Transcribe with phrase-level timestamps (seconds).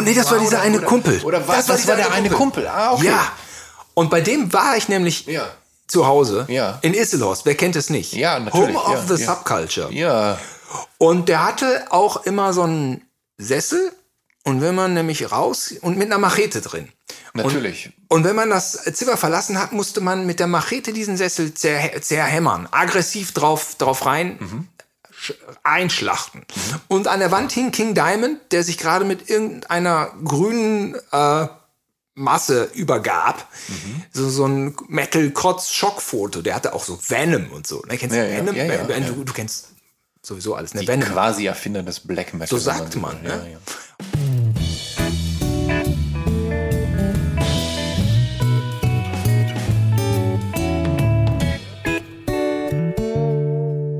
[0.00, 1.20] Oh nee, das war dieser eine oder, Kumpel.
[1.24, 1.66] Oder was?
[1.66, 2.66] Das Das, war der eine Kumpel.
[2.66, 3.06] Ah, okay.
[3.06, 3.32] Ja.
[3.94, 5.48] Und bei dem war ich nämlich Ja.
[5.86, 6.78] zu Hause Ja.
[6.82, 7.44] in Isselhorst.
[7.46, 8.12] Wer kennt es nicht?
[8.12, 9.24] Ja, natürlich, Home of ja, the.
[9.24, 9.92] Subculture.
[9.92, 10.38] Ja.
[10.98, 13.02] Und der hatte auch immer so einen
[13.38, 13.92] Sessel.
[14.44, 16.88] Und wenn man nämlich raus und mit einer Machete drin.
[17.34, 17.92] Natürlich.
[18.08, 22.00] Und wenn man das Zimmer verlassen hat, musste man mit der Machete diesen Sessel zer
[22.00, 24.64] zerhämmern, aggressiv drauf, drauf rein sch-
[25.62, 26.44] einschlachten.
[26.88, 31.46] Und an der Wand hing King Diamond, der sich gerade mit irgendeiner grünen äh,
[32.14, 33.48] Masse übergab.
[34.12, 36.42] So, so ein Metal-Kotz-Schockfoto.
[36.42, 37.82] Der hatte auch so Venom und so.
[37.88, 38.54] Ne, kennst du Ja, Venom?
[38.54, 39.14] ja, ja, Venom.
[39.14, 39.68] Du, du kennst
[40.22, 40.74] sowieso alles.
[40.74, 40.80] Ne?
[40.82, 41.08] Die Venom.
[41.08, 42.48] quasi Erfinder des Black Metal.
[42.48, 43.58] So sagt man, ne?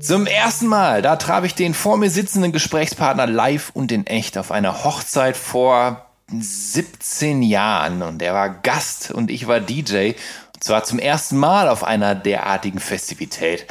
[0.00, 4.38] Zum ersten Mal, da traf ich den vor mir sitzenden Gesprächspartner live und in echt
[4.38, 10.12] auf einer Hochzeit vor 17 Jahren und er war Gast und ich war DJ.
[10.54, 13.66] Und zwar zum ersten Mal auf einer derartigen Festivität.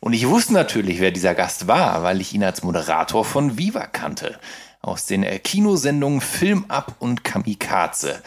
[0.00, 3.86] Und ich wusste natürlich, wer dieser Gast war, weil ich ihn als Moderator von Viva
[3.86, 4.38] kannte.
[4.82, 8.20] Aus den äh, Kinosendungen Film Up und Kamikaze.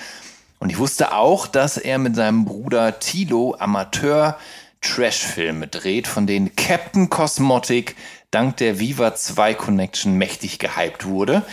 [0.58, 4.38] Und ich wusste auch, dass er mit seinem Bruder Tilo Amateur
[4.84, 7.96] Trashfilme dreht, von denen Captain Cosmotic
[8.30, 11.44] dank der Viva 2 Connection mächtig gehypt wurde.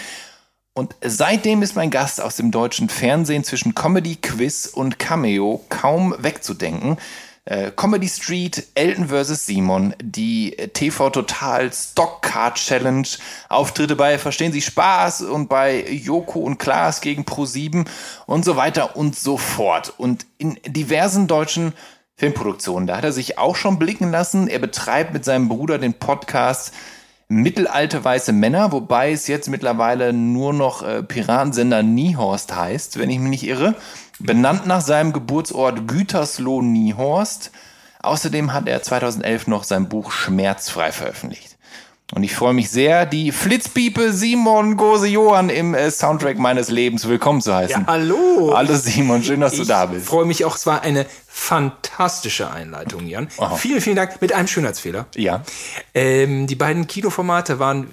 [0.75, 6.15] Und seitdem ist mein Gast aus dem deutschen Fernsehen zwischen Comedy, Quiz und Cameo kaum
[6.19, 6.97] wegzudenken.
[7.45, 9.47] Äh, Comedy Street, Elton vs.
[9.47, 13.09] Simon, die TV Total Stock Car Challenge,
[13.49, 17.87] Auftritte bei Verstehen Sie Spaß und bei Joko und Klaas gegen Pro7
[18.27, 19.93] und so weiter und so fort.
[19.97, 21.73] Und in diversen deutschen
[22.21, 24.47] Filmproduktionen, da hat er sich auch schon blicken lassen.
[24.47, 26.75] Er betreibt mit seinem Bruder den Podcast
[27.29, 33.21] Mittelalte weiße Männer, wobei es jetzt mittlerweile nur noch äh, Piratensender Niehorst heißt, wenn ich
[33.21, 33.75] mich nicht irre.
[34.19, 37.53] Benannt nach seinem Geburtsort Gütersloh Niehorst.
[38.03, 41.57] Außerdem hat er 2011 noch sein Buch Schmerzfrei veröffentlicht.
[42.13, 47.07] Und ich freue mich sehr, die Flitzpiepe Simon Gose Johann im äh, Soundtrack meines Lebens
[47.07, 47.83] willkommen zu heißen.
[47.83, 48.53] Ja, hallo.
[48.53, 50.03] Hallo Simon, schön, dass du da bist.
[50.03, 50.57] Ich freue mich auch.
[50.57, 53.29] Es war eine fantastische Einleitung, Jan.
[53.57, 54.21] Vielen, vielen Dank.
[54.21, 55.07] Mit einem Schönheitsfehler.
[55.15, 55.43] Ja.
[55.95, 57.89] Ähm, die beiden Kinoformate waren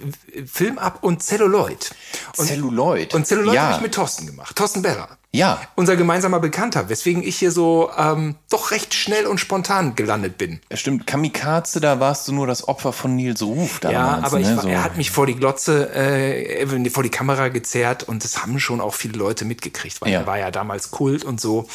[0.51, 1.91] Film Up und Celluloid.
[2.35, 3.13] Und, Celluloid.
[3.13, 3.61] Und Celluloid Ja.
[3.63, 4.55] habe ich mit Thorsten gemacht.
[4.55, 5.17] Thorsten Berrer.
[5.31, 5.61] Ja.
[5.75, 10.59] Unser gemeinsamer Bekannter, weswegen ich hier so ähm, doch recht schnell und spontan gelandet bin.
[10.73, 14.21] Stimmt, Kamikaze, da warst du nur das Opfer von Nils Ruf damals.
[14.21, 14.55] Ja, aber ich ne?
[14.55, 14.69] war, so.
[14.69, 18.81] er hat mich vor die Glotze, äh, vor die Kamera gezerrt und das haben schon
[18.81, 20.21] auch viele Leute mitgekriegt, weil Ja.
[20.21, 21.67] er war ja damals Kult und so.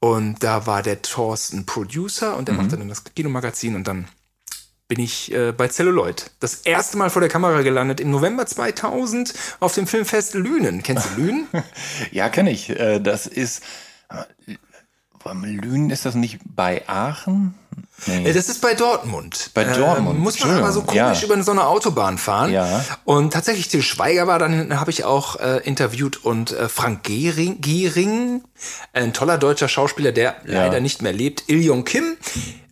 [0.00, 2.62] Und da war der Thorsten Producer und der Mhm.
[2.62, 4.06] machte dann das Kinomagazin und dann
[4.86, 6.30] bin ich äh, bei Celluloid.
[6.40, 10.82] Das erste Mal vor der Kamera gelandet im November 2000 auf dem Filmfest Lünen.
[10.82, 11.46] Kennst du Lünen?
[12.12, 12.70] Ja, kenne ich.
[12.70, 13.62] Äh, Das ist.
[14.08, 14.54] äh,
[15.34, 17.54] Lünen ist das nicht bei Aachen?
[18.06, 18.28] Nee.
[18.28, 19.50] Äh, Das ist bei Dortmund.
[19.54, 21.22] Bei Dortmund, Ähm, muss man aber so komisch ja.
[21.24, 22.52] über so eine Autobahn fahren.
[22.52, 22.84] Ja.
[23.04, 27.60] Und tatsächlich, Till Schweiger war dann, habe ich auch äh, interviewt und äh, Frank Gehring,
[27.60, 28.42] Gehring,
[28.92, 32.16] ein toller deutscher Schauspieler, der leider nicht mehr lebt, Il Yong Kim.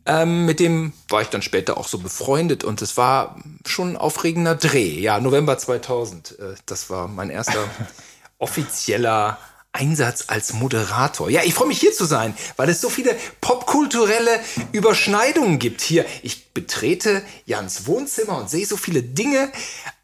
[0.08, 3.36] Ähm, mit dem war ich dann später auch so befreundet und es war
[3.66, 5.00] schon ein aufregender Dreh.
[5.00, 6.38] Ja, November 2000.
[6.38, 7.58] Äh, das war mein erster
[8.38, 9.38] offizieller
[9.76, 11.28] Einsatz als Moderator.
[11.30, 14.40] Ja, ich freue mich hier zu sein, weil es so viele popkulturelle
[14.72, 16.06] Überschneidungen gibt hier.
[16.22, 19.52] Ich betrete Jans Wohnzimmer und sehe so viele Dinge.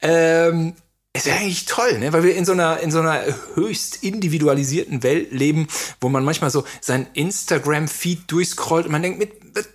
[0.02, 0.74] Ähm,
[1.14, 2.12] es wäre eigentlich toll, ne?
[2.12, 3.22] weil wir in so einer in so einer
[3.54, 5.68] höchst individualisierten Welt leben,
[6.00, 9.30] wo man manchmal so sein Instagram-Feed durchscrollt und man denkt, mit,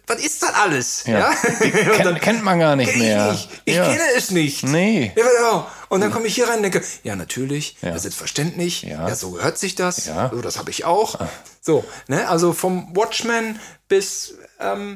[0.08, 1.04] was, ist das alles?
[1.06, 1.32] Ja.
[1.60, 3.34] Kennt, dann, kennt man gar nicht mehr.
[3.34, 3.62] Ich, nicht.
[3.66, 3.86] ich ja.
[3.86, 4.64] kenne es nicht.
[4.64, 5.12] Nee.
[5.16, 5.72] Ja.
[5.90, 7.92] Und dann komme ich hier rein und denke, ja, natürlich, Ja.
[7.92, 9.08] das ist verständlich, ja.
[9.08, 9.16] Ja.
[9.16, 10.32] so gehört sich das, Ja.
[10.34, 11.20] so, das habe ich auch.
[11.62, 14.96] So, ne, also vom Watchman bis ähm,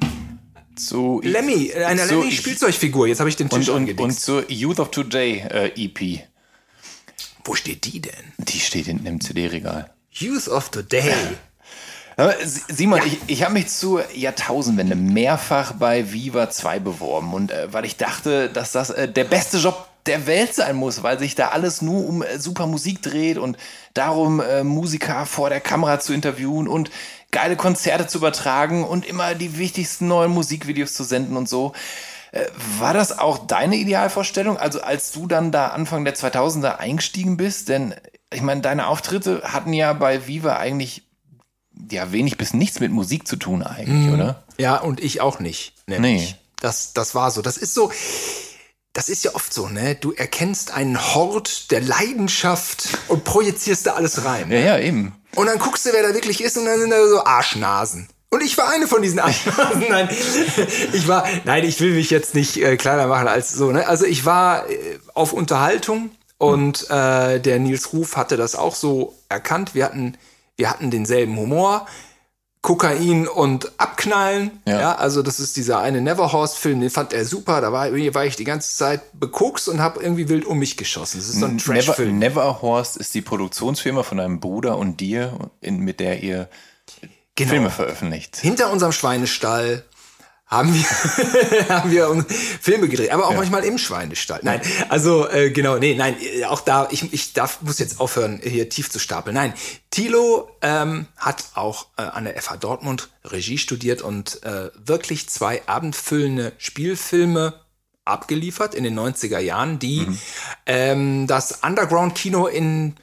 [0.75, 3.05] Zu, Lemmy, einer Lemmy-Spielzeugfigur.
[3.05, 6.30] Jetzt habe ich den Tisch und, und, und zur Youth of Today äh, EP.
[7.43, 8.33] Wo steht die denn?
[8.37, 9.89] Die steht hinten im CD-Regal.
[10.11, 11.13] Youth of Today.
[12.67, 17.85] Simon, ich, ich habe mich zur Jahrtausendwende mehrfach bei Viva 2 beworben und äh, weil
[17.85, 21.49] ich dachte, dass das äh, der beste Job der Welt sein muss, weil sich da
[21.49, 23.57] alles nur um äh, super Musik dreht und
[23.93, 26.91] darum, äh, Musiker vor der Kamera zu interviewen und
[27.31, 31.73] geile Konzerte zu übertragen und immer die wichtigsten neuen Musikvideos zu senden und so.
[32.31, 32.45] Äh,
[32.79, 34.57] War das auch deine Idealvorstellung?
[34.57, 37.69] Also als du dann da Anfang der 2000er eingestiegen bist?
[37.69, 37.93] Denn
[38.33, 41.03] ich meine, deine Auftritte hatten ja bei Viva eigentlich
[41.89, 44.43] ja wenig bis nichts mit Musik zu tun eigentlich, oder?
[44.57, 45.73] Ja, und ich auch nicht.
[45.87, 46.31] Nämlich.
[46.31, 46.35] Nee.
[46.61, 47.41] Das, das war so.
[47.41, 47.91] Das ist so.
[48.93, 49.95] Das ist ja oft so, ne?
[49.95, 54.51] Du erkennst einen Hort der Leidenschaft und projizierst da alles rein.
[54.51, 55.15] Ja, ja, eben.
[55.35, 58.09] Und dann guckst du, wer da wirklich ist, und dann sind da so Arschnasen.
[58.33, 59.85] Und ich war eine von diesen Arschnasen.
[59.89, 60.09] Nein,
[60.93, 63.71] ich war, nein, ich will mich jetzt nicht äh, kleiner machen als so.
[63.71, 63.85] Ne?
[63.87, 69.13] Also ich war äh, auf Unterhaltung und äh, der Nils Ruf hatte das auch so
[69.27, 69.75] erkannt.
[69.75, 70.17] Wir hatten,
[70.55, 71.85] wir hatten denselben Humor.
[72.61, 74.61] Kokain und Abknallen.
[74.67, 74.79] Ja.
[74.79, 74.95] Ja.
[74.95, 77.59] also das ist dieser eine Neverhorst-Film, den fand er super.
[77.59, 81.17] Da war, war ich die ganze Zeit bekokst und habe irgendwie wild um mich geschossen.
[81.19, 82.19] Das ist so ein Never, Trash-Film.
[82.19, 86.49] Neverhorst ist die Produktionsfirma von deinem Bruder und dir, in, mit der ihr
[87.35, 87.49] Genau.
[87.49, 88.37] Filme veröffentlicht.
[88.37, 89.85] hinter unserem Schweinestall
[90.51, 92.25] haben wir, haben wir
[92.59, 94.41] Filme gedreht, aber auch manchmal im Schweinestall.
[94.43, 98.41] Nein, also äh, genau, nee, nein, äh, auch da, ich, ich darf, muss jetzt aufhören,
[98.43, 99.33] hier tief zu stapeln.
[99.33, 99.53] Nein,
[99.91, 105.65] Thilo ähm, hat auch äh, an der FH Dortmund Regie studiert und äh, wirklich zwei
[105.67, 107.53] abendfüllende Spielfilme
[108.03, 110.05] abgeliefert in den 90er Jahren, die
[110.65, 112.97] ähm, das Underground-Kino in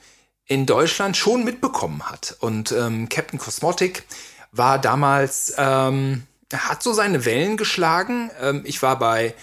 [0.49, 2.37] in Deutschland schon mitbekommen hat.
[2.41, 4.05] Und ähm, Captain Cosmotic
[4.51, 8.31] war damals, ähm, hat so seine Wellen geschlagen.
[8.41, 9.35] Ähm, ich war bei,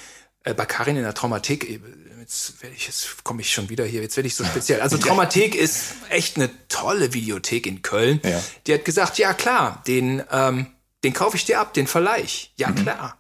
[0.43, 1.69] äh, bei Karin in der Traumathek.
[1.69, 1.79] äh,
[2.19, 4.81] Jetzt werde ich, jetzt komme ich schon wieder hier, jetzt werde ich so speziell.
[4.81, 8.19] Also Traumathek ist echt eine tolle Videothek in Köln.
[8.23, 8.41] Ja.
[8.65, 10.65] Die hat gesagt, ja klar, den, ähm,
[11.03, 12.51] den kaufe ich dir ab, den verleih ich.
[12.55, 13.19] Ja, klar.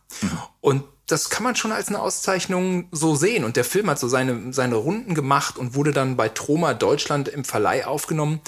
[0.59, 3.43] Und das kann man schon als eine Auszeichnung so sehen.
[3.43, 7.27] Und der Film hat so seine, seine Runden gemacht und wurde dann bei Troma Deutschland
[7.27, 8.41] im Verleih aufgenommen.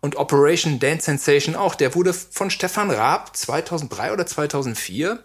[0.00, 1.74] Und Operation Dance Sensation auch.
[1.74, 5.22] Der wurde von Stefan Raab 2003 oder 2004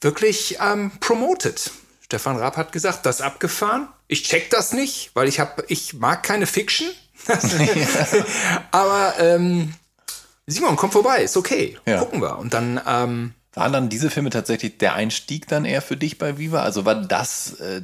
[0.00, 1.70] wirklich ähm, promoted.
[2.04, 3.88] Stefan Raab hat gesagt, das abgefahren.
[4.06, 6.88] Ich check das nicht, weil ich hab, ich mag keine Fiction.
[8.70, 9.74] Aber ähm,
[10.46, 11.78] Simon, komm vorbei, ist okay.
[11.86, 11.98] Ja.
[11.98, 12.38] Gucken wir.
[12.38, 16.38] Und dann ähm, Waren dann diese Filme tatsächlich der Einstieg dann eher für dich bei
[16.38, 16.62] Viva?
[16.62, 17.82] Also war das, äh,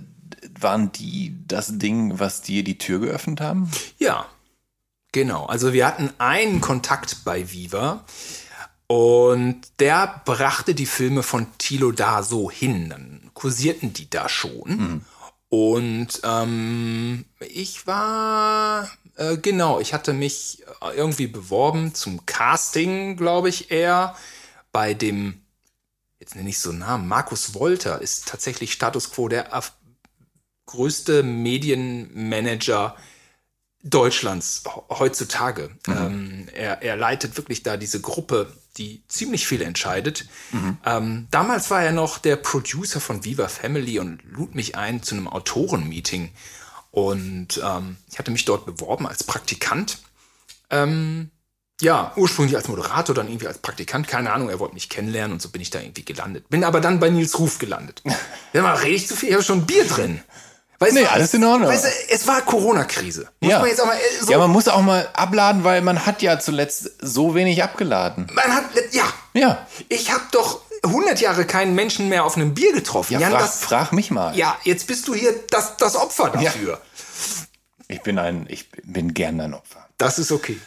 [0.61, 3.71] waren die das Ding, was dir die Tür geöffnet haben?
[3.99, 4.27] Ja,
[5.13, 5.47] genau.
[5.47, 8.05] Also wir hatten einen Kontakt bei Viva
[8.87, 12.91] und der brachte die Filme von Thilo da so hin.
[12.91, 15.05] Dann kursierten die da schon.
[15.49, 20.65] Und ähm, ich war, äh, genau, ich hatte mich
[20.97, 24.17] irgendwie beworben zum Casting, glaube ich, eher
[24.73, 25.44] bei dem,
[26.19, 29.73] jetzt nenne ich so einen Namen, Markus Wolter ist tatsächlich Status Quo der af-
[30.67, 32.97] größte Medienmanager
[33.83, 35.71] Deutschlands he- heutzutage.
[35.87, 40.27] Ähm, er, er leitet wirklich da diese Gruppe, die ziemlich viel entscheidet.
[40.87, 45.15] Ähm, damals war er noch der Producer von Viva Family und lud mich ein zu
[45.15, 46.33] einem Autorenmeeting.
[46.91, 49.99] Und ähm, ich hatte mich dort beworben als Praktikant.
[51.81, 55.43] Ja, ursprünglich als Moderator, dann irgendwie als Praktikant, keine Ahnung, er wollte mich kennenlernen und
[55.43, 56.49] so bin ich da irgendwie gelandet.
[56.49, 58.03] Bin aber dann bei Nils Ruf gelandet.
[58.53, 60.23] Ja, mal rede ich zu viel, ich habe schon ein Bier drin.
[60.79, 61.69] Weißt Nee, du, alles in Ordnung.
[61.71, 63.29] Weißt du, es war Corona-Krise.
[63.41, 63.61] Ja.
[63.61, 64.31] man mal äh, so.
[64.31, 68.31] Ja, man muss auch mal abladen, weil man hat ja zuletzt so wenig abgeladen.
[68.35, 69.05] man hat, ja,
[69.35, 69.67] Ja.
[69.89, 73.15] ich habe doch 100 Jahre keinen Menschen mehr auf einem Bier getroffen.
[73.15, 74.37] Ja, Jan, frag, das, frag mich mal.
[74.37, 76.81] ja, jetzt bist du hier das, das Opfer dafür.
[77.89, 79.87] Ich bin ein, ich bin gern ein Opfer.
[79.99, 80.59] Das ist okay.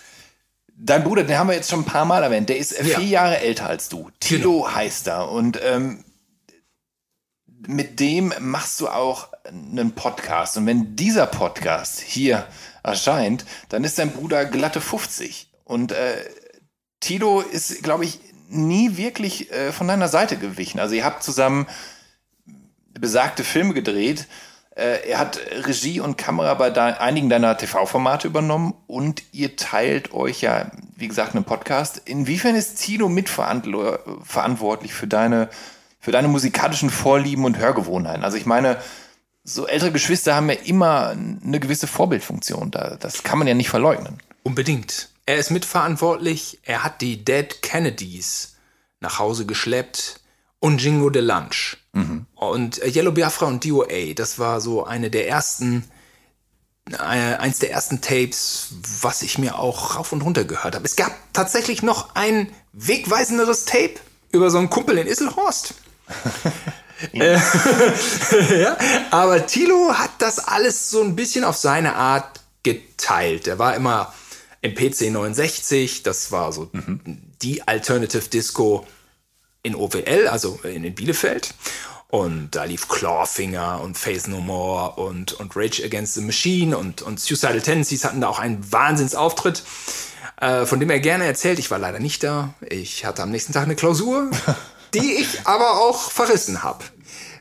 [0.79, 2.99] Dein Bruder, den haben wir jetzt schon ein paar Mal erwähnt, der ist Ja.
[2.99, 4.11] vier Jahre älter als du.
[4.19, 5.31] Tilo heißt er.
[5.31, 6.03] Und ähm,
[7.67, 10.55] mit dem machst du auch einen Podcast.
[10.57, 12.47] Und wenn dieser Podcast hier
[12.83, 15.49] erscheint, dann ist dein Bruder glatte 50.
[15.63, 16.23] Und äh,
[16.99, 18.19] Tilo ist, glaube ich,
[18.49, 20.79] nie wirklich äh, von deiner Seite gewichen.
[20.79, 21.67] Also ihr habt zusammen
[22.99, 24.27] besagte Filme gedreht.
[24.77, 30.41] Äh, er hat Regie und Kamera bei einigen deiner TV-Formate übernommen und ihr teilt euch
[30.41, 32.03] ja, wie gesagt, einen Podcast.
[32.05, 35.49] Inwiefern ist Tilo mitverantwortlich für deine,
[35.99, 38.23] für deine musikalischen Vorlieben und Hörgewohnheiten?
[38.23, 38.77] Also ich meine,
[39.43, 42.69] so ältere Geschwister haben ja immer eine gewisse Vorbildfunktion.
[42.69, 44.19] Das kann man ja nicht verleugnen.
[44.43, 45.09] Unbedingt.
[45.25, 46.59] Er ist mitverantwortlich.
[46.63, 48.57] Er hat die Dead Kennedys
[48.99, 50.19] nach Hause geschleppt
[50.59, 51.77] und Jingo de Lunch.
[51.93, 52.25] Mhm.
[52.35, 55.83] Und äh, Yellow Biafra und DOA, das war so eine der ersten,
[56.91, 58.69] äh, eins der ersten Tapes,
[59.01, 60.85] was ich mir auch rauf und runter gehört habe.
[60.85, 63.95] Es gab tatsächlich noch ein wegweisenderes Tape
[64.31, 65.73] über so einen Kumpel in Isselhorst.
[67.13, 67.37] Äh,
[68.59, 68.75] ja,
[69.11, 73.45] aber Tilo hat das alles so ein bisschen auf seine Art geteilt.
[73.47, 74.13] Er war immer
[74.61, 77.21] im PC 69, das war so mhm.
[77.41, 78.87] die Alternative Disco
[79.67, 81.53] in OWL, also in Bielefeld.
[82.09, 87.01] Und da lief Clawfinger und Face No More und, und Rage Against the Machine und,
[87.01, 89.63] und Suicidal Tendencies hatten da auch einen Wahnsinnsauftritt,
[90.39, 91.59] äh, von dem er gerne erzählt.
[91.59, 92.53] Ich war leider nicht da.
[92.69, 94.31] Ich hatte am nächsten Tag eine Klausur,
[94.93, 96.85] die ich aber auch verrissen habe.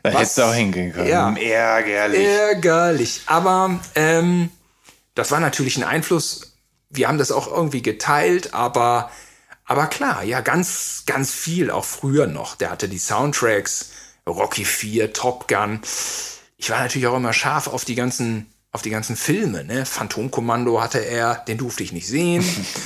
[0.03, 1.09] Da hättest du auch hingehen können.
[1.09, 2.27] Ja, ärgerlich.
[2.27, 3.21] Ärgerlich.
[3.27, 4.51] Aber ähm,
[5.15, 6.57] das war natürlich ein Einfluss.
[6.91, 9.11] Wir haben das auch irgendwie geteilt, aber
[9.67, 12.55] aber klar, ja, ganz, ganz viel, auch früher noch.
[12.55, 13.91] Der hatte die Soundtracks,
[14.27, 15.81] Rocky 4, Top Gun.
[16.57, 19.85] Ich war natürlich auch immer scharf auf die ganzen, auf die ganzen Filme, ne?
[19.85, 22.45] Phantomkommando hatte er, den durfte ich nicht sehen.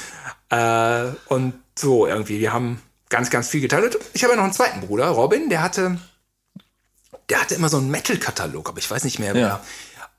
[0.49, 3.99] äh, und so, irgendwie, wir haben ganz, ganz viel geteilt.
[4.15, 5.99] Ich habe ja noch einen zweiten Bruder, Robin, der hatte,
[7.29, 9.61] der hatte immer so einen Metal-Katalog, aber ich weiß nicht mehr, ja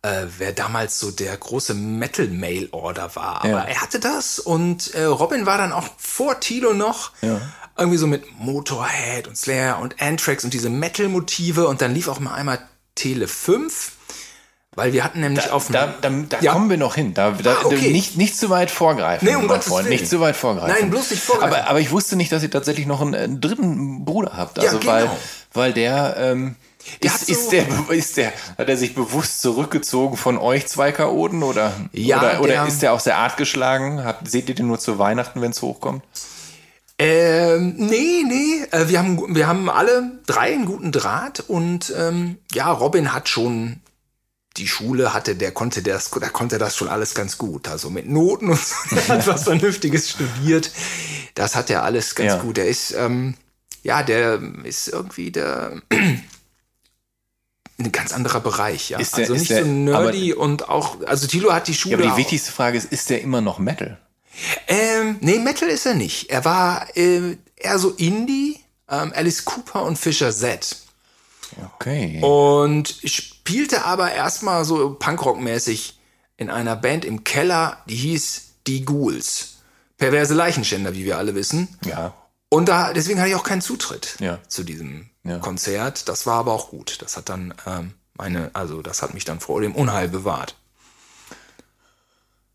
[0.03, 3.37] äh, wer damals so der große Metal-Mail-Order war.
[3.43, 3.63] Aber ja.
[3.63, 7.11] er hatte das und äh, Robin war dann auch vor Tilo noch.
[7.21, 7.39] Ja.
[7.77, 12.19] Irgendwie so mit Motorhead und Slayer und Anthrax und diese Metal-Motive und dann lief auch
[12.19, 12.59] mal einmal
[12.95, 13.93] Tele 5.
[14.73, 16.53] Weil wir hatten nämlich da, auf Da, da, da ja.
[16.53, 17.13] kommen wir noch hin.
[17.13, 17.91] Da, da ah, okay.
[17.91, 19.27] nicht, nicht zu weit vorgreifen.
[19.27, 19.89] Nee, um Gottes Willen.
[19.89, 20.73] Nicht zu weit vorgreifen.
[20.79, 21.55] Nein, bloß nicht vorgreifen.
[21.57, 24.59] Aber, aber ich wusste nicht, dass ihr tatsächlich noch einen, einen dritten Bruder habt.
[24.59, 24.93] Also ja, genau.
[24.93, 25.09] weil,
[25.51, 26.55] weil der ähm,
[27.01, 31.43] ist, so ist, der, ist der, hat er sich bewusst zurückgezogen von euch zwei Chaoten
[31.43, 34.03] oder, ja, oder, oder der, ist der aus der Art geschlagen?
[34.03, 36.03] Habt, seht ihr den nur zu Weihnachten, wenn es hochkommt?
[36.97, 38.63] Ähm, nee, nee.
[38.71, 43.27] Äh, wir, haben, wir haben alle drei einen guten Draht und ähm, ja, Robin hat
[43.27, 43.81] schon
[44.57, 47.67] die Schule hatte, der konnte das, der konnte das schon alles ganz gut.
[47.67, 50.71] Also mit Noten und so, der hat was Vernünftiges studiert.
[51.35, 52.39] Das hat er alles ganz ja.
[52.39, 52.57] gut.
[52.57, 53.35] Er ist, ähm,
[53.83, 55.81] ja, der ist irgendwie der
[57.83, 58.99] ein ganz anderer Bereich, ja.
[58.99, 61.97] Ist der, also nicht der, so nerdy und auch, also Tilo hat die Schule.
[61.97, 63.97] Ja, aber die wichtigste Frage ist, ist der immer noch Metal?
[64.67, 66.29] Ähm, nee, Metal ist er nicht.
[66.29, 68.59] Er war äh, eher so Indie,
[68.89, 70.77] ähm, Alice Cooper und Fisher Z.
[71.75, 72.19] Okay.
[72.21, 75.99] Und spielte aber erstmal so Punkrock-mäßig
[76.37, 79.57] in einer Band im Keller, die hieß Die Ghouls.
[79.97, 81.77] Perverse Leichenschänder, wie wir alle wissen.
[81.85, 82.15] Ja.
[82.49, 84.39] Und da, deswegen hatte ich auch keinen Zutritt ja.
[84.47, 85.39] zu diesem ja.
[85.39, 86.09] Konzert.
[86.09, 87.01] Das war aber auch gut.
[87.01, 90.55] Das hat dann ähm, meine, also das hat mich dann vor dem Unheil bewahrt.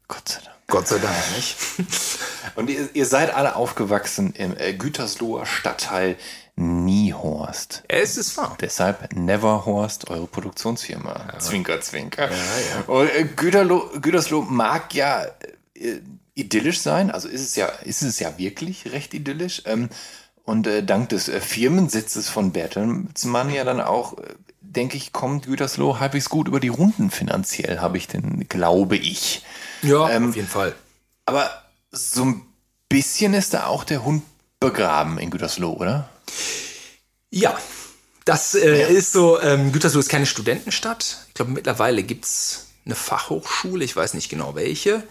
[0.08, 0.56] Gott sei Dank.
[0.68, 1.56] Gott sei Dank, nicht?
[2.56, 6.16] Und ihr, ihr seid alle aufgewachsen im äh, Gütersloher Stadtteil
[6.56, 7.84] Niehorst.
[7.86, 8.56] Es ist wahr.
[8.60, 11.32] Deshalb Neverhorst, eure Produktionsfirma.
[11.34, 11.38] Ja.
[11.38, 12.30] Zwinker, zwinker.
[12.30, 12.80] Ja, ja.
[12.86, 15.26] Und äh, Güterlo, Gütersloh mag ja
[15.74, 16.00] äh,
[16.34, 17.10] idyllisch sein.
[17.10, 19.62] Also ist es ja, ist es ja wirklich recht idyllisch.
[19.66, 19.90] Ähm,
[20.46, 25.46] und äh, dank des äh, Firmensitzes von Bertelsmann ja dann auch, äh, denke ich, kommt
[25.46, 29.44] Gütersloh halbwegs gut über die Runden finanziell, habe ich denn, glaube ich.
[29.82, 30.74] Ja, ähm, auf jeden Fall.
[31.26, 31.50] Aber
[31.90, 32.42] so ein
[32.88, 34.22] bisschen ist da auch der Hund
[34.60, 36.08] begraben in Gütersloh, oder?
[37.30, 37.58] Ja,
[38.24, 38.86] das äh, ja.
[38.86, 41.26] ist so, ähm, Gütersloh ist keine Studentenstadt.
[41.28, 45.02] Ich glaube, mittlerweile gibt es eine Fachhochschule, ich weiß nicht genau welche.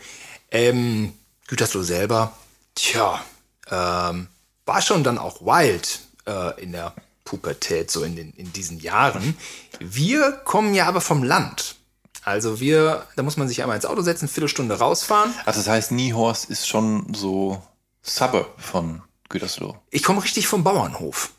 [0.50, 1.12] Ähm,
[1.48, 2.32] Gütersloh selber,
[2.74, 3.22] tja,
[3.70, 4.28] ähm,
[4.66, 6.94] war schon dann auch wild äh, in der
[7.24, 9.36] Pubertät, so in, den, in diesen Jahren.
[9.80, 11.76] Wir kommen ja aber vom Land.
[12.24, 15.34] Also wir, da muss man sich einmal ins Auto setzen, Viertelstunde rausfahren.
[15.46, 17.62] Also das heißt, Niehorst ist schon so
[18.02, 19.76] Suburb von Gütersloh.
[19.92, 21.32] Ich komme richtig vom Bauernhof.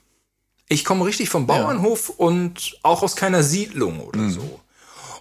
[0.69, 2.15] Ich komme richtig vom Bauernhof ja.
[2.19, 4.31] und auch aus keiner Siedlung oder mhm.
[4.31, 4.61] so.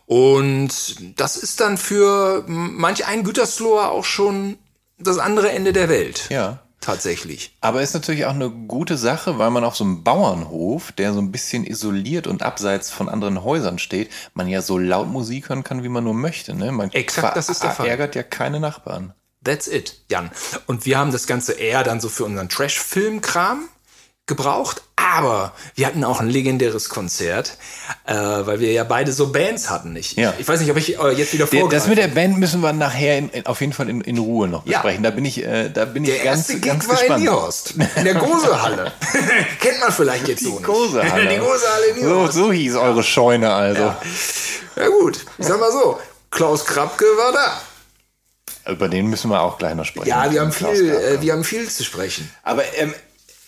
[0.08, 4.58] Und das ist dann für manch einen Gütersloher auch schon
[4.98, 6.28] das andere Ende der Welt.
[6.30, 7.56] Ja tatsächlich.
[7.62, 11.20] Aber ist natürlich auch eine gute Sache, weil man auf so einem Bauernhof, der so
[11.20, 15.64] ein bisschen isoliert und abseits von anderen Häusern steht, man ja so laut Musik hören
[15.64, 16.54] kann, wie man nur möchte.
[16.54, 16.72] Ne?
[16.72, 17.88] Man Exakt, das ist der Fall.
[17.88, 19.14] ärgert ja keine Nachbarn.
[19.44, 20.32] That's it, Jan.
[20.66, 23.70] Und wir haben das Ganze eher dann so für unseren Trash-Film-Kram
[24.26, 24.82] gebraucht,
[25.14, 27.58] aber wir hatten auch ein legendäres Konzert,
[28.06, 29.96] äh, weil wir ja beide so Bands hatten.
[29.96, 30.34] Ich, Ja.
[30.40, 31.80] ich weiß nicht, ob ich äh, jetzt wieder Der, vorgreife.
[31.82, 34.48] das mit der Band müssen wir nachher in, in, auf jeden Fall in, in Ruhe
[34.48, 34.80] noch Ja.
[34.80, 35.04] besprechen.
[35.04, 37.20] Da bin ich, äh, da bin Der ich ganz, erste Gig ganz war gespannt.
[37.20, 38.92] in Niehorst, in der Gosehalle.
[39.62, 40.64] Kennt man vielleicht jetzt so nicht.
[40.64, 41.30] Gosehalle.
[41.30, 42.34] Die Gosehalle in So, Niehorst.
[42.34, 43.94] so hieß eure Scheune also.
[44.76, 46.00] Ja gut, ich sag mal so,
[46.32, 48.72] Klaus Krabke war da.
[48.72, 50.10] Über den müssen wir auch gleich noch sprechen.
[50.10, 52.30] Ja, wir haben viel, äh, wir haben viel zu sprechen.
[52.44, 52.94] Aber ähm,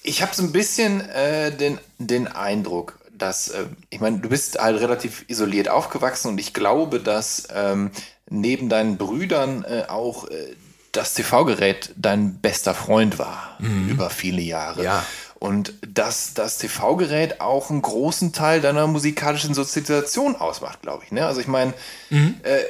[0.07, 4.57] ich habe so ein bisschen äh, den, den Eindruck, dass, äh, ich meine, du bist
[4.57, 7.91] halt relativ isoliert aufgewachsen und ich glaube, dass ähm,
[8.29, 10.55] neben deinen Brüdern äh, auch äh,
[10.93, 14.83] das TV-Gerät dein bester Freund war über viele Jahre.
[14.83, 15.05] Ja.
[15.37, 21.11] Und dass das TV-Gerät auch einen großen Teil deiner musikalischen Sozialisation ausmacht, glaube ich.
[21.11, 21.27] Ne?
[21.27, 21.73] Also ich meine,
[22.09, 22.63] äh,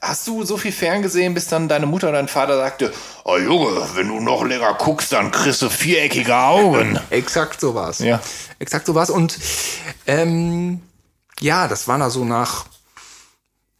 [0.00, 2.92] hast du so viel ferngesehen, bis dann deine Mutter oder dein Vater sagte,
[3.24, 6.98] oh Junge, wenn du noch länger guckst, dann kriegst du viereckige Augen.
[7.10, 7.98] Exakt so war's.
[7.98, 8.20] Ja.
[8.58, 9.10] Exakt so war's.
[9.10, 9.38] Und
[10.06, 10.80] ähm,
[11.40, 12.66] ja, das war da so nach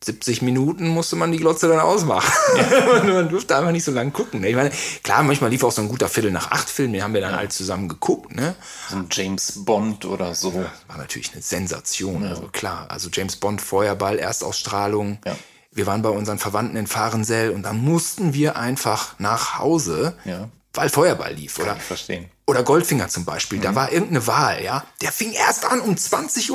[0.05, 2.33] 70 Minuten musste man die Glotze dann ausmachen.
[3.07, 4.41] man durfte einfach nicht so lange gucken.
[4.41, 4.49] ne?
[4.49, 7.15] Ich meine, klar, manchmal lief auch so ein guter Viertel nach acht Film, den haben
[7.15, 8.57] wir dann halt zusammen geguckt, ne?
[8.91, 10.55] So ein James Bond oder so.
[10.89, 12.87] War natürlich eine Sensation, also klar.
[12.89, 15.19] Also James Bond, Feuerball, Erstausstrahlung.
[15.25, 15.37] Ja.
[15.73, 20.49] Wir waren bei unseren Verwandten in Fahrensell und dann mussten wir einfach nach Hause, Ja.
[20.75, 21.69] weil Feuerball lief, oder?
[21.69, 22.29] Kann ich verstehen.
[22.47, 24.85] Oder Goldfinger zum Beispiel, da war irgendeine Wahl, ja.
[25.01, 26.51] Der fing erst an um 20.45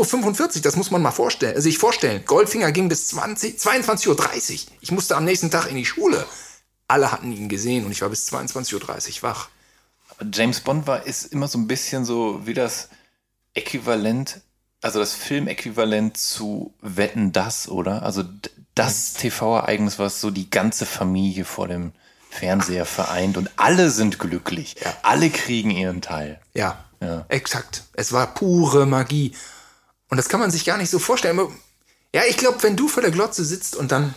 [0.57, 2.24] Uhr, das muss man mal vorstellen, sich vorstellen.
[2.25, 4.07] Goldfinger ging bis 20, 22.30
[4.67, 4.71] Uhr.
[4.81, 6.25] Ich musste am nächsten Tag in die Schule.
[6.88, 8.75] Alle hatten ihn gesehen und ich war bis 22.30
[9.17, 9.50] Uhr wach.
[10.31, 12.89] James Bond war, ist immer so ein bisschen so wie das
[13.53, 14.41] Äquivalent,
[14.81, 18.03] also das Filmäquivalent zu Wetten das, oder?
[18.03, 18.24] Also
[18.75, 21.93] das TV-Ereignis, was so die ganze Familie vor dem
[22.29, 24.75] Fernseher vereint und alle sind glücklich.
[24.84, 24.96] Ja.
[25.01, 26.39] Alle kriegen ihren Teil.
[26.53, 27.25] Ja, Ja.
[27.29, 27.84] exakt.
[27.93, 29.34] Es war pure Magie.
[30.10, 31.39] Und das kann man sich gar nicht so vorstellen.
[32.13, 34.13] Ja, ich glaube, wenn du vor der Glotze sitzt und dann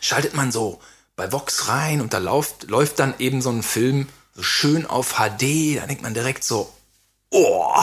[0.00, 0.80] schaltet man so
[1.16, 5.14] bei Vox rein und da läuft, läuft dann eben so ein Film so schön auf
[5.14, 6.70] HD, da denkt man direkt so,
[7.30, 7.74] oh,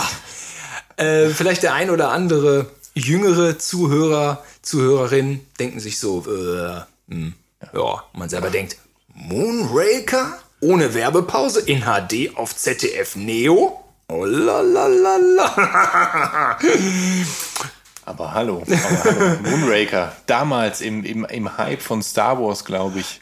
[0.98, 7.34] äh, vielleicht der ein oder andere jüngere Zuhörer, Zuhörerin denken sich so, äh, hm,
[7.74, 8.78] ja, man selber denkt,
[9.14, 13.84] Moonraker ohne Werbepause in HD auf ZDF Neo?
[14.10, 16.60] Oh la la la la.
[18.06, 19.38] Aber hallo, aber hallo.
[19.44, 23.22] Moonraker, damals im, im, im Hype von Star Wars, glaube ich,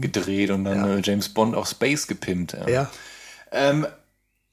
[0.00, 2.52] gedreht und dann äh, James Bond auf Space gepimpt.
[2.52, 2.68] Ja.
[2.68, 2.90] Ja.
[3.52, 3.86] Ähm,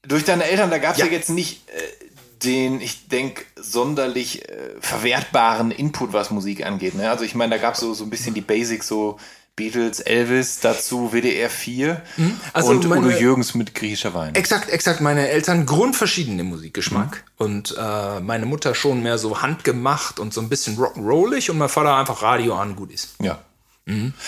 [0.03, 1.05] durch deine Eltern, da gab es ja.
[1.05, 1.11] Ja.
[1.11, 2.04] jetzt nicht äh,
[2.43, 6.95] den, ich denke, sonderlich äh, verwertbaren Input, was Musik angeht.
[6.95, 7.09] Ne?
[7.09, 9.17] Also ich meine, da gab es so, so ein bisschen die Basics, so
[9.55, 12.01] Beatles, Elvis, dazu WDR 4
[12.51, 14.35] Also und meine- Udo Jürgens mit griechischer Wein.
[14.35, 14.99] Exakt, exakt.
[14.99, 17.23] Meine Eltern grundverschieden im Musikgeschmack.
[17.37, 21.69] Und äh, meine Mutter schon mehr so handgemacht und so ein bisschen rock'n'rollig und mein
[21.69, 23.15] Vater einfach Radio an, gut ist.
[23.21, 23.39] Ja.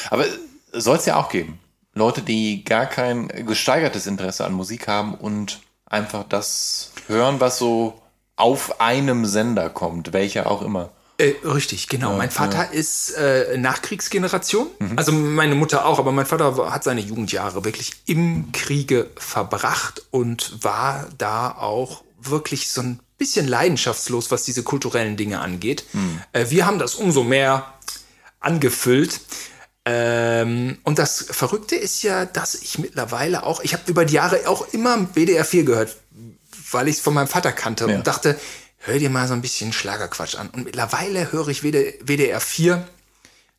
[0.09, 0.25] Aber
[0.71, 1.59] soll es ja auch geben.
[1.93, 8.01] Leute, die gar kein gesteigertes Interesse an Musik haben und einfach das hören, was so
[8.35, 10.91] auf einem Sender kommt, welcher auch immer.
[11.19, 12.15] Äh, richtig, genau.
[12.15, 14.67] mein Vater ist äh, Nachkriegsgeneration.
[14.95, 20.63] Also meine Mutter auch, aber mein Vater hat seine Jugendjahre wirklich im Kriege verbracht und
[20.63, 25.85] war da auch wirklich so ein bisschen leidenschaftslos, was diese kulturellen Dinge angeht.
[26.33, 27.73] Äh, wir haben das umso mehr
[28.39, 29.21] angefüllt.
[29.85, 34.47] Ähm, und das Verrückte ist ja, dass ich mittlerweile auch, ich habe über die Jahre
[34.47, 35.95] auch immer WDR 4 gehört,
[36.71, 37.95] weil ich es von meinem Vater kannte Ja.
[37.95, 38.39] und dachte,
[38.79, 40.49] hör dir mal so ein bisschen Schlagerquatsch an.
[40.49, 42.87] Und mittlerweile höre ich WD WDR 4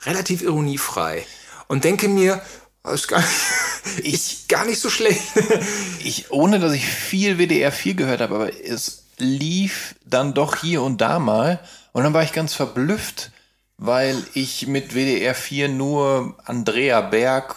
[0.03, 1.27] relativ ironiefrei
[1.67, 2.41] und denke mir,
[2.83, 5.23] das ist gar nicht, ist gar nicht so schlecht.
[6.05, 10.81] Ich, ohne dass ich viel WDR 4 gehört habe, aber es lief dann doch hier
[10.83, 11.59] und da mal
[11.93, 13.31] und dann war ich ganz verblüfft,
[13.79, 17.55] weil ich mit WDR 4 nur Andrea Berg,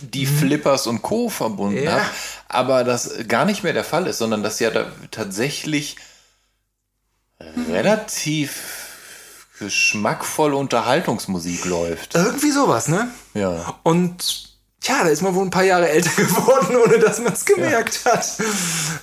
[0.00, 1.28] die Flippers und Co.
[1.28, 1.92] verbunden Ja.
[1.92, 2.04] habe,
[2.48, 5.96] aber das gar nicht mehr der Fall ist, sondern dass ja da tatsächlich
[7.68, 12.14] relativ geschmackvolle Unterhaltungsmusik läuft.
[12.14, 13.10] Irgendwie sowas, ne?
[13.34, 13.74] Ja.
[13.82, 14.50] Und
[14.82, 18.04] ja, da ist man wohl ein paar Jahre älter geworden, ohne dass man es gemerkt
[18.04, 18.26] hat.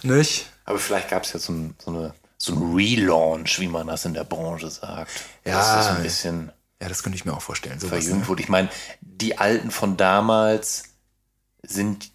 [0.03, 0.49] Nicht?
[0.65, 4.13] Aber vielleicht gab es ja so so, eine, so ein Relaunch, wie man das in
[4.13, 5.11] der Branche sagt.
[5.45, 5.53] Ja.
[5.77, 6.51] Das ein bisschen
[6.81, 7.79] Ja, das könnte ich mir auch vorstellen.
[7.79, 8.27] Sowas, verjüngt ne?
[8.27, 8.41] wurde.
[8.43, 10.83] Ich meine, die Alten von damals
[11.61, 12.11] sind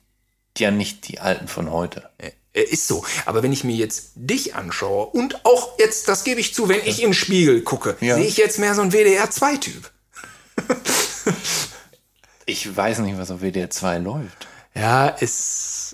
[0.59, 2.11] ja nicht die Alten von heute.
[2.19, 3.05] Äh, Ist so.
[3.25, 6.81] Aber wenn ich mir jetzt dich anschaue und auch jetzt, das gebe ich zu, wenn
[6.85, 8.17] ich in den Spiegel gucke, Ja.
[8.17, 9.91] sehe ich jetzt mehr so einen WDR-2-Typ.
[12.47, 14.47] Ich weiß nicht, was auf WDR 2 läuft.
[14.75, 15.88] Ja, ist.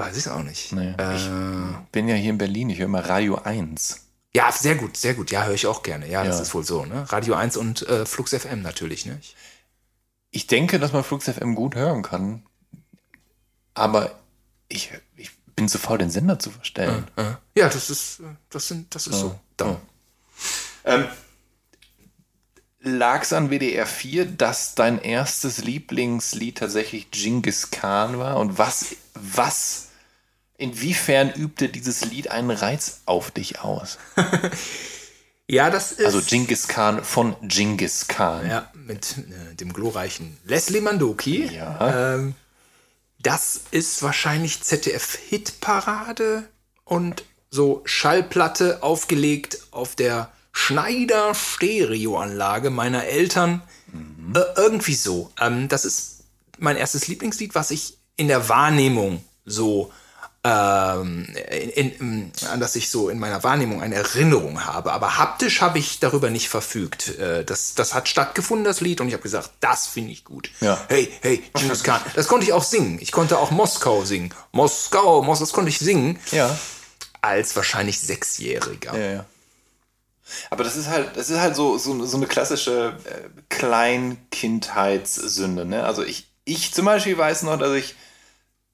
[0.00, 0.72] Weiß ich auch nicht.
[0.72, 1.28] Nee, äh, ich
[1.92, 4.00] bin ja hier in Berlin, ich höre mal Radio 1.
[4.34, 5.30] ja, sehr gut, sehr gut.
[5.30, 6.08] Ja, höre ich auch gerne.
[6.08, 6.42] Ja, das Ja.
[6.42, 7.10] ist wohl so, ne?
[7.12, 9.18] Radio 1 und äh, Flux FM natürlich, ne?
[10.30, 12.44] Ich- denke, dass man Flux FM gut hören kann,
[13.74, 14.18] aber
[14.68, 17.06] ich, ich bin zu faul, den Sender zu verstellen.
[17.16, 19.38] Äh, ja, das ist, äh, das sind, das ist so.
[19.56, 19.76] Dann.
[20.84, 21.04] Ähm,
[22.82, 28.38] Lag es an WDR 4, dass dein erstes Lieblingslied tatsächlich Genghis Khan war?
[28.38, 29.88] Und was, was,
[30.60, 33.98] inwiefern übte dieses Lied einen Reiz auf dich aus?
[35.50, 36.06] Ja, das ist.
[36.06, 38.48] Also Genghis Khan von Genghis Khan.
[38.48, 41.46] Ja, mit äh, dem glorreichen Leslie Mandoki.
[41.52, 42.14] Ja.
[42.14, 42.34] Ähm,
[43.18, 46.44] das ist wahrscheinlich ZDF-Hitparade
[46.84, 53.60] und so Schallplatte aufgelegt auf der Schneider Stereoanlage meiner Eltern.
[54.32, 55.32] Äh, irgendwie so.
[55.40, 56.22] Ähm, das ist
[56.58, 59.92] mein erstes Lieblingslied, was ich in der Wahrnehmung so
[60.42, 64.92] ähm, in, in, an das ich so in meiner Wahrnehmung eine Erinnerung habe.
[64.92, 67.18] Aber haptisch habe ich darüber nicht verfügt.
[67.18, 70.50] Äh, das, das hat stattgefunden, das Lied, und ich habe gesagt, das finde ich gut.
[70.60, 70.82] Ja.
[70.88, 72.00] Hey, hey, Genghis Khan.
[72.14, 72.96] Das konnte ich auch singen.
[73.02, 74.32] Ich konnte auch Moskau singen.
[74.52, 76.18] Moskau, Moskau, das konnte ich singen.
[76.30, 76.58] Ja.
[77.20, 78.98] Als wahrscheinlich Sechsjähriger.
[78.98, 79.26] Ja, ja.
[80.48, 85.66] Aber das ist halt, das ist halt so, so, so eine klassische äh, Kleinkindheitssünde.
[85.66, 85.84] Ne?
[85.84, 87.94] Also ich, ich zum Beispiel weiß noch, dass ich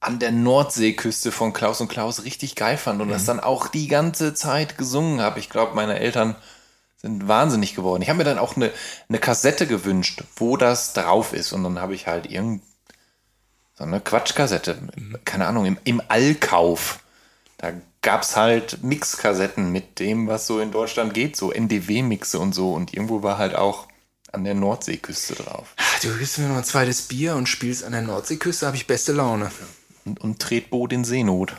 [0.07, 3.89] an der Nordseeküste von Klaus und Klaus richtig geil fand und das dann auch die
[3.89, 5.39] ganze Zeit gesungen habe.
[5.39, 6.37] Ich glaube, meine Eltern
[6.95, 8.01] sind wahnsinnig geworden.
[8.01, 8.71] Ich habe mir dann auch eine,
[9.09, 11.51] eine Kassette gewünscht, wo das drauf ist.
[11.51, 12.63] Und dann habe ich halt irgend
[13.75, 14.77] so eine Quatschkassette,
[15.25, 16.99] keine Ahnung, im, im Allkauf.
[17.57, 22.55] Da gab es halt Mixkassetten mit dem, was so in Deutschland geht, so NDW-Mixe und
[22.55, 22.71] so.
[22.73, 23.89] Und irgendwo war halt auch
[24.31, 25.75] an der Nordseeküste drauf.
[26.01, 29.11] Du gibst mir noch ein zweites Bier und spielst an der Nordseeküste, habe ich beste
[29.11, 29.51] Laune.
[30.07, 31.53] Und, und Tretboot in Seenot.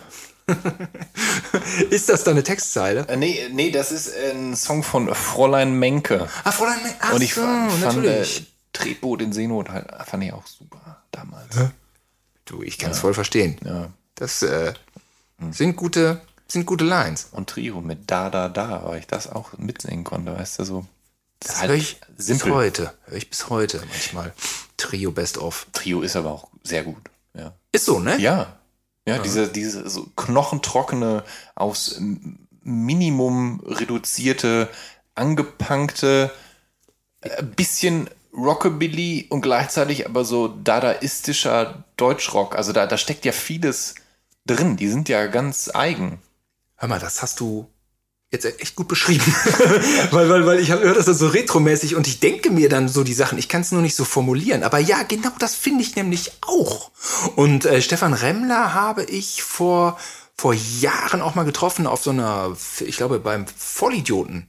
[1.90, 3.06] Ist das deine Textzeile?
[3.08, 6.26] Äh, nee, nee, das ist ein Song von Fräulein Menke.
[6.44, 8.52] Ah, Fräulein, Me- ach und ich so, fand, äh, natürlich.
[8.72, 11.54] Tretboot in Seenot halt, fand ich auch super damals.
[12.46, 13.58] Du, ich kann es voll verstehen.
[13.64, 13.90] Ja.
[14.14, 14.72] Das äh,
[15.50, 17.28] sind gute, sind gute Lines.
[17.32, 20.86] Und Trio mit Da, Da, Da, weil ich das auch mitsingen konnte, weißt du, so.
[21.40, 22.46] Das, ist höre ich simpel.
[22.46, 22.94] bis heute.
[23.04, 24.32] Höre ich bis heute manchmal.
[24.78, 25.66] Trio Best of.
[25.74, 27.12] Trio ist aber auch sehr gut, ja.
[27.72, 28.18] Ist so, ne?
[28.18, 28.58] Ja.
[29.06, 31.98] Ja, diese, diese so knochentrockene, aufs
[32.62, 34.68] Minimum reduzierte,
[35.14, 36.30] angepunkte,
[37.22, 42.54] äh, bisschen Rockabilly und gleichzeitig aber so dadaistischer Deutschrock.
[42.54, 43.94] Also da, da steckt ja vieles
[44.44, 44.76] drin.
[44.76, 46.20] Die sind ja ganz eigen.
[46.76, 47.66] Hör mal, das hast du
[48.30, 49.24] jetzt echt gut beschrieben.
[50.10, 53.14] weil, weil, weil ich höre das so retromäßig und ich denke mir dann so die
[53.14, 53.38] Sachen.
[53.38, 54.62] Ich kann es nur nicht so formulieren.
[54.62, 56.90] Aber ja, genau das finde ich nämlich auch.
[57.36, 59.98] Und äh, Stefan Remmler habe ich vor,
[60.36, 64.48] vor Jahren auch mal getroffen auf so einer, ich glaube, beim Vollidioten.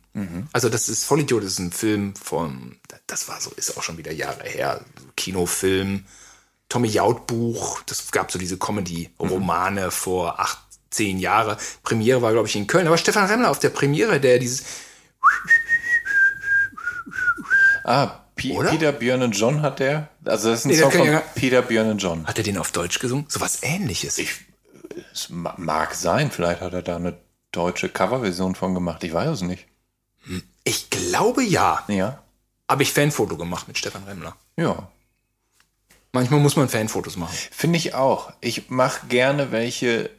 [0.51, 4.11] Also das ist, Vollidiot ist ein Film von, das war so, ist auch schon wieder
[4.11, 4.83] Jahre her,
[5.15, 6.05] Kinofilm.
[6.67, 10.59] Tommy Jaud Buch, das gab so diese Comedy-Romane vor acht,
[10.89, 11.57] zehn Jahre.
[11.83, 12.87] Premiere war, glaube ich, in Köln.
[12.87, 14.63] Aber Stefan Remmler auf der Premiere, der dieses,
[17.83, 18.69] Ah, P Oder?
[18.69, 20.09] Peter, Björn und John hat der.
[20.25, 22.25] Also das ist ein Nee, Song von ja- Peter, Björn und John.
[22.27, 23.25] hat er den auf Deutsch gesungen?
[23.29, 24.17] So was ähnliches.
[24.17, 24.31] Ich,
[25.13, 27.17] es ma- mag sein, vielleicht hat er da eine
[27.51, 29.03] deutsche Coverversion von gemacht.
[29.03, 29.65] Ich weiß es nicht.
[30.63, 31.83] Ich glaube ja.
[31.87, 32.21] Ja.
[32.69, 34.35] Habe ich Fanfoto gemacht mit Stefan Remmler.
[34.55, 34.89] Ja.
[36.11, 37.35] Manchmal muss man Fanfotos machen.
[37.51, 38.31] Finde ich auch.
[38.41, 40.09] Ich mache gerne welche,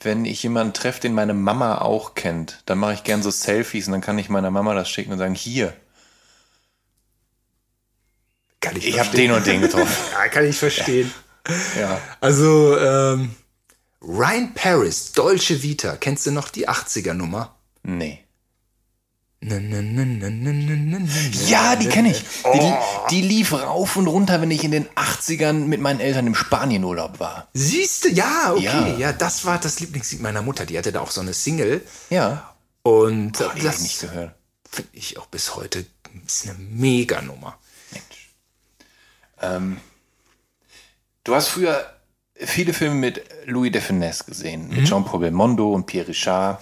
[0.00, 2.62] wenn ich jemanden treffe, den meine Mama auch kennt.
[2.66, 5.18] Dann mache ich gern so Selfies und dann kann ich meiner Mama das schicken und
[5.18, 5.74] sagen, hier,
[8.60, 9.96] Kann ich ich habe den und den getroffen.
[10.12, 11.10] Ja, kann ich verstehen.
[11.78, 12.00] ja.
[12.20, 13.34] Also, ähm,
[14.02, 15.96] Ryan Paris, Dolce Vita.
[15.96, 17.54] Kennst du noch die 80er-Nummer?
[17.82, 18.18] Nee.
[18.18, 19.29] Na, na, na, na, na, na, na, na.
[21.48, 22.22] Ja, die kenne ich.
[22.52, 22.72] Die,
[23.10, 27.20] die lief rauf und runter, wenn ich in den 80ern mit meinen Eltern im Spanienurlaub
[27.20, 27.48] war.
[27.54, 28.64] Siehst du, ja, okay.
[28.64, 28.98] Ja.
[28.98, 29.12] Ja.
[29.14, 30.66] das war das Lieblingslied meiner Mutter.
[30.66, 31.80] Die hatte da auch so eine Single.
[32.10, 32.54] Ja.
[32.82, 34.34] Und Boah, die das ich nicht gehört.
[34.70, 35.86] finde ich auch bis heute
[36.26, 37.58] ist eine Mega-Nummer.
[37.92, 38.30] Mensch.
[39.40, 39.78] Ähm,
[41.24, 41.82] du hast früher
[42.34, 46.60] viele Filme mit Louis de Funès gesehen, mit Jean-Paul Belmondo und Pierre Richard.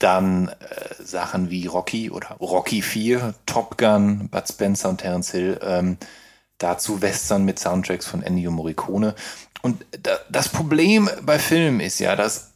[0.00, 0.54] Dann äh,
[0.98, 5.60] Sachen wie Rocky oder Rocky 4, Top Gun, Bud Spencer und Terence Hill.
[5.62, 5.96] Ähm,
[6.58, 9.14] dazu Western mit Soundtracks von Ennio Morricone.
[9.62, 12.50] Und da, das Problem bei Filmen ist ja, dass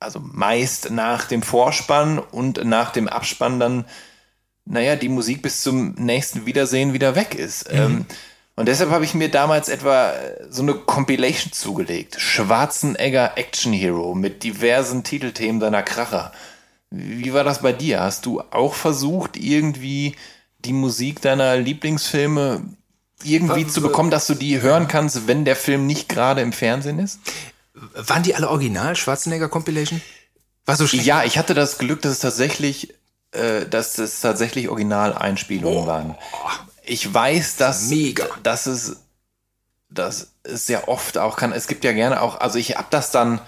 [0.00, 3.84] also meist nach dem Vorspann und nach dem Abspann dann
[4.66, 7.68] naja, die Musik bis zum nächsten Wiedersehen wieder weg ist.
[7.70, 8.04] Ähm,
[8.56, 12.16] Und deshalb habe ich mir damals etwa äh, so eine Compilation zugelegt.
[12.18, 16.32] Schwarzenegger Action Hero mit diversen Titelthemen seiner Kracher.
[16.90, 18.00] Wie war das bei dir?
[18.00, 20.14] Hast du auch versucht, irgendwie
[20.60, 22.64] die Musik deiner Lieblingsfilme
[23.24, 26.98] irgendwie zu bekommen, dass du die hören kannst, wenn der Film nicht gerade im Fernsehen
[26.98, 27.20] ist?
[27.94, 30.00] Waren die alle original, Schwarzenegger Compilation?
[30.64, 31.06] War so schlecht?
[31.06, 32.94] Ja, ich hatte das Glück, dass es tatsächlich,
[33.32, 36.14] äh, dass es tatsächlich Originaleinspielungen waren.
[36.84, 38.26] Ich weiß, dass, Mega.
[38.42, 38.96] dass es,
[39.90, 41.52] dass es sehr oft auch kann.
[41.52, 43.40] Es gibt ja gerne auch, also ich hab das dann,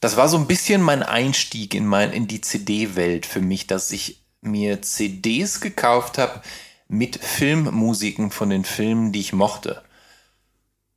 [0.00, 3.90] das war so ein bisschen mein Einstieg in mein, in die CD-Welt für mich, dass
[3.90, 6.40] ich mir CDs gekauft habe
[6.88, 9.82] mit Filmmusiken von den Filmen, die ich mochte.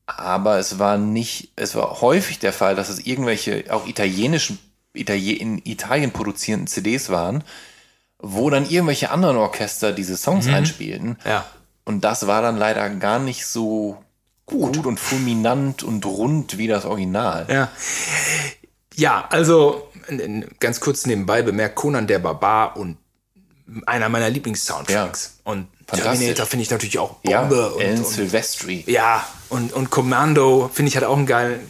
[0.06, 4.60] Aber es war nicht, es war häufig der Fall, dass es irgendwelche auch italienischen,
[4.94, 7.44] Italien, in Italien produzierenden CDs waren,
[8.20, 11.18] wo dann irgendwelche anderen Orchester diese Songs einspielten.
[11.26, 11.46] Ja.
[11.86, 14.04] Und das war dann leider gar nicht so
[14.46, 17.48] gut, und fulminant und rund wie das Original.
[17.50, 17.72] Ja.
[19.02, 19.90] Ja, also
[20.60, 22.98] ganz kurz nebenbei bemerkt, Conan der Barbar und
[23.88, 25.40] einer meiner Lieblings-Soundtracks.
[25.44, 26.20] Und Fantastisch.
[26.20, 27.74] Terminator finde ich natürlich auch Ja, Bombe.
[27.80, 28.84] Alan und, und, Silvestri.
[28.86, 31.62] ja, und, und Commando finde ich hat auch ein geil,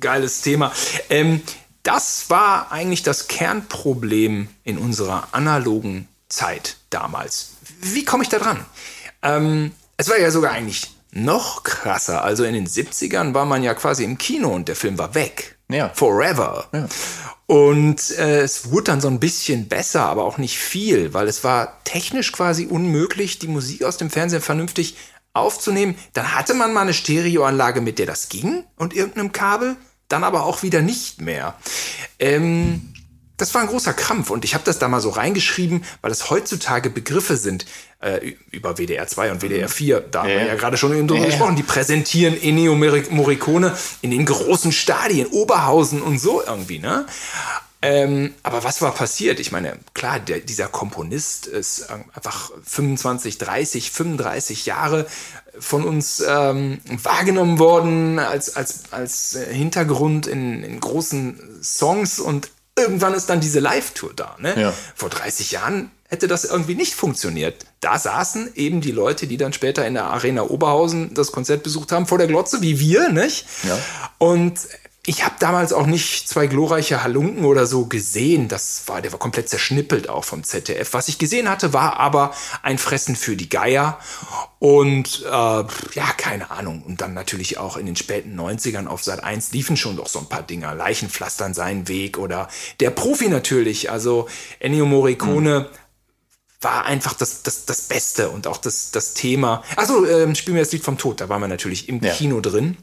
[0.00, 0.72] geiles Thema.
[1.08, 1.40] Ähm,
[1.84, 7.52] das war eigentlich das Kernproblem in unserer analogen Zeit damals.
[7.80, 8.66] Wie komme ich da dran?
[9.22, 12.24] Ähm, es war ja sogar eigentlich noch krasser.
[12.24, 15.55] Also in den 70ern war man ja quasi im Kino und der Film war weg.
[15.68, 15.90] Ja.
[15.94, 16.66] Forever.
[17.46, 21.44] Und äh, es wurde dann so ein bisschen besser, aber auch nicht viel, weil es
[21.44, 24.96] war technisch quasi unmöglich, die Musik aus dem Fernsehen vernünftig
[25.32, 25.96] aufzunehmen.
[26.12, 29.76] Dann hatte man mal eine Stereoanlage, mit der das ging und irgendeinem Kabel,
[30.08, 31.54] dann aber auch wieder nicht mehr.
[32.18, 32.94] Ähm,
[33.36, 36.30] das war ein großer Krampf und ich habe das da mal so reingeschrieben, weil es
[36.30, 37.66] heutzutage Begriffe sind
[38.00, 40.00] äh, über WDR 2 und WDR 4.
[40.00, 40.54] Da haben wir Ja.
[40.54, 41.26] gerade schon drüber Ja.
[41.26, 41.56] gesprochen.
[41.56, 47.06] Die präsentieren Ennio Morricone in den großen Stadien, Oberhausen und so irgendwie, ne?
[47.82, 49.38] Ähm, aber was war passiert?
[49.38, 55.06] Ich meine, klar, der, dieser Komponist ist ähm, einfach 25, 30, 35 Jahre
[55.58, 62.50] von uns ähm, wahrgenommen worden als, als, als äh, Hintergrund in, in großen Songs und
[62.76, 64.36] irgendwann ist dann diese Live-Tour da.
[64.38, 64.60] Ne?
[64.60, 64.74] Ja.
[64.94, 67.66] Vor 30 Jahren hätte das irgendwie nicht funktioniert.
[67.80, 71.92] Da saßen eben die Leute, die dann später in der Arena Oberhausen das Konzert besucht
[71.92, 73.46] haben, vor der Glotze, wie wir, nicht?
[73.64, 73.78] Ja.
[74.18, 74.60] Und
[75.06, 78.48] ich habe damals auch nicht zwei glorreiche Halunken oder so gesehen.
[78.48, 80.92] Das war, der war komplett zerschnippelt auch vom ZDF.
[80.92, 84.00] Was ich gesehen hatte, war aber ein Fressen für die Geier.
[84.58, 86.82] Und äh, ja, keine Ahnung.
[86.82, 90.18] Und dann natürlich auch in den späten 90ern auf Sat 1 liefen schon doch so
[90.18, 90.74] ein paar Dinger.
[90.74, 92.48] Leichenpflastern seinen Weg oder
[92.80, 93.90] der Profi natürlich.
[93.92, 95.70] Also Ennio Morricone
[96.60, 99.62] war einfach das, das, das Beste und auch das, das Thema.
[99.76, 101.20] Also ähm, spielen wir das Lied vom Tod.
[101.20, 102.12] Da waren wir natürlich im Ja.
[102.12, 102.76] Kino drin.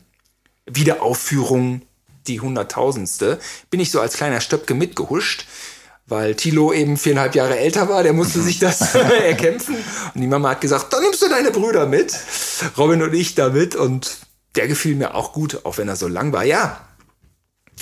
[0.66, 1.82] Wiederaufführung,
[2.28, 5.46] die hunderttausendste, bin ich so als kleiner Stöpke mitgehuscht,
[6.06, 9.76] weil Thilo eben viereinhalb Jahre älter war, der musste sich das erkämpfen.
[10.14, 12.14] Und die Mama hat gesagt, dann nimmst du deine Brüder mit.
[12.78, 14.18] Robin und ich da mit und
[14.56, 16.44] der gefiel mir auch gut, auch wenn er so lang war.
[16.44, 16.88] Ja.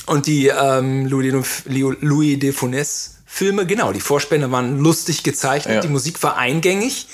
[0.05, 1.31] Und die ähm, Louis,
[1.65, 5.81] de, Louis de Funès Filme, genau, die Vorspänne waren lustig gezeichnet, Ja.
[5.81, 7.07] die Musik war eingängig.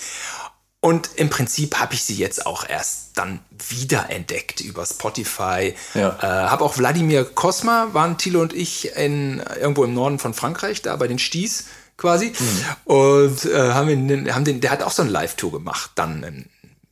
[0.80, 5.74] Und im Prinzip habe ich sie jetzt auch erst dann wiederentdeckt über Spotify.
[5.96, 6.18] Ja.
[6.22, 10.84] Äh, habe auch Wladimir Kosma, waren Thilo und ich in, irgendwo im Norden von Frankreich,
[10.84, 11.66] da bei den Sties
[11.98, 12.32] quasi.
[12.86, 16.46] Und äh, haben, ihn, haben den, der hat auch so eine Live-Tour gemacht, dann ähm,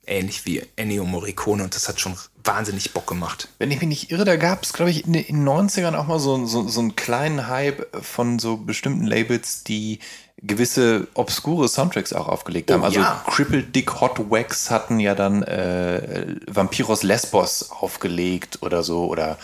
[0.08, 3.50] ähnlich wie Ennio Morricone und das hat schon wahnsinnig Bock gemacht.
[3.58, 5.96] Wenn ich mich nicht irre, da gab es, glaube ich, in den in den 90ern
[5.96, 10.00] auch mal so, so, so einen kleinen Hype von so bestimmten Labels, die
[10.48, 12.82] gewisse obskure Soundtracks auch aufgelegt haben.
[12.82, 13.24] Oh, Also ja.
[13.28, 19.38] Crippled Dick Hot Wax hatten ja dann äh, Vampiros Lesbos aufgelegt oder so oder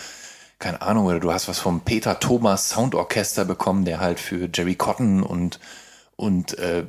[0.58, 4.76] keine Ahnung, oder du hast was vom Peter Thomas Soundorchester bekommen, der halt für Jerry
[4.76, 5.58] Cotton und
[6.14, 6.84] und äh,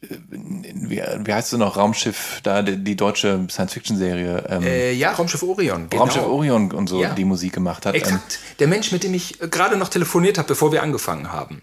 [0.00, 5.42] wie, wie heißt es noch, Raumschiff, da die, die deutsche Science-Fiction-Serie, ähm, Äh, ja, Raumschiff
[5.42, 5.88] Orion.
[5.90, 6.02] Genau.
[6.04, 7.14] Raumschiff Orion und so Ja.
[7.14, 7.94] die Musik gemacht hat.
[7.94, 8.38] Ähm, Exakt.
[8.60, 11.62] Der Mensch, mit dem ich äh, gerade noch telefoniert habe, bevor wir angefangen haben,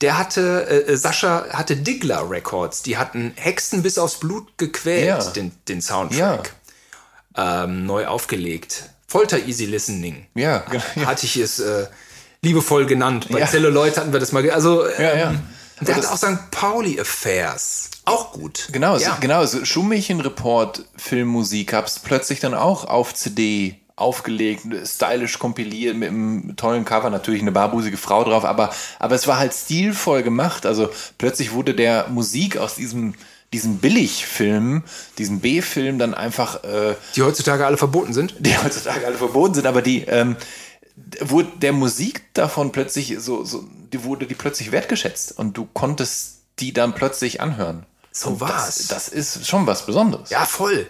[0.00, 2.82] der hatte, äh, Sascha hatte Diggler Records.
[2.82, 5.22] Die hatten Hexen bis aufs Blut gequält, Ja.
[5.30, 6.54] den, den Soundtrack.
[7.36, 8.84] Ähm, neu aufgelegt.
[9.06, 10.26] Folter Easy Listening.
[10.34, 11.06] Ja, genau, ja.
[11.06, 11.86] Hatte ich es äh,
[12.42, 13.26] liebevoll genannt.
[13.30, 13.46] Bei Ja.
[13.46, 14.48] Celluloid hatten wir das mal.
[14.50, 15.34] Also, äh, Ja, ja.
[15.80, 16.50] der hat auch St.
[16.50, 17.90] Pauli Affairs.
[18.04, 18.68] Auch gut.
[18.72, 19.10] Genau, ja.
[19.14, 26.08] so, genau, so Schummächen-Report, Filmmusik, hab's plötzlich dann auch auf CD aufgelegt, stylisch kompiliert, mit
[26.08, 30.66] einem tollen Cover, natürlich eine barbusige Frau drauf, aber, aber es war halt stilvoll gemacht.
[30.66, 33.14] Also plötzlich wurde der Musik aus diesem
[33.52, 34.84] diesen Billigfilmen,
[35.18, 38.34] diesen B-Film dann einfach, äh, Die heutzutage alle verboten sind.
[38.38, 40.36] die heutzutage alle verboten sind, aber die, ähm,
[41.20, 46.42] wo der Musik davon plötzlich so, so, die wurde die plötzlich wertgeschätzt und du konntest
[46.60, 47.86] die dann plötzlich anhören.
[48.12, 48.88] So war's.
[48.88, 50.30] Das, das ist schon was Besonderes.
[50.30, 50.86] Ja, voll.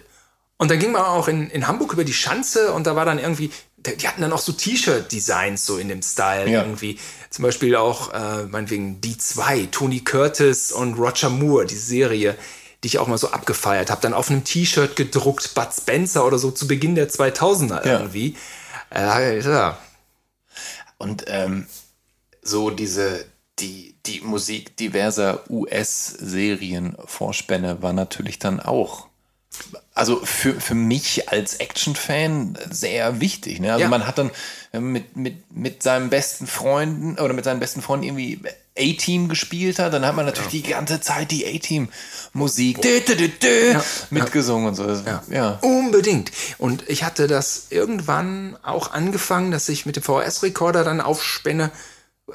[0.61, 3.17] Und dann ging man auch in, in Hamburg über die Schanze und da war dann
[3.17, 6.61] irgendwie, die hatten dann auch so T-Shirt-Designs so in dem Style Ja.
[6.61, 6.99] irgendwie.
[7.31, 12.37] Zum Beispiel auch, äh, meinetwegen die zwei, Tony Curtis und Roger Moore, die Serie,
[12.83, 14.01] die ich auch mal so abgefeiert habe.
[14.01, 17.97] Dann auf einem T-Shirt gedruckt, Bud Spencer oder so zu Beginn der 2000er Ja.
[17.99, 18.37] irgendwie.
[18.93, 19.79] Äh, ja.
[20.99, 21.65] Und ähm,
[22.43, 23.25] so diese,
[23.57, 29.07] die, die Musik diverser US-Serien-Vorspänne war natürlich dann auch,
[29.93, 33.59] also für, für mich als Action-Fan sehr wichtig.
[33.59, 33.71] Ne?
[33.71, 33.89] Also Ja.
[33.89, 34.31] man hat dann
[34.71, 38.39] äh, mit, mit, mit seinem besten Freunden oder mit seinen besten Freunden irgendwie
[38.79, 43.77] A-Team gespielt hat, dann hat man natürlich die ganze Zeit die A-Team-Musik dü,
[44.11, 44.87] mitgesungen und so.
[45.29, 45.59] Ja.
[45.61, 46.31] Unbedingt.
[46.57, 51.69] Und ich hatte das irgendwann auch angefangen, dass ich mit dem VHS-Rekorder dann Aufspänne,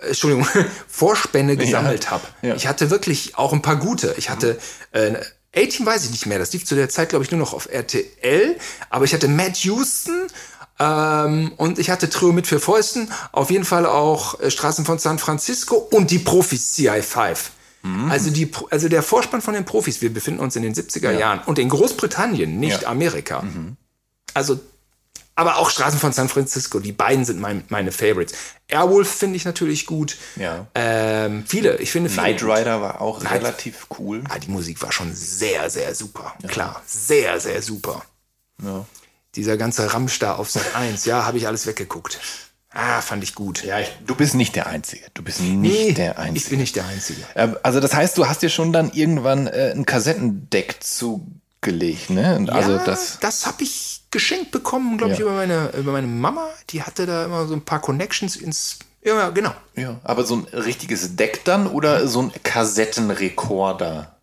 [0.02, 0.46] äh, Entschuldigung,
[0.88, 2.24] Vorspänne gesammelt habe.
[2.42, 2.55] ja.
[2.55, 4.14] Ich hatte wirklich auch ein paar gute.
[4.18, 4.59] Ich hatte
[4.92, 5.14] äh,
[5.57, 6.38] A-Team weiß ich nicht mehr.
[6.38, 8.57] Das lief zu der Zeit, glaube ich, nur noch auf RTL.
[8.90, 10.27] Aber ich hatte Matt Houston
[10.79, 13.11] ähm, und ich hatte Trio mit vier Fäusten.
[13.33, 17.37] Auf jeden Fall auch äh, Straßen von San Francisco und die Profis CI5.
[18.11, 21.40] Also, die, also der Vorspann von den Profis, wir befinden uns in den 70er Jahren
[21.47, 22.88] und in Großbritannien, nicht Ja.
[22.88, 23.45] Amerika.
[24.35, 24.59] Also,
[25.37, 28.33] aber auch Straßen von San Francisco, die beiden sind mein, meine Favorites.
[28.68, 30.16] Airwolf finde ich natürlich gut.
[30.37, 30.66] Ja.
[30.75, 32.35] Ähm, viele, ich finde viele.
[32.37, 32.42] Knight.
[32.42, 34.25] Rider war auch Knight- relativ cool.
[34.29, 36.35] Ah, die Musik war schon sehr, sehr super.
[36.49, 38.03] Klar, sehr, sehr super.
[39.35, 42.18] Dieser ganze Ramsch da auf Sat 1, ja, habe ich alles weggeguckt.
[42.70, 43.62] Ah, fand ich gut.
[43.64, 45.05] Ja, ich, du bist nicht der Einzige.
[45.14, 46.51] Du bist nicht der ich Einzige.
[46.51, 47.20] bin nicht der Einzige.
[47.35, 52.37] Äh, Also das heißt, du hast dir schon dann irgendwann äh, ein Kassettendeck zugelegt, ne?
[52.37, 55.26] Und Also ja, das, das habe ich geschenkt bekommen, glaube ich, Ja.
[55.26, 56.48] über meine, über meine Mama.
[56.70, 58.79] Die hatte da immer so ein paar Connections ins.
[59.05, 59.55] Ja, genau.
[59.76, 64.16] ja, aber so ein richtiges Deck dann oder so ein Kassettenrekorder?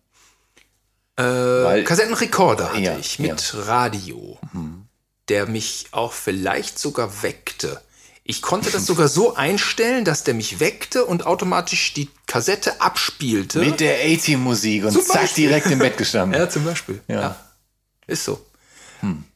[1.16, 4.36] Weil, Kassettenrekorder hatte Ja, ich mit Radio,
[5.28, 7.80] der mich auch vielleicht sogar weckte.
[8.24, 13.60] Ich konnte das sogar so einstellen, dass der mich weckte und automatisch die Kassette abspielte.
[13.60, 15.46] mit der A-Team-Musik und Zum zack, Beispiel.
[15.48, 16.38] direkt im Bett gestanden.
[16.38, 17.00] ja, zum Beispiel.
[17.08, 17.36] Ja.
[18.06, 18.44] Ist so.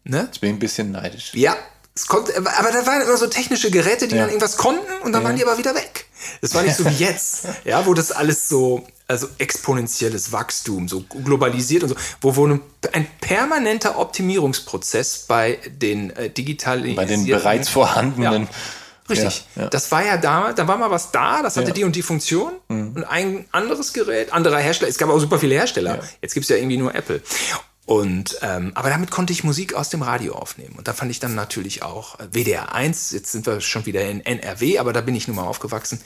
[0.08, 0.22] Ne?
[0.26, 1.32] Jetzt bin ich ein bisschen neidisch.
[1.34, 1.54] Ja,
[1.94, 4.22] es konnte, aber da waren immer so technische Geräte, die Ja.
[4.22, 6.06] dann irgendwas konnten und dann waren die aber wieder weg.
[6.40, 11.02] Das war nicht so wie jetzt, ja, wo das alles so, also exponentielles Wachstum, so
[11.02, 17.68] globalisiert und so, wo, wo ein, permanenter Optimierungsprozess bei den äh, digitalen Bei den bereits
[17.68, 18.48] vorhandenen.
[19.10, 19.46] Richtig.
[19.56, 19.68] Ja, ja.
[19.70, 21.70] Das war ja da, da war mal was da, das hatte Ja.
[21.72, 21.74] Mhm.
[21.76, 24.90] die und die Funktion und ein anderes Gerät, anderer Hersteller.
[24.90, 25.96] Es gab auch super viele Hersteller.
[25.96, 26.02] Ja.
[26.22, 27.22] Jetzt gibt's ja irgendwie nur Apple.
[27.88, 30.74] Und ähm, aber damit konnte ich Musik aus dem Radio aufnehmen.
[30.76, 34.04] Und da fand ich dann natürlich auch äh, WDR 1, jetzt sind wir schon wieder
[34.04, 35.98] in NRW, aber da bin ich nun mal aufgewachsen.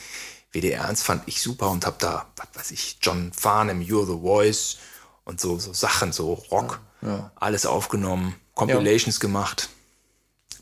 [0.52, 4.20] WDR 1 fand ich super und hab da, was weiß ich, John Farnham, You're the
[4.22, 4.76] Voice
[5.24, 6.78] und so, so Sachen, so Rock,
[7.34, 9.68] alles aufgenommen, Compilations gemacht.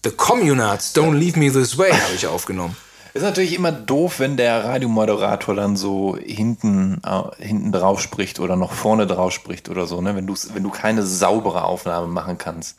[0.03, 2.75] The Communards, Don't Leave Me This Way, habe ich aufgenommen.
[3.13, 8.57] Ist natürlich immer doof, wenn der Radiomoderator dann so hinten, äh, hinten drauf spricht oder
[8.57, 10.15] noch vorne drauf spricht oder so, ne?
[10.15, 12.77] Wenn du, wenn du keine saubere Aufnahme machen kannst.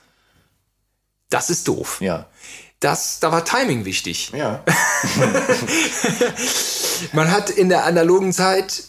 [1.30, 2.02] Das ist doof.
[2.02, 2.28] Ja.
[2.80, 4.32] Das, da war Timing wichtig.
[4.36, 4.64] Ja.
[7.14, 8.84] Man hat in der analogen Zeit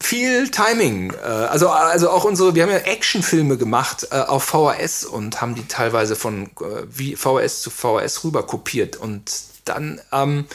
[0.00, 1.12] viel Timing.
[1.12, 5.54] Äh, also, also auch unsere, wir haben ja Actionfilme gemacht äh, auf VHS und haben
[5.54, 8.96] die teilweise von äh, VHS zu VHS rüber kopiert.
[8.96, 9.32] Und
[9.64, 10.46] dann ähm,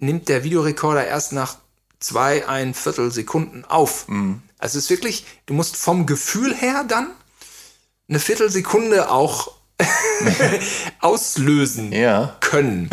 [0.00, 1.56] nimmt der Videorekorder erst nach
[2.00, 4.06] zwei, ein Viertel Sekunden auf.
[4.58, 7.08] Also es ist wirklich, du musst vom Gefühl her dann
[8.08, 9.52] eine Viertelsekunde auch
[11.00, 12.36] auslösen Ja.
[12.40, 12.90] können.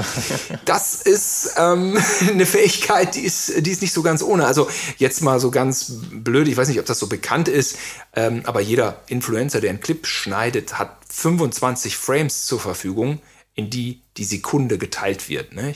[0.65, 4.46] Das ist ähm, eine Fähigkeit, die ist, die ist nicht so ganz ohne.
[4.46, 7.78] Also jetzt mal so ganz blöd, ich weiß nicht, ob das so bekannt ist,
[8.15, 13.22] ähm, aber jeder Influencer, der einen Clip schneidet, hat 25 Frames zur Verfügung,
[13.55, 15.53] in die die Sekunde geteilt wird.
[15.53, 15.76] Ne?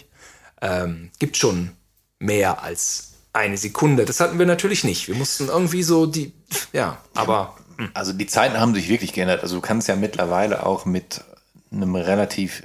[0.62, 1.72] Ähm, gibt schon
[2.20, 4.06] mehr als eine Sekunde.
[4.06, 5.08] Das hatten wir natürlich nicht.
[5.08, 6.34] Wir mussten irgendwie so die,
[6.74, 7.56] ja, aber
[7.94, 9.42] Also die Zeiten haben sich wirklich geändert.
[9.44, 11.24] Also du kannst ja mittlerweile auch mit
[11.72, 12.64] einem relativ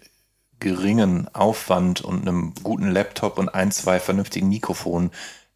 [0.59, 5.11] geringen Aufwand und einem guten Laptop und ein, zwei vernünftigen Mikrofonen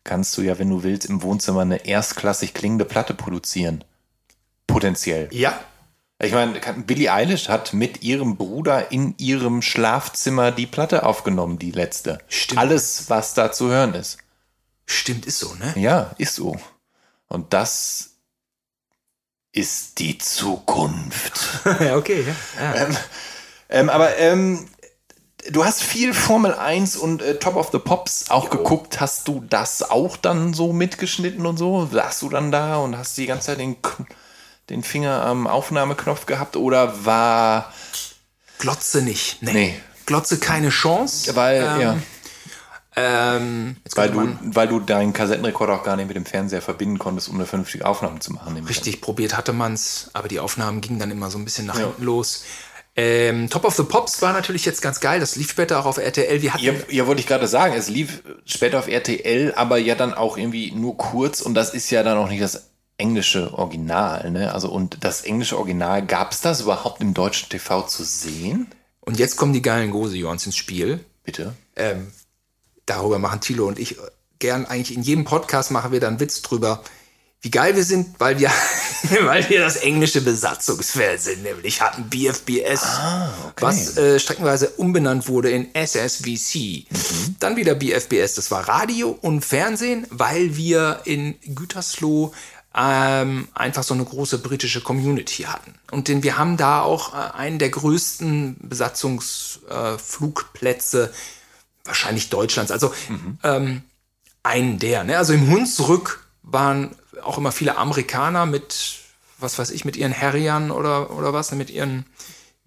[0.05, 3.85] kannst du ja, wenn du willst, im Wohnzimmer eine erstklassig klingende Platte produzieren.
[4.67, 5.29] Potenziell.
[5.33, 5.59] ja,
[6.23, 11.71] Ich meine, Billie Eilish hat mit ihrem Bruder in ihrem Schlafzimmer die Platte aufgenommen, die
[11.71, 12.19] letzte.
[12.29, 12.61] Stimmt.
[12.61, 14.19] Alles, was da zu hören ist.
[14.85, 15.73] stimmt, ist so, ne?
[15.77, 16.59] Ja, ist so.
[17.29, 18.11] Und das
[19.53, 21.41] ist die Zukunft.
[21.81, 22.25] ja, okay.
[22.59, 22.75] Ja.
[22.75, 22.97] Ähm,
[23.71, 24.69] ähm, aber ähm,
[25.51, 29.01] du hast viel Formel 1 und äh, Top of the Pops auch geguckt.
[29.01, 31.87] Hast du das auch dann so mitgeschnitten und so?
[31.91, 34.05] Saßt du dann da und hast die ganze Zeit den, K-
[34.71, 37.73] den Finger am Aufnahmeknopf gehabt oder war.
[38.59, 39.43] Glotze nicht.
[39.43, 39.53] Nee.
[39.53, 39.81] Nee.
[40.07, 41.37] Glotze keine Chance.
[41.37, 41.97] Weil, ähm, ja,
[42.97, 46.99] Ähm, weil, du, man weil du deinen Kassettenrekorder auch gar nicht mit dem Fernseher verbinden
[46.99, 48.57] konntest, um eine vernünftige Aufnahme zu machen.
[48.67, 52.03] richtig probiert hatte man's, aber die Aufnahmen gingen dann immer so ein bisschen nach hinten
[52.03, 52.45] los.
[52.97, 55.21] Ähm, Top of the Pops war natürlich jetzt ganz geil.
[55.21, 56.43] Das lief später auch auf RTL.
[56.43, 59.95] Wir hatten Ja, ja, wollte ich gerade sagen, es lief später auf RTL, aber ja
[59.95, 62.70] dann auch irgendwie nur kurz und das ist ja dann auch nicht das
[63.01, 64.55] englische Original, ne?
[64.55, 68.69] Also und das englische Original, gab es das überhaupt im deutschen TV zu sehen?
[69.01, 71.05] und jetzt kommen die geilen Gosejons ins Spiel.
[71.25, 71.55] Bitte?
[71.81, 72.13] ähm,
[72.87, 73.97] darüber machen Thilo und ich
[74.39, 76.83] gern eigentlich in jedem Podcast machen wir dann Witz drüber,
[77.43, 78.51] wie geil wir sind, weil wir,
[79.23, 82.83] weil wir das englische Besatzungsfernsehen nämlich hatten, BFBS,
[83.59, 86.87] was äh, streckenweise umbenannt wurde in SSVC.
[87.39, 92.33] Dann wieder BFBS, das war Radio und Fernsehen, weil wir in Gütersloh
[92.77, 95.75] ähm, einfach so eine große britische Community hatten.
[95.91, 101.11] Und den, wir haben da auch äh, einen der größten Besatzungsflugplätze äh,
[101.85, 102.71] wahrscheinlich Deutschlands.
[102.71, 102.93] Also
[103.43, 103.83] ähm,
[104.43, 105.05] einen der.
[105.05, 105.19] Ne?
[105.19, 108.99] Also im Hunsrück waren auch immer viele Amerikaner mit,
[109.39, 111.57] was weiß ich, mit ihren Harriern oder, oder was, ne?
[111.59, 112.07] mit ihren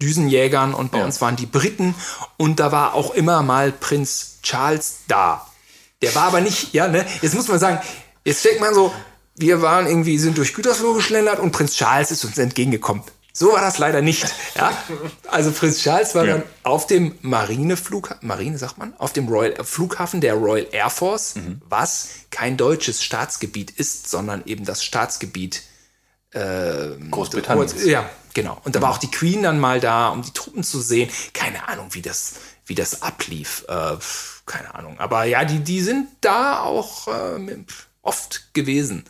[0.02, 1.04] Düsenjägern und bei Ja.
[1.04, 1.94] uns waren die Briten
[2.36, 5.46] und da war auch immer mal Prinz Charles da.
[6.02, 7.80] Der war aber nicht, ja, ne, jetzt muss man sagen,
[8.24, 8.92] jetzt steckt man so,
[9.36, 13.02] wir waren irgendwie, sind durch Gütersloh geschlendert und Prinz Charles ist uns entgegengekommen.
[13.36, 14.32] So war das leider nicht.
[14.54, 14.72] Ja?
[15.26, 16.34] Also Prinz Charles war Ja.
[16.34, 20.88] dann auf dem Marineflughafen, Marine sagt man, auf dem Royal äh, Flughafen der Royal Air
[20.90, 21.34] Force,
[21.68, 25.62] was kein deutsches Staatsgebiet ist, sondern eben das Staatsgebiet
[27.10, 27.68] Großbritannien.
[27.86, 28.60] ja, genau.
[28.64, 31.10] Und da war auch die Queen dann mal da, um die Truppen zu sehen.
[31.32, 32.34] Keine Ahnung, wie das,
[32.66, 33.64] wie das ablief.
[33.68, 33.96] Äh,
[34.46, 34.98] keine Ahnung.
[34.98, 37.38] Aber ja, die, die sind da auch äh,
[38.04, 39.04] oft gewesen.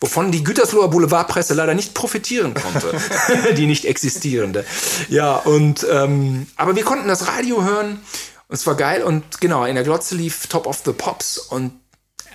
[0.00, 2.92] Wovon die Gütersloher Boulevardpresse leider nicht profitieren konnte.
[3.56, 4.64] die nicht existierende.
[5.08, 8.00] Ja, und ähm, aber wir konnten das Radio hören.
[8.46, 9.02] Und es war geil.
[9.02, 11.38] Und genau, in der Glotze lief Top of the Pops.
[11.38, 11.72] Und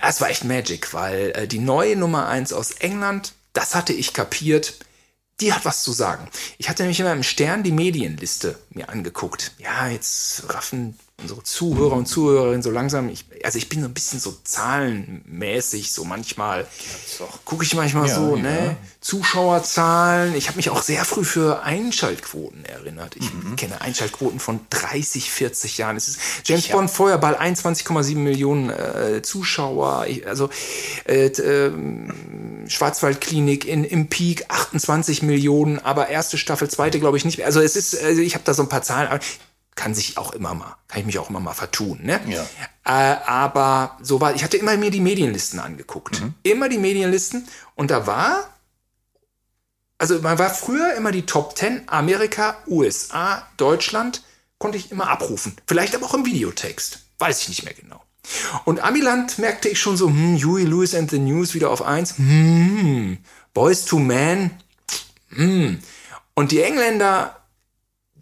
[0.02, 4.12] es war echt Magic, weil äh, die neue Nummer 1 aus England, das hatte ich
[4.12, 4.74] kapiert,
[5.40, 6.28] die hat was zu sagen.
[6.58, 9.52] Ich hatte nämlich immer im Stern die Medienliste mir angeguckt.
[9.58, 13.08] Ja, jetzt raffen unsere Zuhörer und Zuhörerinnen so langsam.
[13.08, 16.66] Ich, also ich bin so ein bisschen so zahlenmäßig, so manchmal
[17.44, 18.42] gucke ich manchmal Ja, so, ja.
[18.42, 18.76] ne?
[19.00, 20.34] Zuschauerzahlen.
[20.34, 23.16] Ich habe mich auch sehr früh für Einschaltquoten erinnert.
[23.16, 23.54] Ich Mhm.
[23.56, 25.96] kenne Einschaltquoten von 30, 40 Jahren.
[25.96, 30.06] Es ist James Bond Feuerball 21,7 Millionen äh, Zuschauer.
[30.08, 30.50] Ich, also
[31.06, 37.38] äh, ähm, Schwarzwaldklinik in, im Peak 28 Millionen, aber erste Staffel, zweite glaube ich nicht
[37.38, 37.46] mehr.
[37.46, 39.20] Also es ist, also ich habe da so ein paar Zahlen, aber
[39.74, 42.20] kann sich auch immer mal, kann ich mich auch immer mal vertun, ne?
[42.28, 42.42] Ja.
[42.84, 46.22] Äh, aber so war, ich hatte immer mir die Medienlisten angeguckt.
[46.42, 48.48] Immer die Medienlisten und da war,
[49.98, 54.22] also man war früher immer die Top 10, Amerika, USA, Deutschland,
[54.58, 55.56] konnte ich immer abrufen.
[55.66, 57.00] Vielleicht aber auch im Videotext.
[57.18, 58.02] Weiß ich nicht mehr genau.
[58.64, 62.16] Und Amiland merkte ich schon so, hm, Huey Lewis and the News wieder auf eins,
[62.16, 63.18] hm,
[63.52, 64.50] Boys to Man,
[65.36, 65.80] hm.
[66.34, 67.36] Und die Engländer,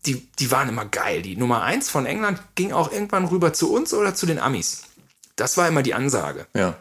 [0.07, 1.23] die, die waren immer geil.
[1.23, 4.83] Die Nummer eins von England ging auch irgendwann rüber zu uns oder zu den Amis.
[5.37, 6.47] Das war immer die Ansage.
[6.55, 6.77] Ja.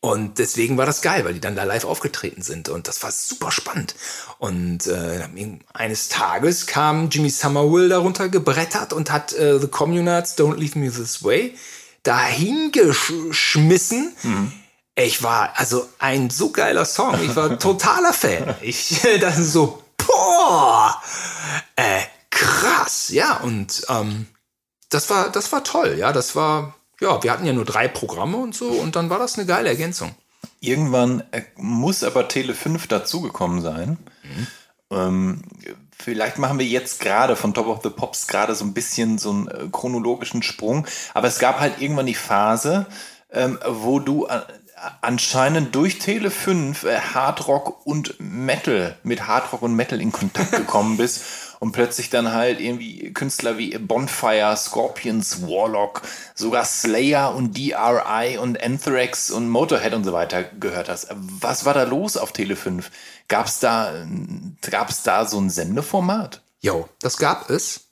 [0.00, 2.68] Und deswegen war das geil, weil die dann da live aufgetreten sind.
[2.68, 3.96] Und das war super spannend.
[4.38, 5.28] Und äh,
[5.74, 10.90] eines Tages kam Jimmy Somerville darunter gebrettert und hat äh, The Communards Don't Leave Me
[10.90, 11.56] This Way
[12.04, 14.14] dahin geschmissen.
[14.94, 17.20] Ich war also ein so geiler Song.
[17.22, 18.54] Ich war totaler Fan.
[18.60, 21.02] Ich das ist so, boah,
[21.74, 22.02] äh,
[22.38, 23.08] krass.
[23.08, 24.26] Ja, und ähm,
[24.90, 25.96] das war, das war toll.
[25.98, 28.68] Ja, das war, ja, wir hatten ja nur drei Programme und so.
[28.68, 30.14] Und dann war das eine geile Ergänzung.
[30.60, 33.98] Irgendwann äh, muss aber Tele 5 dazugekommen sein.
[34.90, 35.42] Ähm,
[35.96, 39.30] vielleicht machen wir jetzt gerade von Top of the Pops gerade so ein bisschen so
[39.30, 40.86] einen äh, chronologischen Sprung.
[41.14, 42.86] Aber es gab halt irgendwann die Phase,
[43.30, 44.40] ähm, wo du äh,
[45.00, 50.96] anscheinend durch Tele 5 äh, Hardrock und Metal mit Hardrock und Metal in Kontakt gekommen
[50.96, 51.22] bist
[51.60, 56.02] und plötzlich dann halt irgendwie Künstler wie Bonfire, Scorpions, Warlock,
[56.34, 61.08] sogar Slayer und DRI und Anthrax und Motorhead und so weiter gehört hast.
[61.10, 62.90] Was war da los auf Tele 5?
[63.28, 63.92] Gab's da,
[64.70, 66.40] gab's da so ein Sendeformat?
[66.60, 67.88] Jo, das gab es.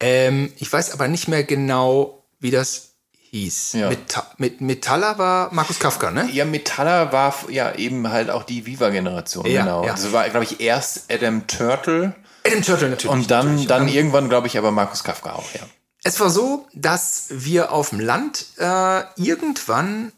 [0.00, 2.94] Ähm, ich weiß aber nicht mehr genau, wie das
[3.30, 3.72] hieß.
[3.74, 3.88] Ja.
[3.88, 6.28] Meta mit Metaller war Markus Kafka, ne?
[6.32, 9.84] Ja, Metaller war ja eben halt auch die Viva-Generation, Ja, genau.
[9.84, 9.92] ja.
[9.92, 12.14] Das war, glaube ich, erst Adam Turtle
[12.48, 13.12] Adam Turtle natürlich.
[13.12, 13.66] und dann, natürlich.
[13.68, 15.60] dann irgendwann, glaube ich, aber Markus Kafka auch, ja.
[16.04, 20.12] Es war so, dass wir auf dem Land äh, irgendwann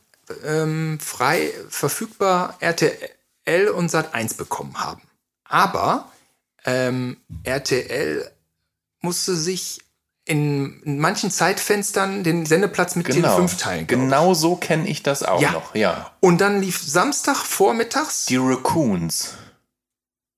[0.45, 5.01] ähm, frei verfügbar RTL und Sat 1 bekommen haben.
[5.45, 6.11] Aber
[6.65, 8.31] ähm, RTL
[9.01, 9.81] musste sich
[10.27, 13.23] in, manchen Zeitfenstern den Sendeplatz mit Genau.
[13.29, 13.87] Tele 5 teilen.
[13.87, 15.51] Genau so kenne ich das auch Ja.
[15.53, 16.13] noch, ja.
[16.21, 19.35] Und dann lief Samstag vormittags Die Raccoons.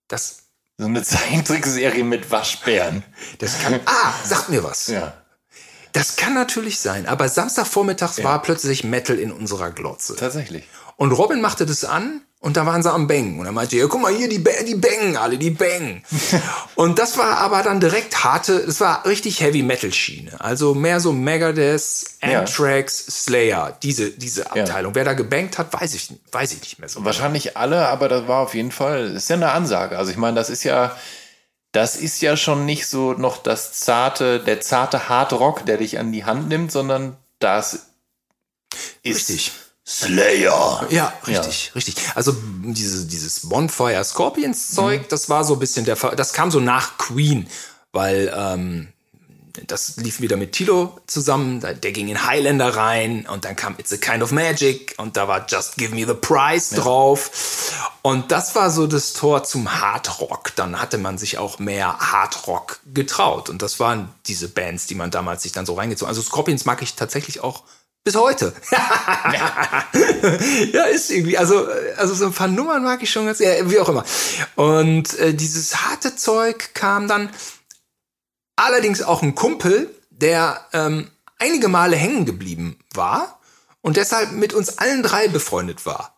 [0.08, 0.41] das.
[0.82, 3.04] So eine Zeichentrickserie mit Waschbären.
[3.38, 3.78] Das kann.
[3.84, 4.88] Ah, sagt mir was.
[4.88, 5.14] Ja.
[5.92, 7.06] Das kann natürlich sein.
[7.06, 10.16] Aber Samstagvormittags war plötzlich Metal in unserer Glotze.
[10.16, 10.64] Tatsächlich.
[10.96, 13.38] Und Robin machte das an und da waren sie am Bängen.
[13.38, 16.04] Und er meinte, ja, guck mal hier, die, die bängen alle, die bängen.
[16.74, 20.32] und das war aber dann direkt harte, das war richtig Heavy Metal Schiene.
[20.40, 22.40] Also mehr so Megadeth, Ja.
[22.40, 24.94] Anthrax, Slayer, diese, diese Abteilung.
[24.94, 27.04] Wer da gebankt hat, weiß ich, nicht- weiß ich nicht mehr so.
[27.04, 29.96] Wahrscheinlich alle, aber das war auf jeden Fall, ist ja eine Ansage.
[29.96, 30.96] Also ich meine, das ist ja,
[31.70, 36.12] das ist ja schon nicht so noch das zarte, der zarte Hardrock, der dich an
[36.12, 37.86] die Hand nimmt, sondern das
[39.04, 39.52] ist Richtig.
[39.86, 40.86] Slayer.
[40.90, 41.96] Ja, richtig, richtig.
[42.14, 46.50] Also diese, dieses Bonfire Scorpions Zeug, das war so ein bisschen der, Ver- das kam
[46.50, 47.48] so nach Queen,
[47.92, 48.88] weil ähm,
[49.66, 53.92] das lief wieder mit Tilo zusammen, der ging in Highlander rein und dann kam It's
[53.92, 57.90] a Kind of Magic und da war Just Give Me the Prize drauf.
[58.02, 60.56] Und das war so das Tor zum Hardrock.
[60.56, 65.10] Dann hatte man sich auch mehr Hardrock getraut und das waren diese Bands, die man
[65.10, 66.08] damals sich dann so reingezogen.
[66.08, 67.62] Also Scorpions mag ich tatsächlich auch
[68.04, 68.52] bis heute.
[70.72, 71.38] ja, ist irgendwie.
[71.38, 74.04] Also, also so ein paar Nummern mag ich schon ganz, ja, wie auch immer.
[74.56, 77.30] Und äh, dieses harte Zeug kam dann
[78.56, 83.40] allerdings auch ein Kumpel, der ähm, einige Male hängen geblieben war
[83.80, 86.16] und deshalb mit uns allen drei befreundet war.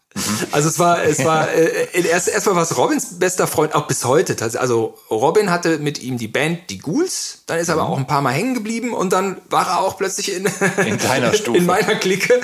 [0.53, 4.37] Also es war, es war äh, erst erstmal was Robins bester Freund, auch bis heute.
[4.57, 8.07] Also Robin hatte mit ihm die Band Die Ghouls, dann ist er aber auch ein
[8.07, 10.49] paar Mal hängen geblieben und dann war er auch plötzlich in,
[10.87, 11.59] In deiner Stufe.
[11.59, 12.41] in meiner Clique.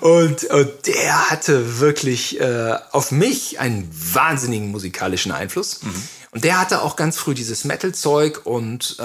[0.00, 5.80] Und, und der hatte wirklich äh, auf mich einen wahnsinnigen musikalischen Einfluss.
[6.32, 9.02] Und der hatte auch ganz früh dieses Metal-Zeug und äh,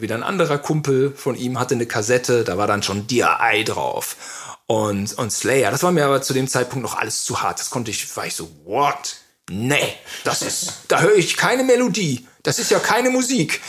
[0.00, 4.16] wieder ein anderer Kumpel von ihm hatte eine Kassette, da war dann schon Eye drauf.
[4.66, 7.60] Und, und Slayer, das war mir aber zu dem Zeitpunkt noch alles zu hart.
[7.60, 9.16] Das konnte ich, war ich so, what?
[9.48, 9.94] Nee,
[10.24, 12.26] das ist, da höre ich keine Melodie.
[12.42, 13.60] Das ist ja keine Musik.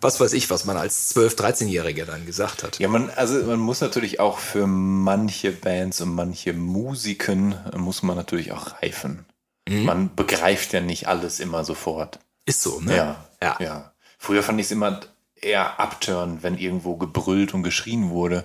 [0.00, 2.78] Was weiß ich, was man als 12-, 13-Jähriger dann gesagt hat.
[2.78, 8.16] Ja, man, also man muss natürlich auch für manche Bands und manche Musiken muss man
[8.16, 9.26] natürlich auch reifen.
[9.68, 12.18] Man begreift ja nicht alles immer sofort.
[12.44, 12.96] Ist so, ne?
[12.96, 13.56] Ja, Ja.
[13.60, 13.92] ja.
[14.18, 15.00] Früher fand ich es immer
[15.34, 18.44] eher abturn, wenn irgendwo gebrüllt und geschrien wurde.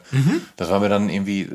[0.55, 1.49] Das war mir dann irgendwie,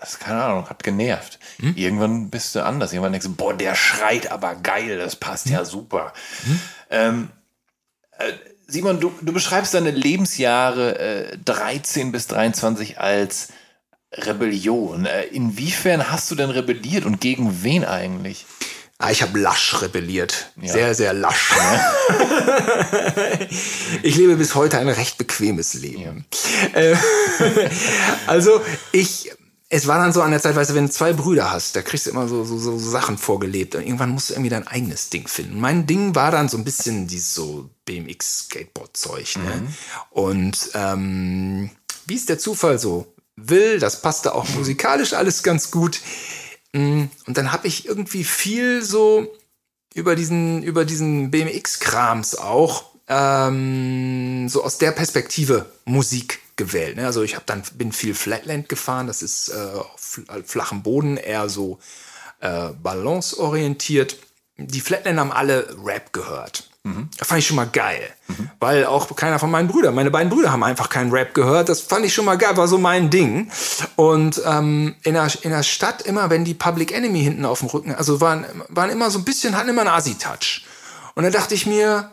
[0.00, 1.38] das, keine Ahnung, hat genervt.
[1.58, 2.92] Irgendwann bist du anders.
[2.92, 6.12] Irgendwann denkst du, boah, der schreit aber geil, das passt ja super.
[6.90, 7.30] Ähm,
[8.18, 8.32] äh,
[8.66, 13.48] Simon, du, du beschreibst deine Lebensjahre äh, 13 bis 23 als
[14.12, 15.06] Rebellion.
[15.06, 18.46] Äh, inwiefern hast du denn rebelliert und gegen wen eigentlich?
[18.98, 20.50] Ah, ich habe lasch rebelliert.
[20.60, 20.72] Ja.
[20.72, 21.52] Sehr, sehr lasch.
[24.02, 26.24] ich lebe bis heute ein recht bequemes Leben.
[26.72, 26.96] Äh,
[28.26, 28.62] also
[28.92, 29.32] ich,
[29.68, 31.82] es war dann so an der Zeit, weißt du, wenn du zwei Brüder hast, da
[31.82, 35.10] kriegst du immer so, so, so Sachen vorgelebt und irgendwann musst du irgendwie dein eigenes
[35.10, 35.58] Ding finden.
[35.58, 39.36] Mein Ding war dann so ein bisschen dieses so BMX-Skateboard-Zeug.
[39.38, 39.66] Ne?
[40.10, 41.70] Und ähm,
[42.06, 46.00] wie ist der Zufall so will, das passte auch musikalisch alles ganz gut.
[46.72, 49.34] Und dann habe ich irgendwie viel so
[49.94, 56.96] über diesen, über diesen BMX-Krams auch ähm, so aus der Perspektive Musik gewählt.
[56.96, 57.06] Ne?
[57.06, 61.16] Also ich habe dann bin viel Flatland gefahren, das ist äh, auf fl- flachem Boden
[61.16, 61.78] eher so
[62.40, 64.16] äh, balanceorientiert.
[64.58, 66.70] Die Flatländer haben alle Rap gehört.
[67.18, 68.00] Das fand ich schon mal geil.
[68.60, 71.68] Weil auch keiner von meinen Brüdern, meine beiden Brüder haben einfach keinen Rap gehört.
[71.68, 73.50] Das fand ich schon mal geil, war so mein Ding.
[73.96, 77.70] Und ähm, in, der, in der Stadt immer, wenn die Public Enemy hinten auf dem
[77.70, 80.64] Rücken, also waren, waren immer so ein bisschen, hatten immer einen Asi-Touch.
[81.16, 82.12] Und dann dachte ich mir,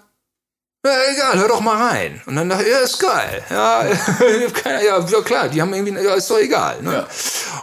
[0.86, 2.22] ja, egal, hör doch mal rein.
[2.26, 3.44] Und dann dachte ich, ja, ist geil.
[3.50, 3.86] Ja,
[4.66, 6.82] ja, ja klar, die haben irgendwie, ja, ist doch egal.
[6.82, 7.08] Ne?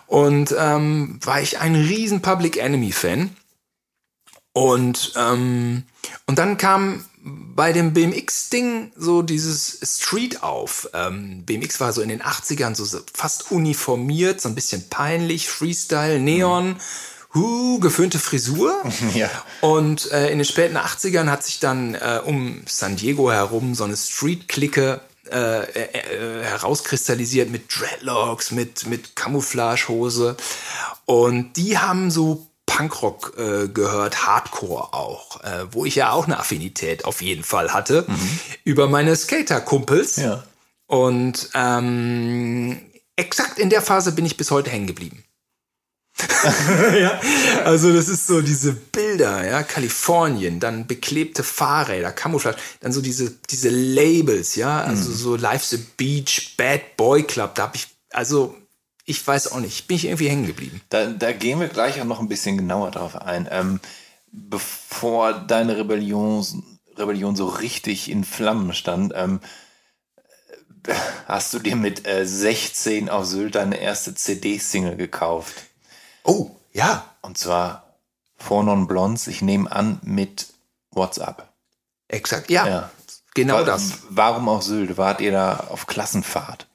[0.06, 3.36] Und ähm, war ich ein riesen Public Enemy-Fan.
[4.52, 5.84] Und, ähm,
[6.26, 10.88] und dann kam bei dem BMX-Ding so dieses Street auf.
[10.94, 15.48] Ähm, BMX war so in den 80ern so so fast uniformiert, so ein bisschen peinlich,
[15.48, 16.76] Freestyle, Neon,
[17.34, 18.74] huh, geföhnte Frisur.
[19.14, 19.30] Ja.
[19.60, 23.84] Und äh, in den späten 80ern hat sich dann äh, um San Diego herum so
[23.84, 25.00] eine Street-Clique
[25.30, 30.36] äh, äh, herauskristallisiert mit Dreadlocks, mit, mit Camouflagehose.
[31.06, 36.38] Und die haben so Punkrock äh, gehört, Hardcore auch, äh, wo ich ja auch eine
[36.38, 38.06] Affinität auf jeden Fall hatte,
[38.64, 40.16] über meine Skater-Kumpels.
[40.16, 40.44] Ja.
[40.86, 42.80] Und ähm,
[43.16, 45.24] exakt in der Phase bin ich bis heute hängen geblieben.
[47.00, 47.20] ja,
[47.64, 53.32] also das ist so diese Bilder, ja, Kalifornien, dann beklebte Fahrräder, Camouflage, dann so diese,
[53.50, 58.56] diese Labels, ja, also so Life's a Beach, Bad Boy Club, da habe ich, also
[59.04, 60.80] ich weiß auch nicht, bin ich irgendwie hängen geblieben.
[60.88, 63.48] Da, da gehen wir gleich auch noch ein bisschen genauer drauf ein.
[63.50, 63.80] Ähm,
[64.30, 66.44] bevor deine Rebellion,
[66.96, 69.40] Rebellion so richtig in Flammen stand, ähm,
[71.26, 75.69] hast du dir mit äh, 16 auf Sylt deine erste CD-Single gekauft.
[76.24, 77.04] Oh, ja.
[77.22, 77.84] Und zwar
[78.36, 80.48] Four Non Blondes, ich nehme an, mit
[80.92, 81.48] WhatsApp.
[82.08, 82.66] Exakt, ja.
[82.66, 82.90] Ja.
[83.34, 83.98] Genau Wa- das.
[84.08, 84.96] Warum auf Sylt?
[84.98, 86.66] Wart ihr da auf Klassenfahrt?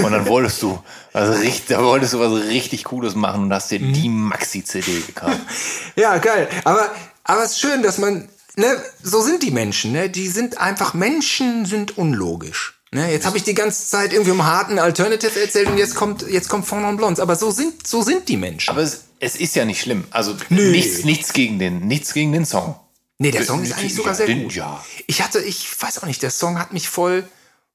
[0.00, 3.70] Und dann wolltest du, also richtig, da wolltest du was richtig Cooles machen und hast
[3.70, 3.92] dir Mhm.
[3.92, 5.38] die Maxi-CD gekauft.
[5.96, 6.48] Ja, geil.
[6.64, 6.90] Aber,
[7.24, 10.10] aber es ist schön, dass man, ne, so sind die Menschen, ne?
[10.10, 12.75] Die sind einfach, Menschen sind unlogisch.
[12.92, 13.10] Ne?
[13.10, 16.48] Jetzt habe ich die ganze Zeit irgendwie um harten Alternative erzählt und jetzt kommt, jetzt
[16.48, 17.20] kommt Fond en Blondes.
[17.20, 18.70] Aber so sind, so sind die Menschen.
[18.70, 20.04] Aber es, es ist ja nicht schlimm.
[20.10, 20.70] Also Nö.
[20.70, 22.78] nichts, nichts gegen den, nichts gegen den Song.
[23.18, 24.54] nee, der Song ist eigentlich sogar sehr gut.
[24.54, 24.84] ja.
[25.06, 27.28] Ich hatte, ich weiß auch nicht, der Song hat mich voll,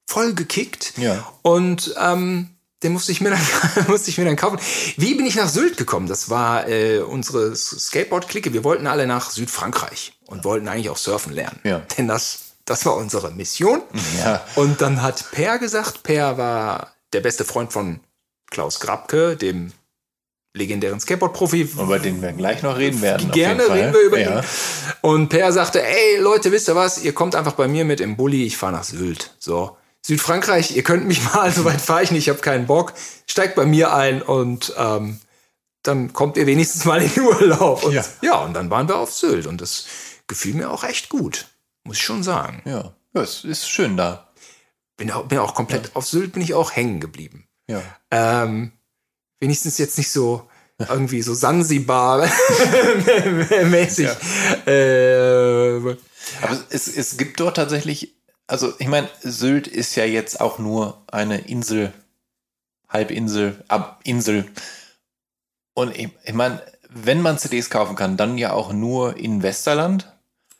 [0.06, 0.94] voll gekickt.
[0.96, 1.30] Ja.
[1.42, 2.48] Und ähm,
[2.82, 4.58] den musste ich mir dann, musste ich mir dann kaufen.
[4.96, 6.06] Wie bin ich nach Sylt gekommen?
[6.08, 8.52] Das war äh, unsere Skateboard-Clique.
[8.52, 11.60] Wir wollten alle nach Südfrankreich und wollten eigentlich auch surfen lernen.
[11.64, 11.78] Ja.
[11.98, 13.82] Denn das, das war unsere Mission.
[14.18, 14.44] Ja.
[14.54, 18.00] Und dann hat Per gesagt, Per war der beste Freund von
[18.50, 19.72] Klaus Grabke, dem
[20.54, 21.62] legendären Skateboard-Profi.
[21.62, 23.30] Über den wir gleich noch reden werden.
[23.30, 24.40] Gerne reden wir über ja.
[24.40, 24.44] ihn.
[25.00, 27.02] Und Per sagte, ey Leute, wisst ihr was?
[27.02, 29.34] Ihr kommt einfach bei mir mit im Bulli, ich fahre nach Sylt.
[29.38, 29.76] So.
[30.04, 32.92] Südfrankreich, ihr könnt mich mal, so weit fahre ich nicht, ich habe keinen Bock.
[33.26, 35.20] Steigt bei mir ein und ähm,
[35.82, 37.84] dann kommt ihr wenigstens mal in den Urlaub.
[37.84, 38.04] Und, Ja.
[38.20, 38.34] ja.
[38.44, 39.86] und dann waren wir auf Sylt und das
[40.26, 41.46] gefiel mir auch echt gut.
[41.84, 42.62] Muss ich schon sagen.
[42.64, 42.94] Ja.
[43.14, 44.28] ja, es ist schön da.
[44.96, 47.48] Bin auch, bin auch komplett, auf Sylt bin ich auch hängen geblieben.
[47.68, 47.82] Ja.
[48.10, 48.72] Ähm,
[49.40, 52.18] wenigstens jetzt nicht so irgendwie so Sansibar
[53.64, 54.08] mäßig.
[54.66, 58.14] Äh, Aber es, es gibt dort tatsächlich,
[58.46, 61.92] also ich meine, Sylt ist ja jetzt auch nur eine Insel,
[62.88, 64.50] Halbinsel, Ab Insel.
[65.74, 70.11] Und ich, ich meine, wenn man CDs kaufen kann, dann ja auch nur in Westerland.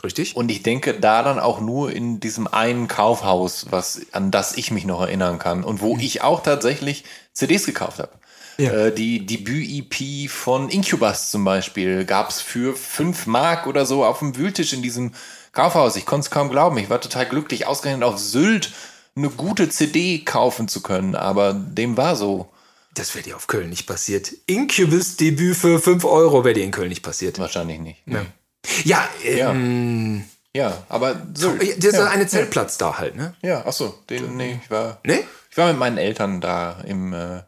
[0.03, 0.37] Richtig?
[0.37, 4.71] Und ich denke da dann auch nur in diesem einen Kaufhaus, was, an das ich
[4.71, 8.13] mich noch erinnern kann und wo ich auch tatsächlich CDs gekauft habe.
[8.59, 8.73] Ja.
[8.73, 14.19] Äh, die Debüt-EP von Incubus zum Beispiel gab es für 5 Mark oder so auf
[14.19, 15.13] dem Wühltisch in diesem
[15.53, 15.97] Kaufhaus.
[15.97, 16.79] Ich konnte es kaum glauben.
[16.79, 18.73] Ich war total glücklich, ausgerechnet auf Sylt
[19.15, 21.15] eine gute CD kaufen zu können.
[21.15, 22.49] Aber dem war so.
[22.95, 24.31] Das wäre dir auf Köln nicht passiert.
[24.47, 27.39] Incubus Debüt für 5 Euro wäre dir in Köln nicht passiert.
[27.39, 28.03] Wahrscheinlich nicht.
[28.05, 28.27] Ja,
[28.85, 29.09] Ja.
[29.25, 31.63] ähm, Ja, aber Sylt.
[31.63, 31.75] ja.
[31.77, 32.07] das ist ja.
[32.07, 33.35] eine Zeltplatz da halt, ne?
[33.43, 35.21] Ja, ach so, den, nee, ich war, Ne?
[35.51, 37.43] ich war mit meinen Eltern da im, äh,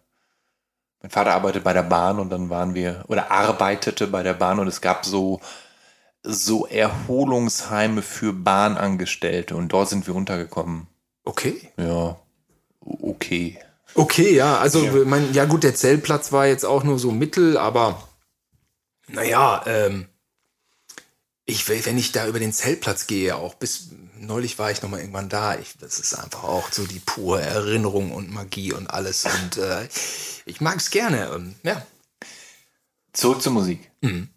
[1.03, 4.59] mein Vater arbeitet bei der Bahn und dann waren wir, oder arbeitete bei der Bahn
[4.59, 5.41] und es gab so,
[6.23, 10.87] so Erholungsheime für Bahnangestellte und dort sind wir untergekommen.
[11.25, 11.71] Okay.
[11.77, 12.17] Ja,
[12.81, 13.59] okay.
[13.95, 18.03] Okay, ja, also Mein, ja gut, der Zeltplatz war jetzt auch nur so mittel, aber
[19.09, 20.09] naja, ähm,
[21.47, 24.88] ich, will- wenn ich da über den Zeltplatz gehe, auch bis neulich war ich noch
[24.88, 28.88] mal irgendwann da, ich, das ist einfach auch so die pure Erinnerung und Magie und
[28.88, 29.86] alles und äh,
[30.47, 31.84] ich mag es gerne und ja.
[33.12, 33.90] Zurück zur Musik.
[34.01, 34.28] Mhm.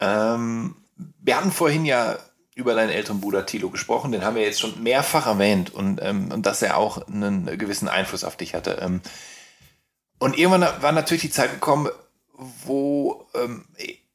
[0.00, 0.76] Ähm,
[1.20, 2.18] wir hatten vorhin ja
[2.54, 6.32] über deinen älteren Bruder Thilo gesprochen, den haben wir jetzt schon mehrfach erwähnt und, ähm,
[6.32, 8.78] und dass er auch einen gewissen Einfluss auf dich hatte.
[8.82, 9.00] Ähm,
[10.18, 11.88] und irgendwann war natürlich die Zeit gekommen,
[12.64, 13.64] wo ähm,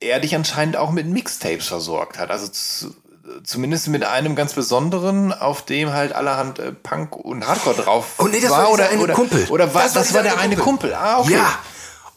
[0.03, 2.29] er dich anscheinend auch mit Mixtapes versorgt hat.
[2.31, 2.95] Also zu,
[3.43, 8.25] zumindest mit einem ganz besonderen, auf dem halt allerhand äh, Punk und Hardcore drauf Oh
[8.27, 8.69] nee, das war.
[8.71, 9.47] oder, eine oder, Kumpel.
[9.49, 10.91] Oder war, das, Das war der eine Kumpel.
[10.91, 10.93] Kumpel.
[10.93, 11.33] Ah, okay.
[11.33, 11.57] Ja.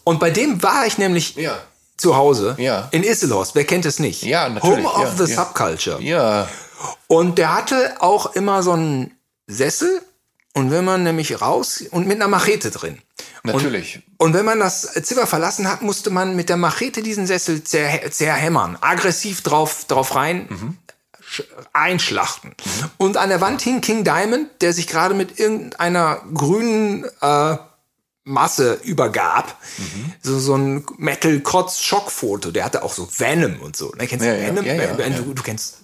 [0.05, 1.57] Und bei dem war ich nämlich Ja.
[1.97, 2.89] zu Hause Ja.
[2.91, 3.55] in Isselhorst.
[3.55, 4.23] Wer kennt es nicht?
[4.23, 5.33] Ja, natürlich, Home of ja, the.
[5.35, 6.03] Subculture.
[6.03, 6.49] Ja.
[7.07, 9.17] Und der hatte auch immer so einen
[9.47, 10.03] Sessel
[10.57, 12.99] und wenn man nämlich raus und mit einer Machete drin.
[13.43, 14.03] Natürlich.
[14.19, 17.63] Und, und wenn man das Zimmer verlassen hat, musste man mit der Machete diesen Sessel
[17.63, 20.49] zer, zerhämmern, aggressiv drauf, drauf rein
[21.31, 22.55] sch- einschlachten.
[22.97, 27.57] Und an der Wand hing King Diamond, der sich gerade mit irgendeiner grünen äh,
[28.25, 29.57] Masse übergab.
[30.23, 32.51] So, so ein Metal-Kotz-Schockfoto.
[32.51, 33.93] Der hatte auch so Venom und so.
[33.97, 34.07] Ne?
[34.07, 34.65] Kennst du Ja, Venom?
[34.65, 35.11] ja, ja.
[35.11, 35.77] Du, du kennst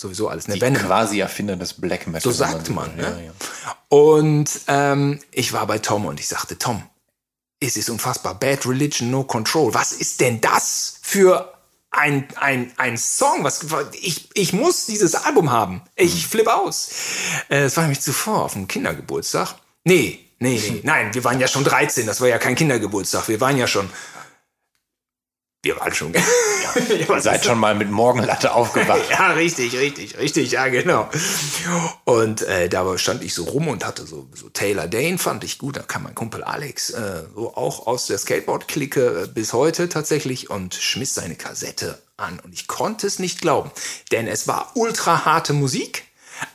[0.00, 0.48] sowieso alles.
[0.48, 0.54] Ne?
[0.54, 0.82] Die Venom.
[0.82, 2.22] quasi Erfinder des Black Metal.
[2.22, 2.96] So sagt man.
[2.96, 3.04] will.
[3.04, 3.26] Ne?
[3.26, 3.76] Ja.
[3.88, 6.82] Und ähm, ich war bei Tom und ich sagte, Tom,
[7.60, 8.34] es ist unfassbar.
[8.34, 9.74] Bad Religion, No Control.
[9.74, 11.52] Was ist denn das für
[11.90, 13.44] ein, ein, ein Song?
[13.44, 13.66] Was,
[14.00, 15.82] ich, ich muss dieses Album haben.
[15.96, 16.88] Ich flipp aus.
[17.48, 19.56] Äh, Es war nämlich zuvor auf dem Kindergeburtstag.
[19.84, 20.80] Nee, nee, nee.
[20.84, 22.06] Nein, wir waren ja schon 13.
[22.06, 23.28] Das war ja kein Kindergeburtstag.
[23.28, 23.90] Wir waren ja schon.
[25.62, 26.14] Wir waren schon.
[26.62, 29.00] Ja, Ihr seid schon mal mit Morgenlatte aufgewacht.
[29.10, 31.08] ja, richtig, richtig, richtig, ja, genau.
[32.04, 35.58] Und äh, da stand ich so rum und hatte so, so Taylor Dane, fand ich
[35.58, 35.76] gut.
[35.76, 40.48] Da kam mein Kumpel Alex, äh, so auch aus der Skateboard-Clique äh, bis heute tatsächlich
[40.48, 42.38] und schmiss seine Kassette an.
[42.38, 43.72] Und ich konnte es nicht glauben,
[44.12, 46.04] denn es war ultra harte Musik.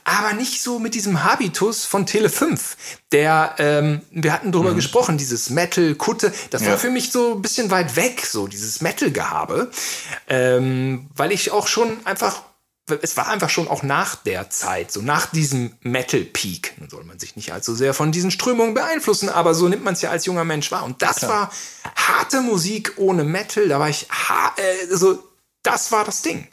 [0.04, 2.76] Aber nicht so mit diesem Habitus von Tele 5.
[3.12, 6.76] Der, ähm, wir hatten drüber gesprochen, dieses Metal-Kutte, das war Ja.
[6.76, 9.70] für mich so ein bisschen weit weg, so dieses Metal-Gehabe.
[10.28, 12.42] Ähm, weil ich auch schon einfach,
[13.02, 16.74] es war einfach schon auch nach der Zeit, so nach diesem Metal-Peak.
[16.78, 19.94] Nun soll man sich nicht allzu sehr von diesen Strömungen beeinflussen, aber so nimmt man
[19.94, 20.84] es ja als junger Mensch wahr.
[20.84, 21.50] Und das war
[21.96, 25.18] harte Musik ohne Metal, da war ich, ha äh, so,
[25.62, 26.46] das war das Ding.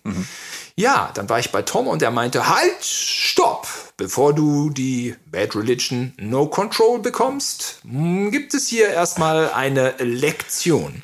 [0.76, 5.56] Ja, dann war ich bei Tom und er meinte, halt, stopp, bevor du die Bad
[5.56, 11.04] Religion No Control bekommst, hm, gibt es hier erstmal eine Lektion.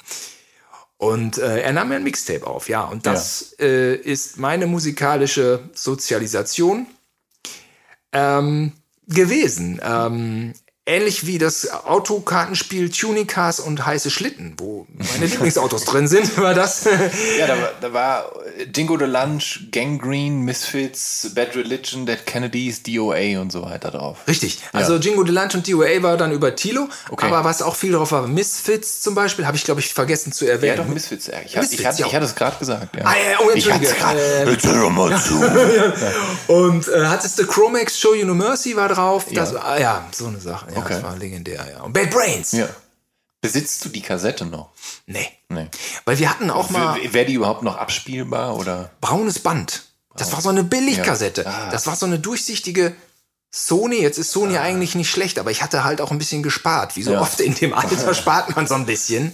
[0.98, 2.84] Und äh, er nahm mir ein Mixtape auf, ja.
[2.84, 6.88] Und das Äh, ist meine musikalische Sozialisation
[8.12, 8.74] ähm,
[9.08, 9.80] gewesen.
[9.84, 10.54] Ähm,
[10.90, 16.54] ähnlich wie das Autokartenspiel Tuning Cars und heiße Schlitten, wo meine Lieblingsautos drin sind, war
[16.54, 16.86] das.
[17.38, 18.32] Ja, da, war- da war
[18.68, 24.18] Dingo the Lunch, Gangrene, Misfits, Bad Religion, Dead Kennedys, DOA und so weiter drauf.
[24.28, 24.60] Richtig.
[24.74, 26.90] Also Jingo Delange und DOA war dann über Tilo.
[27.10, 27.28] Okay.
[27.28, 30.46] Aber was auch viel drauf war, Misfits zum Beispiel, habe ich, glaube ich, vergessen zu
[30.46, 30.78] Ja, erwähnen.
[30.78, 31.28] doch, Misfits.
[31.28, 31.34] ja.
[31.46, 32.08] Ich, Misfits, ich, hatte, ja.
[32.08, 32.96] ich hatte es gerade gesagt.
[32.96, 33.06] Ja.
[33.06, 34.04] Ah, ja, oh, ich entschuldige.
[34.04, 34.52] hatte es Ähm, gerade.
[34.52, 35.40] Jetzt hör mal zu.
[36.48, 39.26] Und äh, hattest du Chromax Show You No Mercy war drauf.
[39.34, 39.60] Das, Ja.
[39.62, 40.66] ah, ja, so eine Sache.
[40.76, 40.94] Ja, Okay.
[40.96, 41.82] Das war legendär, ja.
[41.84, 42.52] Und Bad Brains.
[42.54, 42.68] Ja.
[43.42, 44.70] Besitzt du die Kassette noch?
[45.06, 45.28] Nee.
[45.48, 45.68] Nee.
[46.06, 48.92] Weil wir hatten auch mal Wäre die überhaupt noch abspielbar oder?
[49.00, 49.84] braunes Band.
[50.16, 51.44] Das war so eine Billigkassette.
[51.44, 51.50] Ja.
[51.50, 51.70] Ah.
[51.72, 52.94] Das war so eine durchsichtige
[53.52, 54.02] Sony.
[54.02, 56.98] Jetzt ist Sony eigentlich nicht schlecht, aber ich hatte halt auch ein bisschen gespart.
[56.98, 57.22] Wie so Ja.
[57.22, 59.32] oft in dem Alter spart man so ein bisschen.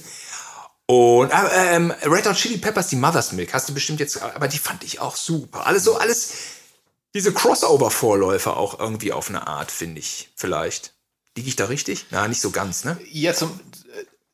[0.87, 4.47] Und äh, ähm, Red Hot Chili Peppers, die Mother's Milk, hast du bestimmt jetzt, aber
[4.47, 5.65] die fand ich auch super.
[5.65, 6.33] Alles so, alles,
[7.15, 10.93] diese Crossover-Vorläufer auch irgendwie auf eine Art, finde ich, vielleicht.
[11.35, 12.05] Liege ich da richtig?
[12.11, 12.97] Na, nicht so ganz, ne?
[13.11, 13.59] Ja, zum,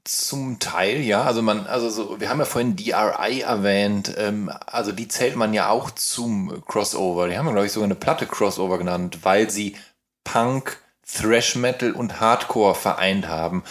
[0.04, 1.24] zum Teil, ja.
[1.24, 5.54] Also man, also so, wir haben ja vorhin DRI erwähnt, ähm, also die zählt man
[5.54, 7.28] ja auch zum Crossover.
[7.28, 9.76] Die haben ja, glaube ich, sogar eine Platte Crossover genannt, weil sie
[10.24, 10.80] Punk,
[11.12, 13.64] Thrash Metal und Hardcore vereint haben.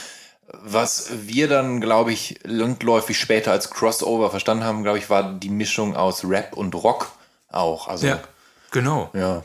[0.63, 5.49] Was wir dann, glaube ich, landläufig später als Crossover verstanden haben, glaube ich, war die
[5.49, 7.13] Mischung aus Rap und Rock
[7.49, 7.87] auch.
[7.87, 8.07] Also,
[8.73, 9.11] Genau.
[9.15, 9.43] ja,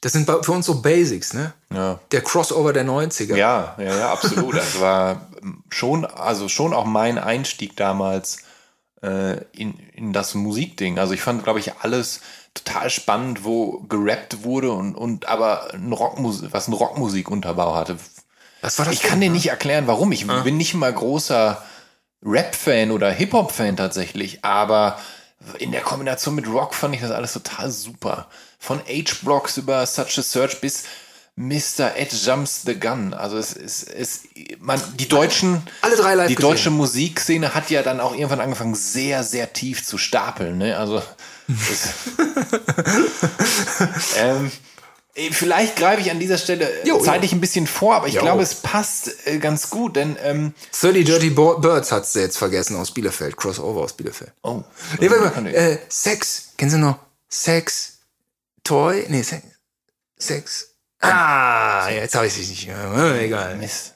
[0.00, 1.52] Das sind für uns so Basics, ne?
[1.72, 2.00] ja.
[2.10, 3.36] Der Crossover der 90er.
[3.36, 4.56] Ja, ja, ja, absolut.
[4.56, 5.28] Das war
[5.68, 8.38] schon, also schon auch mein Einstieg damals
[9.02, 10.98] äh, in, in das Musikding.
[10.98, 12.20] Also ich fand, glaube ich, alles
[12.54, 17.96] total spannend, wo gerappt wurde und, und aber ein Rockmusik, was ein Rockmusikunterbau hatte.
[18.62, 20.12] Was war das Ich kann dir nicht erklären, warum.
[20.12, 21.62] Ich bin nicht mal großer
[22.22, 24.98] Rap-Fan oder Hip-Hop-Fan tatsächlich, aber
[25.58, 28.28] in der Kombination mit Rock fand ich das alles total super.
[28.58, 30.84] Von H-Blocks über Such a Search bis
[31.36, 31.96] Mr.
[31.96, 33.14] Ed Jumps the Gun.
[33.14, 34.22] Also es ist, es,
[34.58, 36.50] man, die deutschen, Alle drei live die gesehen.
[36.50, 40.58] deutsche Musikszene hat ja dann auch irgendwann angefangen, sehr, sehr tief zu stapeln.
[40.58, 40.76] Ne?
[40.76, 41.02] Also
[41.48, 41.88] es,
[44.18, 44.50] ähm,
[45.32, 47.04] Vielleicht greife ich an dieser Stelle Jo, jo.
[47.04, 48.20] zeitlich ein bisschen vor, aber ich Jo.
[48.22, 52.76] glaube, es passt äh, ganz gut, denn ähm, 30 Dirty Bo Birds hat's jetzt vergessen
[52.76, 53.36] aus Bielefeld.
[53.36, 54.32] Crossover aus Bielefeld.
[54.42, 54.62] oh,
[55.00, 55.52] Nee, warte mal.
[55.54, 56.50] Äh, Sex.
[56.56, 56.98] Kennen Sie noch?
[57.28, 57.98] Sex.
[58.62, 59.04] Toy?
[59.08, 59.42] Nee, Sex.
[60.16, 60.66] Sex.
[61.00, 62.68] Ah, jetzt habe ich es nicht.
[62.68, 63.56] Äh, Egal.
[63.56, 63.94] Mist.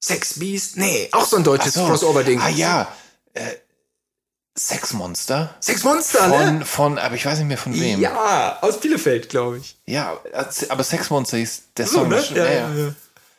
[0.00, 0.76] Sex Beast?
[0.76, 1.86] Nee, auch so ein deutsches so.
[1.86, 2.38] Crossover-Ding.
[2.40, 2.92] Ah ja,
[3.32, 3.42] äh,
[4.56, 6.64] Sexmonster Sex Monster, von, ne?
[6.64, 8.00] von, aber ich weiß nicht mehr von wem.
[8.00, 9.76] Ja, aus Bielefeld, glaube ich.
[9.86, 10.16] Ja,
[10.68, 12.08] aber Sexmonster ist der So, Song.
[12.08, 12.22] ne?
[12.22, 12.94] stimmt, Ja, ja, ja.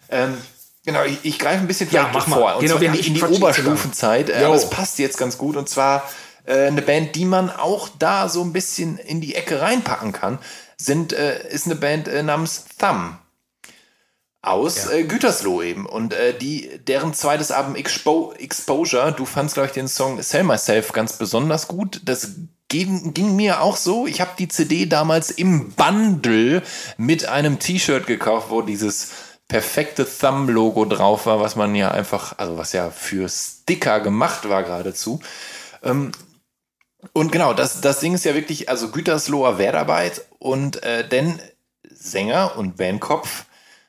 [0.09, 0.37] Ähm,
[0.85, 2.35] genau, ich, ich greife ein bisschen Ja, mach mal.
[2.35, 2.55] vor.
[2.57, 3.23] Und Genau, zwar in, in die.
[3.23, 4.29] Oberstufenzeit.
[4.29, 5.55] Äh, aber es passt jetzt ganz gut.
[5.55, 6.03] Und zwar
[6.45, 10.37] äh, eine Band, die man auch da so ein bisschen in die Ecke reinpacken kann,
[10.77, 13.17] sind, äh, ist eine Band äh, namens Thumb.
[14.47, 15.85] Aus äh, Gütersloh eben.
[15.85, 20.43] Und äh, die, deren zweites Album Expo Exposure, du fandst, glaube ich, den Song Sell
[20.43, 22.01] Myself ganz besonders gut.
[22.05, 22.31] Das
[22.67, 24.07] ging, ging mir auch so.
[24.07, 26.61] Ich habe die CD damals im Bundle
[26.97, 29.11] mit einem T-Shirt gekauft, wo dieses
[29.47, 34.63] perfekte Thumb-Logo drauf war, was man ja einfach, also was ja für Sticker gemacht war
[34.63, 35.21] geradezu.
[37.13, 41.39] Und genau, das, das Ding ist ja wirklich, also Gütersloher Wertarbeit und äh, denn
[41.87, 43.45] Sänger und Bandkopf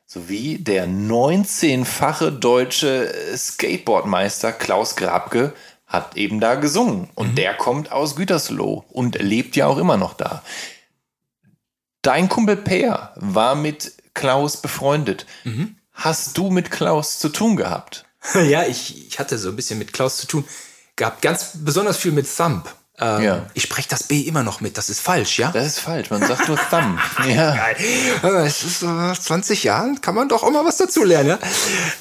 [0.06, 5.52] sowie der 19-fache deutsche Skateboardmeister Klaus Grabke
[5.86, 7.10] hat eben da gesungen.
[7.14, 7.34] Und mhm.
[7.34, 10.42] der kommt aus Gütersloh und lebt ja auch immer noch da.
[12.02, 15.26] Dein Kumpel Peer war mit Klaus befreundet.
[15.44, 15.76] Mhm.
[15.92, 18.04] Hast du mit Klaus zu tun gehabt?
[18.34, 20.44] ja, ich, ich hatte so ein bisschen mit Klaus zu tun
[20.94, 21.22] gehabt.
[21.22, 22.72] Ganz besonders viel mit Thumb.
[22.98, 23.46] Ähm, ja.
[23.54, 25.50] Ich spreche das B immer noch mit, das ist falsch, ja?
[25.52, 26.98] Das ist falsch, man sagt nur Thumb.
[27.28, 27.68] ja.
[28.22, 31.38] Es ist so 20 Jahren, kann man doch auch mal was dazu lernen, ja?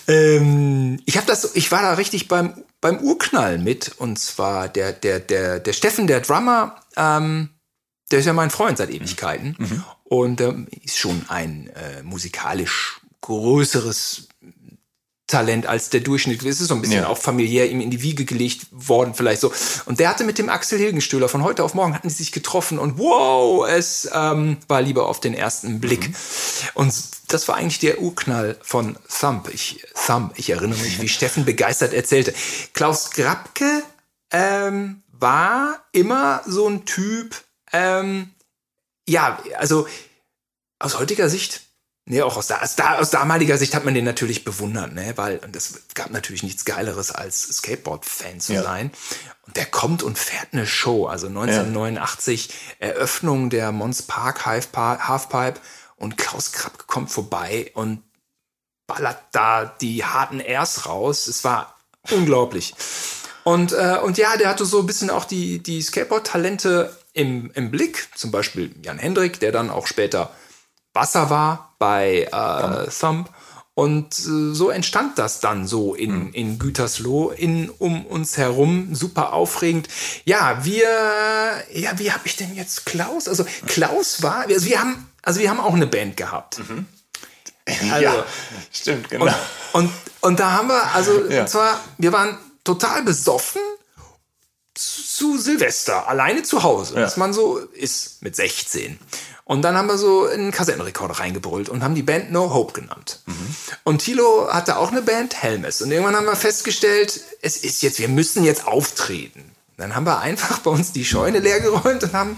[0.07, 4.93] Ähm, ich habe das, ich war da richtig beim, beim Urknall mit, und zwar der,
[4.93, 7.49] der, der, der Steffen, der Drummer, ähm,
[8.11, 9.83] der ist ja mein Freund seit Ewigkeiten mhm.
[10.05, 14.29] und ähm, ist schon ein äh, musikalisch größeres
[15.27, 16.43] Talent als der Durchschnitt.
[16.43, 17.07] Es ist so ein bisschen ja.
[17.07, 19.51] auch familiär ihm in die Wiege gelegt worden, vielleicht so.
[19.85, 22.77] Und der hatte mit dem Axel Hilgenstöhler von heute auf morgen hatten sie sich getroffen
[22.77, 26.09] und wow, es ähm, war lieber auf den ersten Blick.
[26.09, 26.15] Mhm.
[26.75, 26.93] Und
[27.29, 29.49] das war eigentlich der Urknall von Thump.
[29.51, 32.33] Ich, Thump, ich erinnere mich, wie Steffen begeistert erzählte.
[32.73, 33.81] Klaus Grabke
[34.29, 37.35] ähm, war immer so ein Typ,
[37.73, 38.29] ähm,
[39.07, 39.87] ja, also
[40.77, 41.64] aus heutiger Sicht
[42.07, 45.13] Nee, auch aus, da, aus, da, aus damaliger Sicht hat man den natürlich bewundert, ne?
[45.15, 48.61] weil und es gab natürlich nichts Geileres als Skateboard-Fan zu ja.
[48.61, 48.91] sein.
[49.47, 51.07] Und der kommt und fährt eine Show.
[51.07, 52.49] Also 1989
[52.79, 52.87] ja.
[52.87, 55.59] Eröffnung der Mons Park Halfpipe
[55.95, 58.03] und Klaus Krapp kommt vorbei und
[58.85, 61.25] ballert da die harten Airs raus.
[61.27, 61.75] Es war
[62.11, 62.75] unglaublich.
[63.43, 67.71] Und, äh, und ja, der hatte so ein bisschen auch die, die Skateboard-Talente im, im
[67.71, 68.09] Blick.
[68.15, 70.31] Zum Beispiel Jan Hendrik, der dann auch später
[70.95, 73.29] Basser war bei äh, Thumb.
[73.75, 76.33] Und äh, so entstand das dann so in, mhm.
[76.33, 79.89] in Gütersloh, in, um uns herum, super aufregend.
[80.23, 80.87] Ja, wir,
[81.73, 83.27] ja, wie habe ich denn jetzt Klaus?
[83.27, 86.59] Also Klaus war, also wir haben, also wir haben auch eine Band gehabt.
[86.59, 86.85] Mhm.
[87.65, 88.25] Also, ja,
[88.71, 89.25] stimmt, genau.
[89.25, 89.33] Und,
[89.73, 89.91] und,
[90.21, 91.45] und, da haben wir, also, ja.
[91.45, 93.61] zwar, wir waren total besoffen
[94.73, 97.01] zu Silvester, alleine zu Hause, ja.
[97.01, 98.99] was man so ist mit 16.
[99.45, 103.21] Und dann haben wir so einen Kassettenrekorder reingebrüllt und haben die Band No Hope genannt.
[103.27, 103.55] Mhm.
[103.83, 105.83] Und Tilo hatte auch eine Band, Helmes.
[105.83, 109.51] Und irgendwann haben wir festgestellt, es ist jetzt, wir müssen jetzt auftreten.
[109.77, 112.37] Dann haben wir einfach bei uns die Scheune leer geräumt und haben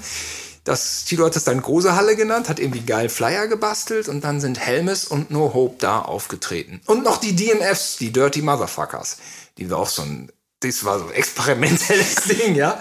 [0.65, 4.41] das, Tilo hat das dann große Halle genannt, hat irgendwie geil Flyer gebastelt und dann
[4.41, 6.81] sind Helmes und No Hope da aufgetreten.
[6.87, 9.17] Und noch die DMFs, die Dirty Motherfuckers,
[9.57, 10.29] die war auch so ein,
[10.59, 12.77] das war so ein experimentelles Ding, ja.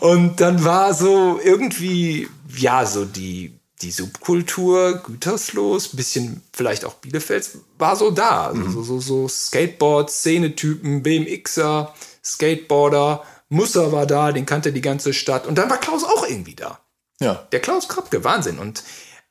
[0.00, 7.58] Und dann war so irgendwie ja, so die, die Subkultur Gütersloh, bisschen vielleicht auch Bielefelds,
[7.78, 8.46] war so da.
[8.48, 8.72] Also mhm.
[8.72, 11.94] so, so, so Skateboard, Szenetypen, BMXer,
[12.24, 15.46] Skateboarder, Musser war da, den kannte die ganze Stadt.
[15.46, 16.80] Und dann war Klaus auch irgendwie da.
[17.20, 17.46] Ja.
[17.52, 18.58] Der Klaus Krabke, Wahnsinn.
[18.58, 18.82] Und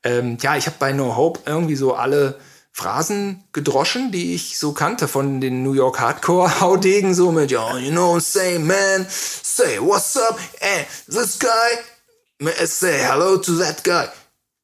[0.02, 2.38] ähm, ja, ich habe bei No Hope irgendwie so alle
[2.72, 7.76] Phrasen gedroschen, die ich so kannte von den New York Hardcore Haudegen, so mit, yo,
[7.78, 11.48] you know, say man, say what's up, and this guy
[12.66, 14.08] say hello to that guy.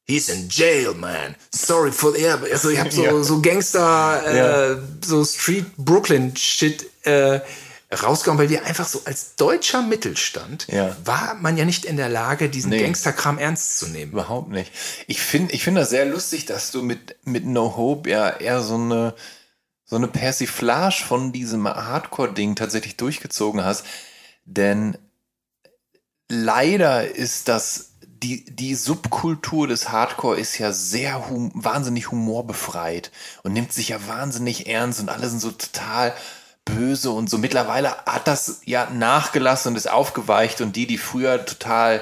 [0.05, 1.35] He's in jail, man.
[1.51, 2.21] Sorry for the.
[2.21, 3.23] Ja, also ich habe so, ja.
[3.23, 4.79] so Gangster, äh, ja.
[5.01, 7.39] so Street Brooklyn Shit äh,
[7.93, 10.95] rausgehauen, weil wir einfach so als deutscher Mittelstand ja.
[11.05, 12.81] war man ja nicht in der Lage, diesen nee.
[12.81, 14.11] Gangsterkram ernst zu nehmen.
[14.11, 14.71] Überhaupt nicht.
[15.07, 18.61] Ich finde ich finde das sehr lustig, dass du mit, mit No Hope ja eher
[18.61, 19.13] so eine,
[19.85, 23.85] so eine Persiflage von diesem Hardcore-Ding tatsächlich durchgezogen hast.
[24.45, 24.97] Denn
[26.33, 33.11] leider ist das die, die Subkultur des Hardcore ist ja sehr hum wahnsinnig humorbefreit
[33.43, 36.13] und nimmt sich ja wahnsinnig ernst und alle sind so total
[36.63, 37.37] böse und so.
[37.37, 42.01] Mittlerweile hat das ja nachgelassen und ist aufgeweicht und die, die früher total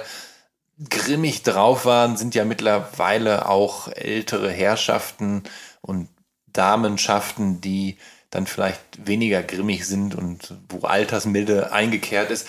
[0.90, 5.44] grimmig drauf waren, sind ja mittlerweile auch ältere Herrschaften
[5.82, 6.08] und
[6.54, 7.98] Damenschaften, die
[8.30, 12.48] dann vielleicht weniger grimmig sind und wo Altersmilde eingekehrt ist.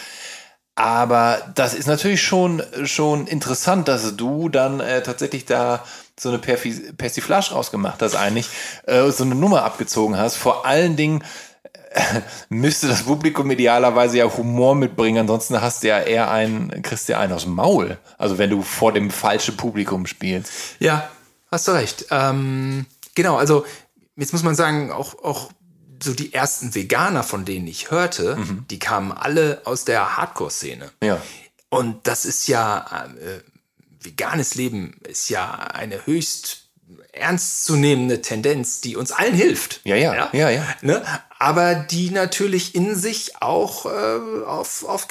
[0.74, 5.84] Aber das ist natürlich schon, schon interessant, dass du dann äh, tatsächlich da
[6.18, 8.48] so eine Persiflage rausgemacht hast, eigentlich,
[8.86, 10.36] äh, so eine Nummer abgezogen hast.
[10.36, 11.24] Vor allen Dingen
[11.90, 17.08] äh, müsste das Publikum idealerweise ja Humor mitbringen, ansonsten hast du ja eher einen, kriegst
[17.08, 17.98] du ja einen aus dem Maul.
[18.16, 20.50] Also wenn du vor dem falschen Publikum spielst.
[20.78, 21.10] Ja,
[21.50, 22.06] hast du recht.
[22.10, 23.66] Ähm, genau, also
[24.16, 25.50] jetzt muss man sagen, auch, auch
[26.02, 28.64] so die ersten Veganer, von denen ich hörte, mhm.
[28.70, 30.90] die kamen alle aus der Hardcore-Szene.
[31.02, 31.20] Ja.
[31.68, 33.40] Und das ist ja, äh,
[34.04, 36.68] veganes Leben ist ja eine höchst
[37.12, 39.80] ernstzunehmende Tendenz, die uns allen hilft.
[39.84, 40.50] Ja, ja, ja, ja.
[40.50, 40.66] ja.
[40.80, 41.02] Ne?
[41.38, 45.08] Aber die natürlich in sich auch äh, auf, auf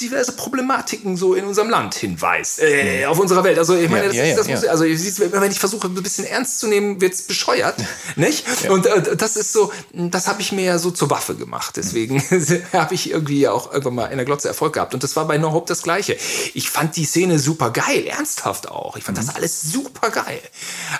[0.00, 3.58] diverse Problematiken so in unserem Land hinweist, äh, auf unserer Welt.
[3.58, 4.56] Also ich meine, das, ja, ja, das ja.
[4.56, 7.76] muss, also wenn ich versuche, ein bisschen ernst zu nehmen, wird's bescheuert,
[8.16, 8.44] nicht?
[8.68, 11.76] Und äh, das ist so, das habe ich mir ja so zur Waffe gemacht.
[11.76, 12.20] Deswegen
[12.72, 14.94] habe ich irgendwie auch irgendwann mal in der Glotze Erfolg gehabt.
[14.94, 16.16] Und das war bei No Hope das Gleiche.
[16.54, 18.96] Ich fand die Szene super geil, ernsthaft auch.
[18.96, 20.40] Ich fand das alles super geil.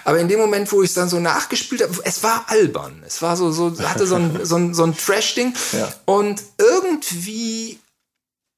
[0.04, 3.02] Aber in dem Moment, wo ich es dann so nachgespielt habe, es war albern.
[3.04, 5.52] Es war so, so hatte so ein, so ein, so ein Trash-Ding.
[5.72, 5.92] Ja.
[6.04, 7.80] Und irgendwie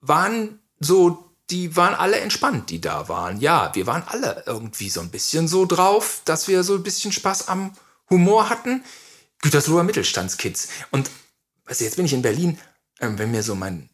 [0.00, 3.40] waren so, die waren alle entspannt, die da waren.
[3.40, 7.12] Ja, wir waren alle irgendwie so ein bisschen so drauf, dass wir so ein bisschen
[7.12, 7.72] Spaß am
[8.10, 8.84] Humor hatten.
[9.42, 10.68] Gütersloher Mittelstandskids.
[10.90, 11.10] Und
[11.66, 12.58] also jetzt bin ich in Berlin,
[13.00, 13.88] ähm, wenn mir so mein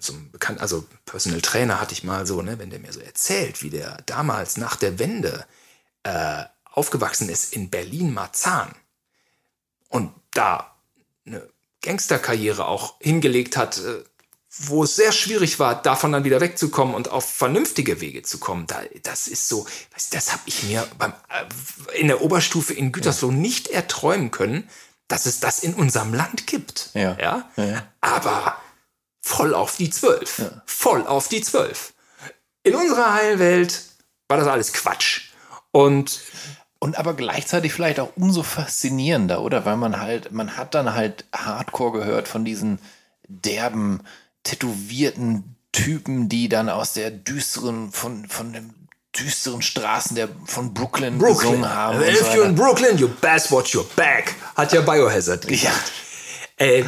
[0.00, 3.00] so ein bekannt, also Personal Trainer hatte ich mal so, ne, wenn der mir so
[3.00, 5.44] erzählt, wie der damals nach der Wende
[6.04, 8.74] äh, aufgewachsen ist in Berlin-Marzahn
[9.88, 10.76] und da
[11.26, 11.48] eine
[11.82, 14.04] Gangsterkarriere auch hingelegt hat, äh,
[14.50, 18.66] wo es sehr schwierig war, davon dann wieder wegzukommen und auf vernünftige Wege zu kommen.
[18.66, 19.66] Da, das ist so,
[20.10, 24.68] das habe ich mir beim, äh, in der Oberstufe in Gütersloh nicht erträumen können,
[25.06, 26.90] dass es das in unserem Land gibt.
[26.94, 27.16] Ja.
[27.20, 27.50] Ja?
[27.56, 27.86] Ja, ja.
[28.00, 28.56] Aber
[29.20, 30.42] voll auf die Zwölf.
[30.66, 31.92] Voll auf die Zwölf.
[32.62, 33.82] In unserer Heilwelt
[34.28, 35.30] war das alles Quatsch.
[35.70, 36.20] Und
[36.80, 39.64] Und aber gleichzeitig vielleicht auch umso faszinierender, oder?
[39.64, 42.78] Weil man halt, man hat dann halt Hardcore gehört von diesen
[43.26, 44.02] derben,
[44.48, 48.74] tätowierten Typen, die dann aus der düsteren, von, von den
[49.18, 51.50] düsteren Straßen der, von Brooklyn, Brooklyn.
[51.50, 51.98] gesungen haben.
[51.98, 52.54] und If so you're in.
[52.54, 54.34] Brooklyn, you best watch your back.
[54.56, 55.92] Hat ja Biohazard gesagt.
[56.56, 56.84] Äh,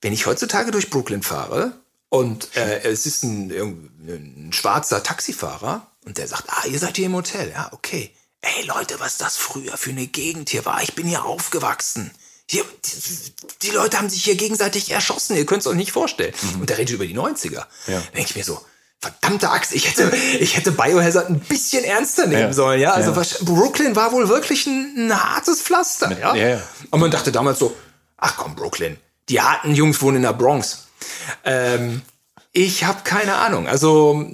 [0.00, 1.72] wenn ich heutzutage durch Brooklyn fahre
[2.08, 7.06] und äh, es ist ein, ein schwarzer Taxifahrer und der sagt, ah, ihr seid hier
[7.06, 7.50] im Hotel.
[7.50, 8.10] Ja, okay.
[8.40, 10.82] Ey Leute, was das früher für eine Gegend hier war.
[10.82, 12.10] Ich bin hier aufgewachsen.
[12.50, 13.32] Hier, die,
[13.62, 15.36] die Leute haben sich hier gegenseitig erschossen.
[15.36, 16.34] Ihr könnt es euch nicht vorstellen.
[16.60, 17.52] Und der redet über die 90er.
[17.54, 17.66] Ja.
[17.86, 18.60] Da denke ich mir so,
[19.00, 22.52] verdammte Axt, ich hätte, ich hätte Biohazard ein bisschen ernster nehmen Ja.
[22.52, 22.80] sollen.
[22.80, 23.26] Ja, also Ja.
[23.42, 26.10] Brooklyn war wohl wirklich ein, ein hartes Pflaster.
[26.18, 26.34] Ja?
[26.34, 26.62] ja, ja.
[26.90, 27.74] Und man dachte damals so,
[28.18, 30.86] ach komm, Brooklyn, die harten Jungs wohnen in der Bronx.
[31.44, 32.02] Ähm,
[32.54, 33.66] ich habe keine Ahnung.
[33.66, 34.24] Also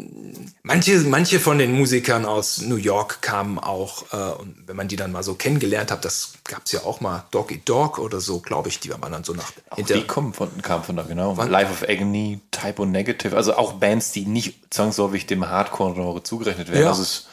[0.63, 4.97] manche, manche von den Musikern aus New York kamen auch, äh, und wenn man die
[4.97, 8.41] dann mal so kennengelernt hat, das gab's ja auch mal, Dog Eat Dog oder so,
[8.41, 11.35] glaube ich, die waren dann so nach Auch die kommen von, kamen von da, genau.
[11.43, 16.83] Life of Agony, Typo Negative, also auch Bands, die nicht zwangsläufig dem Hardcore-Genre zugerechnet werden.
[16.83, 16.89] Ja.
[16.91, 17.27] Also es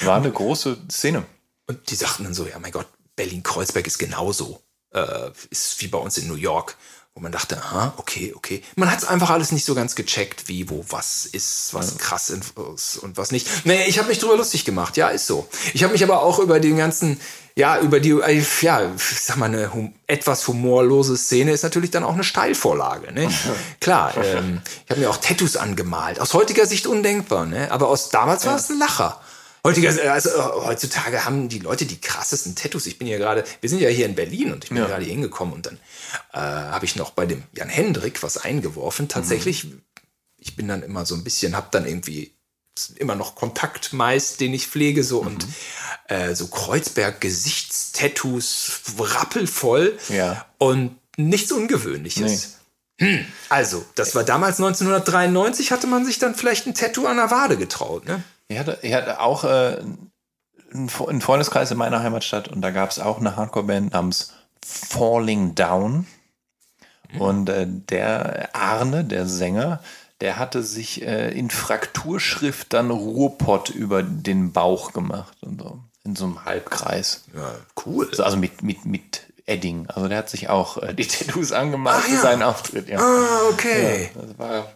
[0.00, 1.24] war eine große Szene.
[1.68, 4.60] Und die sagten dann so, ja mein Gott, Berlin-Kreuzberg ist genauso.
[4.90, 6.76] Äh, ist wie bei uns in New York.
[7.14, 8.62] Wo man dachte, aha, okay, okay.
[8.74, 12.30] Man hat es einfach alles nicht so ganz gecheckt, wie, wo, was ist, was krass
[12.30, 13.66] ist und was nicht.
[13.66, 15.46] Nee, ich habe mich drüber lustig gemacht, ja, ist so.
[15.74, 17.20] Ich habe mich aber auch über den ganzen,
[17.54, 21.90] ja, über die, äh, ja, ich sag mal, eine hum etwas humorlose Szene ist natürlich
[21.90, 23.30] dann auch eine Steilvorlage, ne?
[23.80, 26.18] Klar, ähm, ich habe mir auch Tattoos angemalt.
[26.18, 27.70] Aus heutiger Sicht undenkbar, ne?
[27.70, 29.20] Aber aus damals war es ein Lacher.
[29.64, 30.32] Heutiger, also, äh,
[30.66, 32.86] heutzutage haben die Leute die krassesten Tattoos.
[32.86, 34.86] Ich bin ja gerade, wir sind ja hier in Berlin und ich bin Ja.
[34.86, 35.76] gerade hier hingekommen und dann
[36.32, 39.08] äh, habe ich noch bei dem Jan Hendrik was eingeworfen.
[39.08, 39.68] Tatsächlich,
[40.38, 42.34] ich bin dann immer so ein bisschen, habe dann irgendwie
[42.96, 45.46] immer noch Kontakt meist, den ich pflege, so und
[46.08, 50.46] äh, so Kreuzberg Gesichtstattoos rappelvoll Ja.
[50.58, 52.56] und nichts Ungewöhnliches.
[52.98, 57.30] Hm, also, das war damals 1993, hatte man sich dann vielleicht ein Tattoo an der
[57.30, 58.22] Wade getraut, ne?
[58.52, 59.78] Ich hatte, ich hatte auch äh,
[60.72, 64.32] einen Fre- einen Freundeskreis in meiner Heimatstadt und da gab es auch eine Hardcore-Band namens
[64.64, 66.06] Falling Down.
[67.18, 69.80] Und äh, der Arne, der Sänger,
[70.22, 75.80] der hatte sich äh, in Frakturschrift dann Ruhrpott über den Bauch gemacht und so.
[76.04, 77.24] In so einem Halbkreis.
[77.34, 78.08] Ja, cool.
[78.10, 79.86] Also, also mit, mit, mit Edding.
[79.88, 82.20] Also der hat sich auch äh, die Tattoos angemacht Ach für ja.
[82.20, 82.88] seinen Auftritt.
[82.88, 82.98] Ja.
[82.98, 84.10] Ah, okay.
[84.14, 84.72] Das war,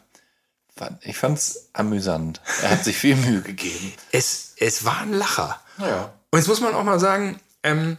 [1.02, 2.40] ich fand's amüsant.
[2.62, 3.92] Er hat sich viel Mühe gegeben.
[4.12, 5.60] Es, es war ein Lacher.
[5.78, 6.12] Ja.
[6.30, 7.96] Und jetzt muss man auch mal sagen, ähm,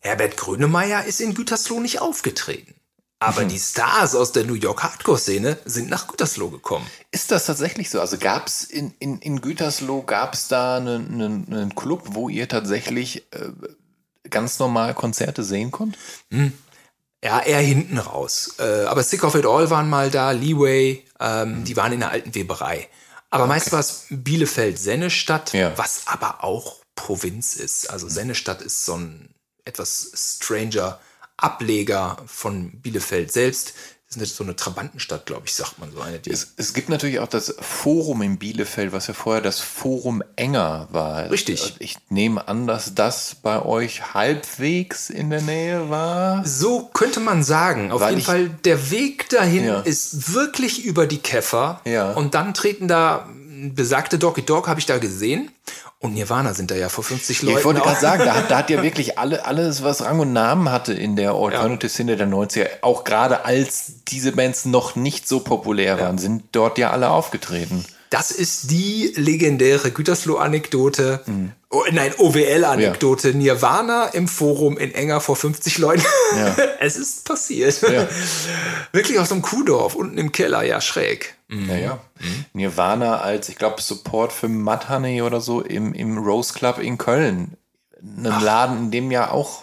[0.00, 2.74] Herbert Grönemeyer ist in Gütersloh nicht aufgetreten.
[3.20, 6.84] Aber die Stars aus der New York Hardcore-Szene sind nach Gütersloh gekommen.
[7.12, 8.00] Ist das tatsächlich so?
[8.00, 12.28] Also gab es in, in, in Gütersloh, gab es da einen, einen, einen Club, wo
[12.28, 13.50] ihr tatsächlich äh,
[14.28, 15.96] ganz normal Konzerte sehen konnt?
[17.24, 18.54] Ja, eher hinten raus.
[18.58, 22.10] Äh, aber Sick of It All waren mal da, Leeway, ähm, die waren in der
[22.10, 22.88] alten Weberei.
[23.30, 25.72] Aber meist war es Bielefeld-Sennestadt, Ja.
[25.78, 27.88] was aber auch Provinz ist.
[27.88, 31.00] Also Sennestadt ist so ein etwas stranger
[31.36, 33.72] Ableger von Bielefeld selbst.
[34.16, 36.20] Ist nicht so eine Trabantenstadt, glaube ich, sagt man so eine.
[36.26, 40.88] Es, es gibt natürlich auch das Forum in Bielefeld, was ja vorher das Forum Enger
[40.90, 41.30] war.
[41.30, 41.76] Richtig.
[41.78, 46.44] Ich nehme an, dass das bei euch halbwegs in der Nähe war.
[46.46, 47.90] So könnte man sagen.
[47.90, 49.80] Auf Weil jeden ich- Fall, der Weg dahin Ja.
[49.80, 51.80] ist wirklich über die Käfer.
[51.84, 52.12] Ja.
[52.12, 53.26] Und dann treten da
[53.74, 55.50] besagte Doggy Dog, habe ich da gesehen.
[56.02, 57.58] Und Nirvana sind da ja vor 50 Leuten.
[57.58, 60.32] ich wollte gerade sagen, da, hat- da hat ja wirklich alle, alles, was Rang und
[60.32, 65.40] Namen hatte in der Alternative-Szene der 90er, auch gerade als diese Bands noch nicht so
[65.40, 67.84] populär waren, sind dort ja alle aufgetreten.
[68.10, 71.20] Das ist die legendäre Gütersloh-Anekdote.
[71.26, 71.52] Mhm.
[71.74, 73.32] Oh, nein, OWL-Anekdote.
[73.34, 76.04] Nirvana im Forum in Enger vor 50 Leuten.
[76.36, 76.54] Ja.
[76.80, 77.80] es ist passiert.
[78.92, 81.34] Wirklich aus einem Kuhdorf, unten im Keller, ja, schräg.
[81.48, 81.98] Naja.
[82.52, 87.56] Nirvana als, ich glaube, Support für Mudhoney oder so im, im Rose Club in Köln.
[88.02, 89.62] Einem Laden, in dem ja auch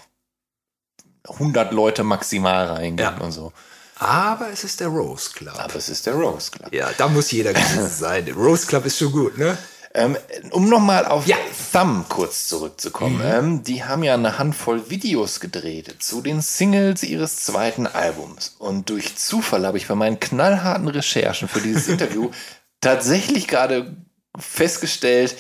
[1.28, 3.24] 100 Leute maximal reingehen Ja.
[3.24, 3.54] und so.
[3.98, 5.60] Aber es ist der Rose Club.
[5.60, 6.74] Aber es ist der Rose Club.
[6.74, 8.28] Ja, da muss jeder gewesen sein.
[8.36, 9.58] Rose Club ist schon gut, ne?
[9.94, 10.18] Ähm,
[10.52, 11.36] um nochmal auf Ja.
[11.36, 11.72] Mhm.
[11.72, 13.22] Thumb kurz zurückzukommen.
[13.24, 18.56] Ähm, die haben ja eine Handvoll Videos gedreht zu den Singles ihres zweiten Albums.
[18.60, 22.32] Und durch Zufall habe ich bei meinen knallharten Recherchen für dieses Interview
[22.82, 23.96] tatsächlich gerade
[24.38, 25.36] festgestellt,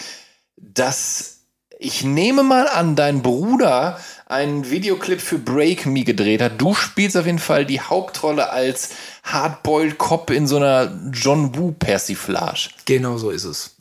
[0.58, 1.40] dass
[1.82, 6.60] ich nehme mal an, dein Bruder einen Videoclip für Break Me gedreht hat.
[6.60, 8.90] Du spielst auf jeden Fall die Hauptrolle als
[9.24, 12.70] Hardboiled Cop in so einer John Woo Persiflage.
[12.86, 13.79] Genau so ist es.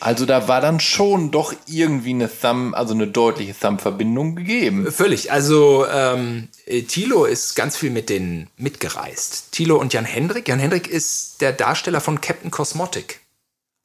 [0.00, 4.90] Also da war dann schon doch irgendwie eine Thumb, also eine deutliche Thumb-Verbindung gegeben.
[4.90, 5.32] Völlig.
[5.32, 9.52] Also ähm, äh, Thilo ist ganz viel mit denen mitgereist.
[9.52, 10.48] Thilo und Jan Hendrik.
[10.48, 13.20] Jan Hendrik ist der Darsteller von Captain Cosmotic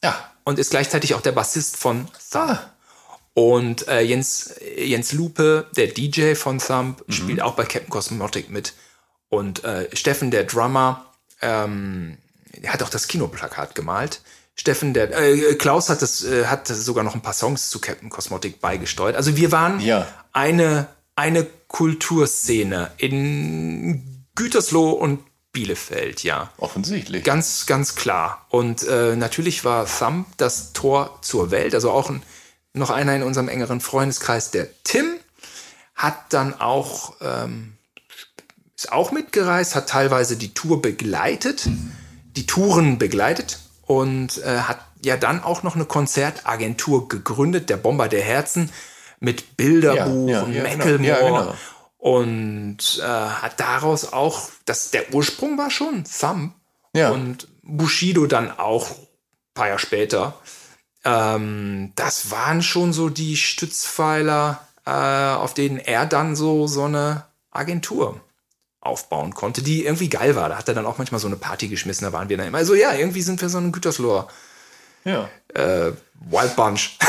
[0.04, 0.32] Ja.
[0.44, 2.44] und ist gleichzeitig auch der Bassist von Thumb.
[2.50, 2.72] Ah.
[3.36, 8.74] Und äh, Jens, Jens Lupe, der DJ von Thumb, spielt auch bei Captain Cosmotic mit.
[9.30, 11.06] Und äh, Steffen, der Drummer,
[11.42, 12.18] ähm,
[12.58, 14.20] der hat auch das Kinoplakat gemalt.
[14.60, 18.10] Steffen, der äh, Klaus hat das, äh, hat sogar noch ein paar Songs zu Captain
[18.10, 19.16] Cosmotic beigesteuert.
[19.16, 20.06] Also wir waren Ja.
[20.34, 25.22] eine, eine Kulturszene in Gütersloh und
[25.54, 26.52] Bielefeld, ja.
[26.58, 27.24] Offensichtlich.
[27.24, 28.46] Ganz, ganz klar.
[28.50, 31.74] Und äh, natürlich war Thumb das Tor zur Welt.
[31.74, 32.22] Also auch ein,
[32.74, 35.06] noch einer in unserem engeren Freundeskreis, der Tim,
[35.96, 37.78] hat dann auch, ähm,
[38.76, 41.70] ist auch mitgereist, hat teilweise die Tour begleitet,
[42.36, 43.60] die Touren begleitet
[43.90, 48.72] und äh, hat ja dann auch noch eine Konzertagentur gegründet, der Bomber der Herzen,
[49.20, 50.78] mit Bilderbuch Ja, ja, und ja, genau.
[50.78, 51.08] Macklemore.
[51.08, 51.56] Ja, genau.
[51.98, 56.54] Und äh, hat daraus auch, das, der Ursprung war schon Thumb.
[56.94, 57.10] Ja.
[57.10, 59.08] Und Bushido dann auch ein
[59.56, 60.36] paar Jahre später.
[61.04, 67.26] Ähm, das waren schon so die Stützpfeiler, äh, auf denen er dann so, so eine
[67.50, 68.22] Agentur
[68.82, 70.50] aufbauen konnte, die irgendwie geil war.
[70.50, 72.64] Da hat er dann auch manchmal so eine Party geschmissen, da waren wir dann immer
[72.66, 74.28] so, ja, irgendwie sind wir so ein Gütersloher
[75.06, 75.30] Ja.
[75.54, 75.92] äh,
[76.30, 76.98] Wild Bunch.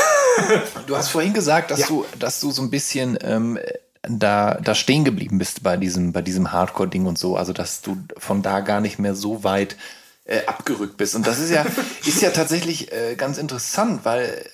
[0.86, 1.86] Du hast vorhin gesagt, dass Ja.
[1.88, 3.58] du, dass du so ein bisschen ähm,
[4.02, 7.36] da, da stehen geblieben bist bei diesem, bei diesem Hardcore-Ding und so.
[7.36, 9.76] Also dass du von da gar nicht mehr so weit
[10.24, 11.14] äh, abgerückt bist.
[11.14, 11.66] Und das ist ja,
[12.06, 14.46] ist ja tatsächlich äh, ganz interessant, weil,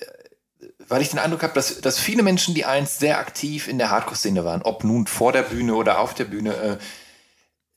[0.89, 3.89] weil ich den Eindruck habe, dass, dass viele Menschen, die einst sehr aktiv in der
[3.89, 6.77] Hardcore-Szene waren, ob nun vor der Bühne oder auf der Bühne, äh,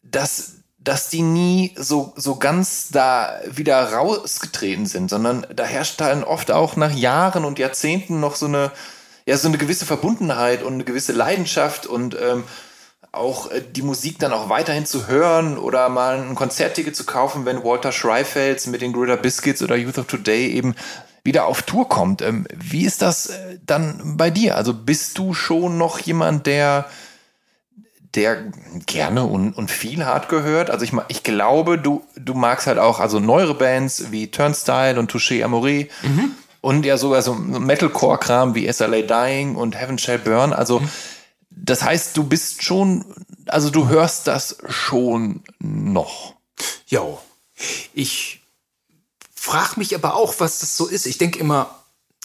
[0.03, 6.25] dass, dass die nie so, so ganz da wieder rausgetreten sind, sondern da herrscht dann
[6.25, 8.73] oft auch nach Jahren und Jahrzehnten noch so eine,
[9.27, 12.45] ja, so eine gewisse Verbundenheit und eine gewisse Leidenschaft und ähm,
[13.13, 17.45] auch äh, die Musik dann auch weiterhin zu hören oder mal ein Konzertticket zu kaufen,
[17.45, 20.75] wenn Walter Schreifels mit den Gorilla Biscuits oder Youth of Today eben
[21.25, 22.23] wieder auf Tour kommt.
[22.23, 24.57] Ähm, wie ist das äh, dann bei dir?
[24.57, 26.87] Also bist du schon noch jemand, der
[28.15, 28.45] der
[28.87, 30.71] gerne und, und viel hart gehört.
[30.71, 35.13] Also ich, ich glaube, du, du magst halt auch also neuere Bands wie Turnstile und
[35.13, 35.89] Touché Amoré
[36.61, 40.53] und ja sogar so Metalcore-Kram wie SLA Dying und Heaven Shall Burn.
[40.53, 40.83] Also
[41.51, 43.05] das heißt, du bist schon,
[43.47, 46.34] also du hörst das schon noch.
[46.87, 47.21] Jo.
[47.95, 48.43] Ich
[49.34, 51.07] frage mich aber auch, was das so ist.
[51.07, 51.75] Ich denke immer,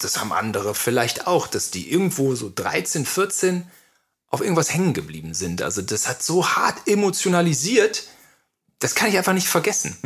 [0.02, 3.68] das haben andere vielleicht auch, dass die irgendwo so 13, 14
[4.36, 5.62] auf irgendwas hängen geblieben sind.
[5.62, 8.04] Also das hat so hart emotionalisiert,
[8.80, 9.98] das kann ich einfach nicht vergessen.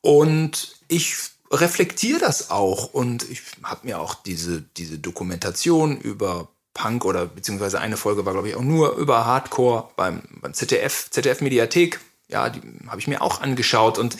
[0.00, 1.14] Und ich
[1.52, 7.80] reflektiere das auch und ich habe mir auch diese, diese Dokumentation über Punk oder beziehungsweise
[7.80, 12.00] eine Folge war, glaube ich, auch nur über Hardcore beim, beim ZDF, ZDF-Mediathek.
[12.28, 14.16] Ja, die habe ich mir auch angeschaut und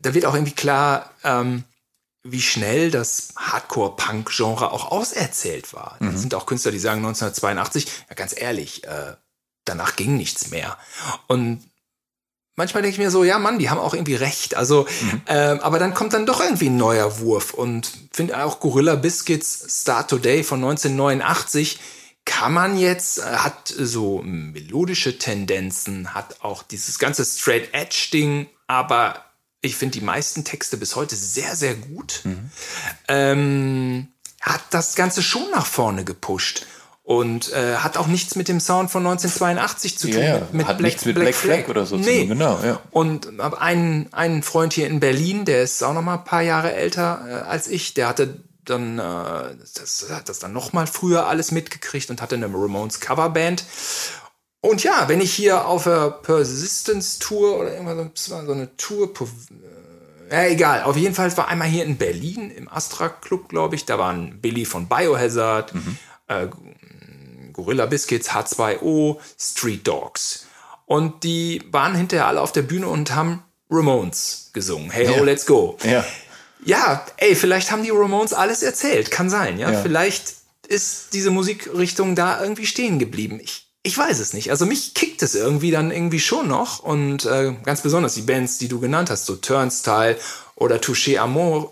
[0.00, 1.64] da wird auch irgendwie klar, ähm,
[2.32, 5.96] wie schnell das Hardcore-Punk-Genre auch auserzählt war.
[6.00, 9.14] Da sind auch Künstler, die sagen 1982, ja ganz ehrlich, äh,
[9.64, 10.78] danach ging nichts mehr.
[11.26, 11.62] Und
[12.56, 14.56] manchmal denke ich mir so, ja Mann, die haben auch irgendwie recht.
[14.56, 15.22] Also, Mhm.
[15.26, 19.80] ähm, aber dann kommt dann doch irgendwie ein neuer Wurf und finde auch Gorilla Biscuits
[19.82, 21.78] Start Today von 1989
[22.24, 28.48] kann man jetzt, äh, hat so melodische Tendenzen, hat auch dieses ganze Straight Edge Ding,
[28.66, 29.24] aber
[29.60, 32.22] ich finde die meisten Texte bis heute sehr, sehr gut.
[33.08, 34.08] Ähm,
[34.40, 36.66] hat das Ganze schon nach vorne gepusht.
[37.02, 40.22] Und äh, hat auch nichts mit dem Sound von 1982 zu tun.
[40.22, 40.40] Ja.
[40.40, 42.20] Mit, mit Hat nichts mit Black Flag oder so zu nee.
[42.20, 42.80] tun, genau, ja.
[42.90, 46.42] Und hab einen, einen Freund hier in Berlin, der ist auch noch mal ein paar
[46.42, 50.86] Jahre älter äh, als ich, der hatte dann, äh, das hat das dann noch mal
[50.86, 53.64] früher alles mitgekriegt und hatte eine Ramones Coverband.
[54.60, 59.12] Und ja, wenn ich hier auf der Persistence Tour oder irgendwas, so- eine Tour,
[60.30, 60.82] äh, ja, egal.
[60.82, 63.84] Auf jeden Fall war einmal hier in Berlin im Astra Club, glaube ich.
[63.86, 65.72] Da waren Billy von Biohazard,
[66.26, 66.48] äh,
[67.52, 70.46] Gorilla Biscuits, H2O, Street Dogs.
[70.86, 74.90] Und die waren hinterher alle auf der Bühne und haben Ramones gesungen.
[74.90, 75.22] Hey ho, Ja.
[75.22, 75.76] let's go.
[75.84, 76.04] Ja.
[76.64, 79.10] Ja, ey, vielleicht haben die Ramones alles erzählt.
[79.12, 79.70] Kann sein, ja.
[79.70, 79.80] Ja.
[79.82, 80.34] Vielleicht
[80.66, 83.38] ist diese Musikrichtung da irgendwie stehen geblieben.
[83.40, 84.50] Ich, ich weiß es nicht.
[84.50, 86.78] Also mich kickt es irgendwie dann irgendwie schon noch.
[86.80, 90.16] Und äh, ganz besonders die Bands, die du genannt hast, so Turnstile
[90.54, 91.70] oder Touché Amore.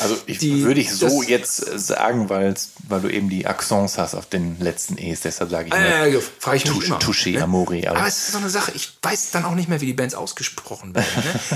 [0.00, 3.98] Also ich Die- würde ich so jetzt äh, sagen, weil's, weil du eben die Accents
[3.98, 5.74] hast auf den letzten E's, deshalb sage ich.
[5.74, 6.98] Äh, frage ich mich Touche- immer.
[7.00, 7.42] Touché ne?
[7.42, 9.86] Amore, aber- Aber es ist so eine Sache, ich weiß dann auch nicht mehr, wie
[9.86, 11.08] die Bands ausgesprochen werden.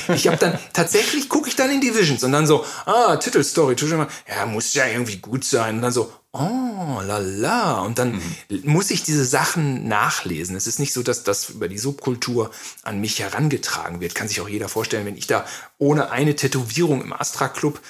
[0.09, 0.17] Ne?
[0.17, 3.75] Ich habe dann, tatsächlich gucke ich dann in die Visions und dann so, ah, Titelstory,
[3.75, 5.77] Touché Amore, ja, muss ja irgendwie gut sein.
[5.77, 7.81] Und dann so, oh, la la.
[7.81, 8.13] Und dann
[8.49, 8.61] Mhm.
[8.65, 10.57] muss ich diese Sachen nachlesen.
[10.57, 12.51] Es ist nicht so, dass das über die Subkultur
[12.83, 14.15] an mich herangetragen wird.
[14.15, 15.45] Kann sich auch jeder vorstellen, wenn ich da
[15.79, 17.81] ohne eine Tätowierung im Astra Club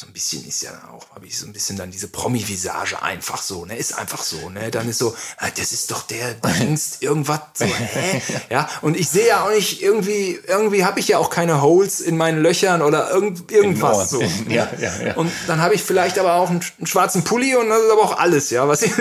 [0.00, 3.42] so ein bisschen ist ja auch, habe ich so ein bisschen dann diese Promi-Visage einfach
[3.42, 3.76] so, ne?
[3.76, 4.70] Ist einfach so, ne?
[4.70, 8.22] Dann ist so, ah, das ist doch der Dienst, irgendwas so, hä?
[8.48, 12.00] Ja, und ich sehe ja auch nicht irgendwie, irgendwie habe ich ja auch keine Holes
[12.00, 14.20] in meinen Löchern oder irgend, irgendwas so.
[14.20, 14.44] Ohren.
[14.48, 14.54] ne?
[14.54, 15.14] Ja, ja, ja.
[15.16, 18.02] Und dann habe ich vielleicht aber auch einen, einen schwarzen Pulli und das ist aber
[18.02, 18.92] auch alles, ja, was ich,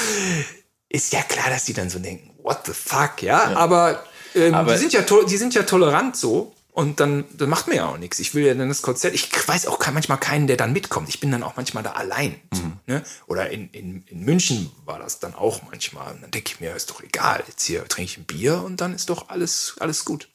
[0.88, 4.02] ist ja klar, dass die dann so denken, what the fuck, ja, aber,
[4.34, 6.51] ähm, Aber- die sind ja, die sind ja tolerant so.
[6.72, 8.18] Und dann, dann macht mir ja auch nichts.
[8.18, 9.14] Ich will ja dann das Konzert.
[9.14, 11.10] Ich weiß auch manchmal keinen, der dann mitkommt.
[11.10, 12.40] Ich bin dann auch manchmal da allein.
[12.50, 12.78] Mhm.
[12.86, 13.02] Ne?
[13.26, 16.14] Oder in, in, in München war das dann auch manchmal.
[16.14, 17.44] Und dann denke ich mir, ist doch egal.
[17.46, 20.28] Jetzt hier trinke ich ein Bier und dann ist doch alles, alles gut.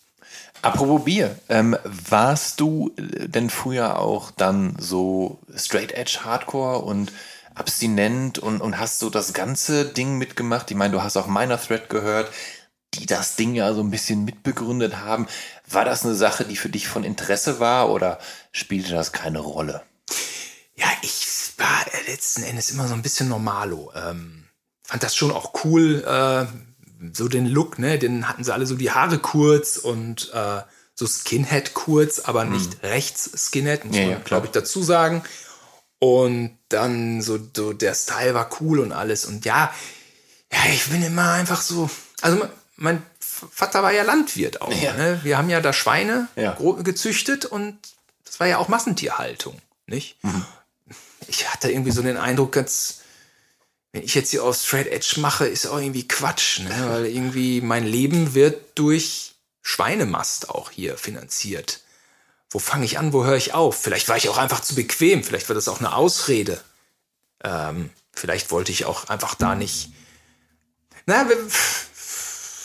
[0.61, 7.11] Apropos Bier, ähm, warst du äh, denn früher auch dann so Straight Edge Hardcore und
[7.55, 10.69] abstinent und, und hast so das ganze Ding mitgemacht?
[10.69, 12.31] Ich meine, du hast auch meiner Thread gehört,
[12.93, 15.27] die das Ding ja so ein bisschen mitbegründet haben.
[15.69, 18.19] War das eine Sache, die für dich von Interesse war oder
[18.51, 19.83] spielte das keine Rolle?
[20.75, 21.25] Ja, ich
[21.57, 23.91] war letzten Endes immer so ein bisschen normalo.
[23.95, 24.45] Ähm,
[24.83, 26.45] fand das schon auch cool, äh,
[27.13, 27.99] so den Look, ne?
[27.99, 30.61] Den hatten sie alle so die Haare kurz und äh,
[30.95, 35.23] so Skinhead kurz, aber nicht rechts Skinhead, muss Ja, man, ja, glaube ich, dazu sagen.
[35.99, 39.25] Und dann so, so der Style war cool und alles.
[39.25, 39.73] Und ja,
[40.51, 41.89] ja, ich bin immer einfach so.
[42.21, 42.49] Also mein-
[42.79, 43.03] mein
[43.51, 44.71] Vater war ja Landwirt auch.
[44.71, 44.93] Ja.
[44.93, 45.19] Ne?
[45.23, 46.57] Wir haben ja da Schweine Ja.
[46.83, 47.77] gezüchtet und
[48.25, 50.17] das war ja auch Massentierhaltung, nicht?
[51.27, 52.99] Ich hatte irgendwie so den Eindruck, ganz,
[53.91, 56.85] wenn ich jetzt hier auf Straight Edge mache, ist auch irgendwie Quatsch, ne?
[56.89, 61.81] Weil irgendwie mein Leben wird durch Schweinemast auch hier finanziert.
[62.49, 63.81] Wo fange ich an, wo höre ich auf?
[63.81, 66.61] Vielleicht war ich auch einfach zu bequem, vielleicht war das auch eine Ausrede.
[67.43, 69.89] Ähm, vielleicht wollte ich auch einfach da nicht.
[71.05, 71.37] Na, wir-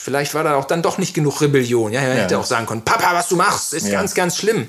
[0.02, 1.92] vielleicht war da auch dann doch nicht genug Rebellion.
[1.92, 2.40] Ja, er hätte Ja.
[2.40, 3.92] auch sagen können, Papa, was du machst, ist Ja.
[4.00, 4.68] ganz, ganz schlimm.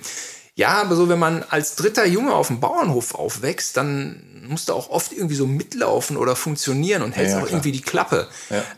[0.55, 4.73] Ja, aber so, wenn man als dritter Junge auf dem Bauernhof aufwächst, dann musst du
[4.73, 7.53] auch oft irgendwie so mitlaufen oder funktionieren und hältst Ja, auch klar.
[7.53, 8.27] irgendwie die Klappe.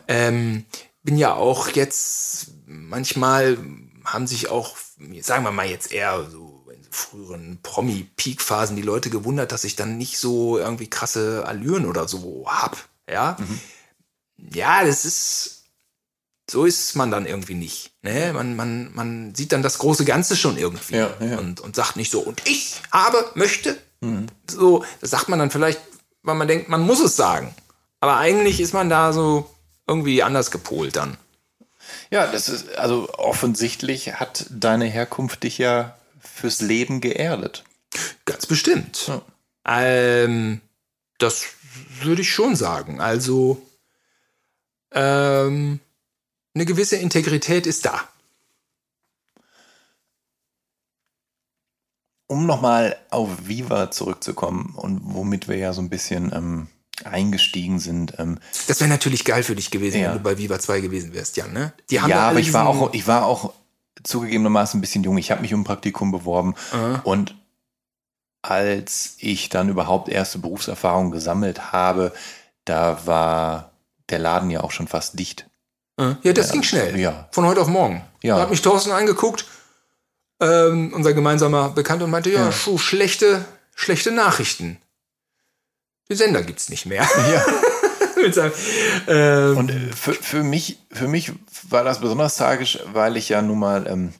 [0.08, 0.64] Ähm,
[1.02, 3.58] bin ja auch jetzt, manchmal
[4.04, 4.76] haben sich auch,
[5.20, 9.98] sagen wir mal jetzt eher so in früheren Promi-Peak-Phasen die Leute gewundert, dass ich dann
[9.98, 12.76] nicht so irgendwie krasse Allüren oder so hab.
[13.10, 13.60] Ja, Mhm.
[14.54, 15.55] ja, das ist,
[16.48, 17.92] so ist man dann irgendwie nicht.
[18.02, 18.32] Ne?
[18.32, 21.38] Man, man, man sieht dann das große Ganze schon irgendwie Ja, ja.
[21.38, 23.76] Und, und sagt nicht so, und ich habe, möchte.
[24.48, 25.80] So, das sagt man dann vielleicht,
[26.22, 27.54] weil man denkt, man muss es sagen.
[28.00, 29.50] Aber eigentlich ist man da so
[29.86, 31.16] irgendwie anders gepolt dann.
[32.10, 37.64] Ja, das ist, also offensichtlich hat deine Herkunft dich ja fürs Leben geerdet.
[38.24, 39.08] Ganz bestimmt.
[39.08, 39.22] Ja.
[39.66, 40.60] Ähm,
[41.18, 41.44] das
[42.00, 43.00] würde ich schon sagen.
[43.00, 43.62] Also,
[44.92, 45.80] ähm,
[46.56, 48.00] eine gewisse Integrität ist da.
[52.28, 56.66] Um nochmal auf Viva zurückzukommen und womit wir ja so ein bisschen ähm,
[57.04, 58.14] eingestiegen sind.
[58.18, 60.08] Ähm, Das wäre natürlich geil für dich gewesen, Ja.
[60.08, 61.72] wenn du bei Viva 2 gewesen wärst, Jan, ne?
[61.90, 63.52] Die haben ja, aber ich war auch, ich war auch
[64.02, 65.18] zugegebenermaßen ein bisschen jung.
[65.18, 66.54] Ich habe mich um ein Praktikum beworben
[67.04, 67.36] und
[68.42, 72.12] als ich dann überhaupt erste Berufserfahrung gesammelt habe,
[72.64, 73.72] da war
[74.08, 75.48] der Laden ja auch schon fast dicht.
[75.98, 76.98] Ja, das ging schnell.
[76.98, 77.28] ja.
[77.32, 78.04] Von heute auf morgen.
[78.22, 78.36] Ja.
[78.36, 79.46] Da hat mich Thorsten angeguckt,
[80.40, 82.52] ähm, unser gemeinsamer Bekannter, und meinte, ja, Ja.
[82.52, 83.44] Schuh, schlechte,
[83.74, 84.78] schlechte Nachrichten.
[86.10, 87.08] Den Sender gibt's nicht mehr.
[87.32, 87.44] Ja.
[89.06, 91.32] Ähm, Und äh, für, für, mich, für mich
[91.68, 94.12] war das besonders tragisch, weil ich ja nun mal ähm,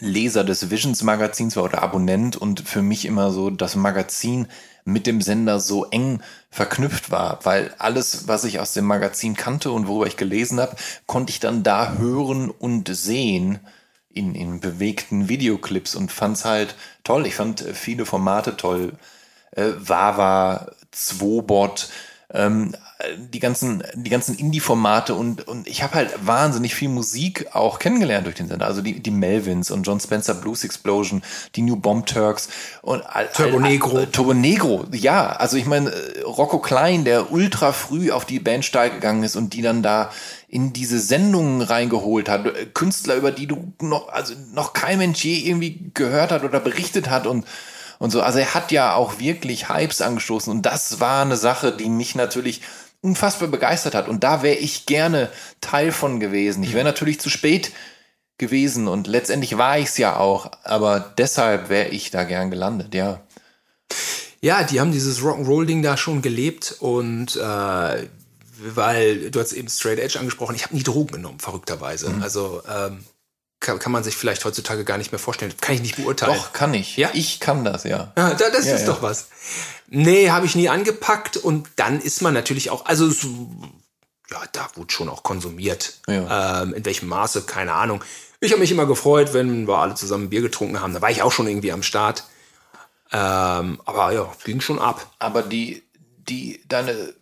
[0.00, 4.48] Leser des Visions Magazins war oder Abonnent und für mich immer so das Magazin
[4.84, 9.70] mit dem Sender so eng verknüpft war, weil alles, was ich aus dem Magazin kannte
[9.70, 13.60] und worüber ich gelesen habe, konnte ich dann da hören und sehen
[14.12, 16.74] in, in bewegten Videoclips und fand's halt
[17.04, 17.26] toll.
[17.26, 18.94] Ich fand äh, viele Formate toll.
[19.52, 21.88] Äh, Wawa, Zwobot,
[22.32, 22.74] ähm,
[23.16, 28.26] die ganzen, die ganzen Indie-Formate und, und ich habe halt wahnsinnig viel Musik auch kennengelernt
[28.26, 28.66] durch den Sender.
[28.66, 31.22] Also die, die Melvins und John Spencer Blues Explosion,
[31.56, 32.48] die New Bomb Turks
[32.82, 33.02] und
[33.34, 33.98] Turbo Negro.
[33.98, 35.28] All, Turbo Negro, ja.
[35.28, 39.54] Also ich meine, äh, Rocco Klein, der ultra früh auf die Bandsteige gegangen ist und
[39.54, 40.10] die dann da
[40.48, 42.46] in diese Sendungen reingeholt hat.
[42.46, 46.60] Äh, Künstler, über die du noch, also noch kein Mensch je irgendwie gehört hat oder
[46.60, 47.46] berichtet hat und
[48.00, 48.22] und so.
[48.22, 52.16] Also er hat ja auch wirklich Hypes angestoßen und das war eine Sache, die mich
[52.16, 52.62] natürlich
[53.02, 54.08] unfassbar begeistert hat.
[54.08, 55.28] Und da wäre ich gerne
[55.60, 56.62] Teil von gewesen.
[56.62, 57.72] Ich wäre natürlich zu spät
[58.38, 62.94] gewesen und letztendlich war ich es ja auch, aber deshalb wäre ich da gern gelandet,
[62.94, 63.20] ja.
[64.40, 68.08] Ja, die haben dieses Rock'n'Roll-Ding da schon gelebt und äh,
[68.62, 72.08] weil du hast eben Straight Edge angesprochen, ich habe nie Drogen genommen, verrückterweise.
[72.08, 72.22] Mhm.
[72.22, 73.04] Also ähm,
[73.60, 75.52] kann, kann man sich vielleicht heutzutage gar nicht mehr vorstellen.
[75.60, 76.34] Kann ich nicht beurteilen.
[76.34, 76.96] Doch, kann ich.
[76.96, 77.10] Ja?
[77.12, 78.12] Ich kann das, ja.
[78.16, 78.86] Ja, da, das Ja, ist ja.
[78.86, 79.28] doch was.
[79.88, 83.28] Nee, habe ich nie angepackt und dann ist man natürlich auch, also so,
[84.30, 86.00] ja, da wurde schon auch konsumiert.
[86.30, 88.02] Ähm, in welchem Maße, keine Ahnung.
[88.40, 90.94] Ich habe mich immer gefreut, wenn wir alle zusammen Bier getrunken haben.
[90.94, 92.24] Da war ich auch schon irgendwie am Start.
[93.12, 95.10] Ähm, aber ja, ging schon ab.
[95.18, 95.82] Aber die,
[96.28, 97.12] die, deine,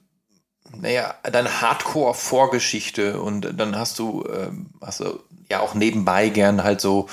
[0.76, 5.18] naja, deine Hardcore-Vorgeschichte und dann hast du, ähm, hast du
[5.50, 7.08] ja auch nebenbei gern halt so,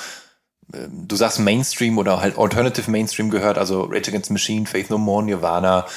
[0.74, 4.90] ähm, du sagst Mainstream oder halt Alternative Mainstream gehört, also Rage Against the Machine, Faith
[4.90, 5.88] No More, Nirvana,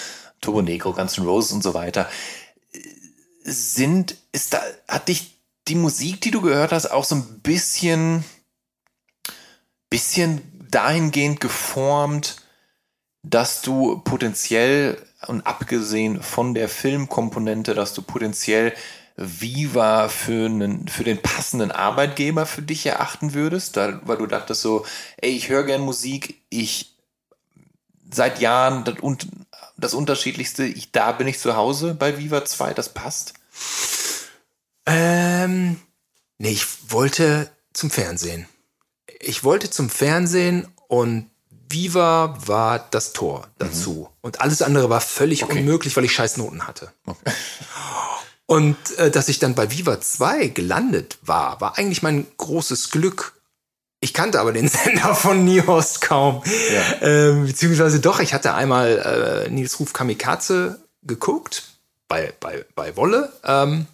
[0.40, 2.08] Turbo Negro, Guns N' Roses und so weiter.
[3.42, 5.38] Sind, ist da, hat dich
[5.68, 8.24] die Musik, die du gehört hast, auch so ein bisschen,
[9.90, 12.36] bisschen dahingehend geformt,
[13.22, 18.72] dass du potenziell und abgesehen von der Filmkomponente, dass du potenziell
[19.20, 24.62] Viva für, einen, für den passenden Arbeitgeber für dich erachten würdest, da, weil du dachtest
[24.62, 24.86] so,
[25.16, 26.94] ey, ich höre gern Musik, ich
[28.10, 29.26] seit Jahren das, und,
[29.76, 33.34] das Unterschiedlichste, ich, da bin ich zu Hause bei Viva 2, das passt.
[34.86, 35.80] Ähm,
[36.38, 38.46] nee, ich wollte zum Fernsehen.
[39.20, 41.28] Ich wollte zum Fernsehen und
[41.68, 44.08] Viva war das Tor dazu.
[44.20, 45.58] Und alles andere war völlig Okay.
[45.58, 46.92] unmöglich, weil ich scheiß Noten hatte.
[48.50, 53.34] Und äh, dass ich dann bei Viva 2 gelandet war, war eigentlich mein großes Glück.
[54.00, 56.42] Ich kannte aber den Sender von Nihorst kaum.
[56.72, 57.06] Ja.
[57.06, 61.64] Ähm, beziehungsweise doch, ich hatte einmal äh, Nils Ruf Kamikaze geguckt
[62.08, 63.30] bei, bei, bei Wolle.
[63.44, 63.86] Ähm,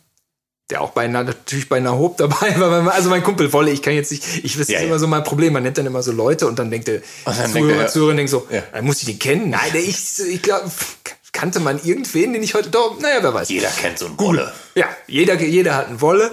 [0.71, 2.93] der auch bei natürlich bei einer Hob dabei war.
[2.95, 4.87] Also mein Kumpel Wolle, ich kann jetzt nicht, ich weiß, das Ja, ja.
[4.87, 5.53] immer so mein Problem.
[5.53, 8.31] Man nennt dann immer so Leute und dann denkt der denkt Zuhörer, er, Zuhörerin denkt
[8.31, 8.63] so, ja.
[8.73, 9.51] äh, muss ich den kennen?
[9.51, 10.71] Nein, ich, ich glaube,
[11.35, 13.51] kannte man irgendwen, den ich heute, doch, naja, wer weiß.
[13.51, 14.55] Jeder kennt so einen Wolle.
[14.75, 16.31] Ja, jeder, jeder hat einen Wolle.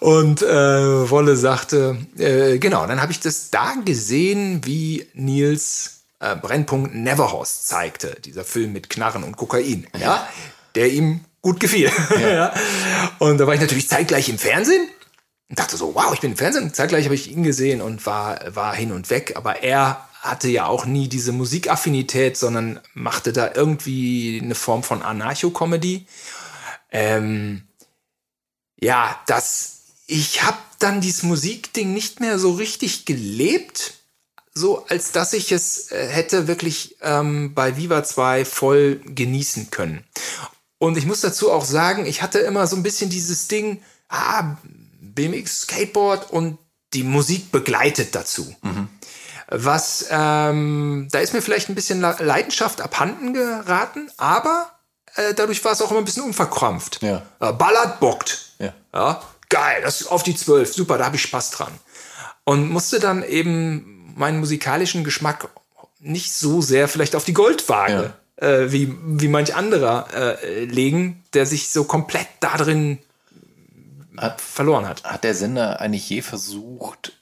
[0.00, 6.36] Und äh, Wolle sagte, äh, genau, dann habe ich das da gesehen, wie Nils äh,
[6.36, 10.28] Brennpunkt Neverhorst zeigte, dieser Film mit Knarren und Kokain, ja,
[10.74, 11.90] der ihm gut gefiel.
[12.20, 12.52] Ja.
[13.18, 14.86] Und da war ich natürlich zeitgleich im Fernsehen
[15.48, 16.74] und dachte so, wow, ich bin im Fernsehen.
[16.74, 19.32] Zeitgleich habe ich ihn gesehen und war, war hin und weg.
[19.36, 25.02] Aber er hatte ja auch nie diese Musikaffinität, sondern machte da irgendwie eine Form von
[25.02, 26.06] Anarcho-Comedy.
[26.90, 27.62] Ähm,
[28.78, 33.94] ja, das, ich habe dann dieses Musikding nicht mehr so richtig gelebt,
[34.52, 40.04] so als dass ich es äh, hätte wirklich ähm, bei Viva 2 voll genießen können.
[40.78, 44.56] Und ich muss dazu auch sagen, ich hatte immer so ein bisschen dieses Ding, ah,
[45.00, 46.58] BMX, Skateboard und
[46.92, 48.54] die Musik begleitet dazu.
[49.50, 54.70] Was, ähm, da ist mir vielleicht ein bisschen Le- Leidenschaft abhanden geraten, aber
[55.16, 57.02] äh, dadurch war es auch immer ein bisschen unverkrampft.
[57.02, 57.22] Ja.
[57.40, 58.52] Äh, ballert, bockt.
[58.58, 58.72] Ja.
[58.94, 61.72] Ja, geil, das ist auf die zwölf, super, da habe ich Spaß dran.
[62.44, 65.48] Und musste dann eben meinen musikalischen Geschmack
[65.98, 71.44] nicht so sehr vielleicht auf die Goldwaage, äh, wie, wie manch anderer äh, legen, der
[71.46, 72.98] sich so komplett darin
[74.16, 75.04] Hat- verloren hat.
[75.04, 77.12] Hat der Sender eigentlich je versucht,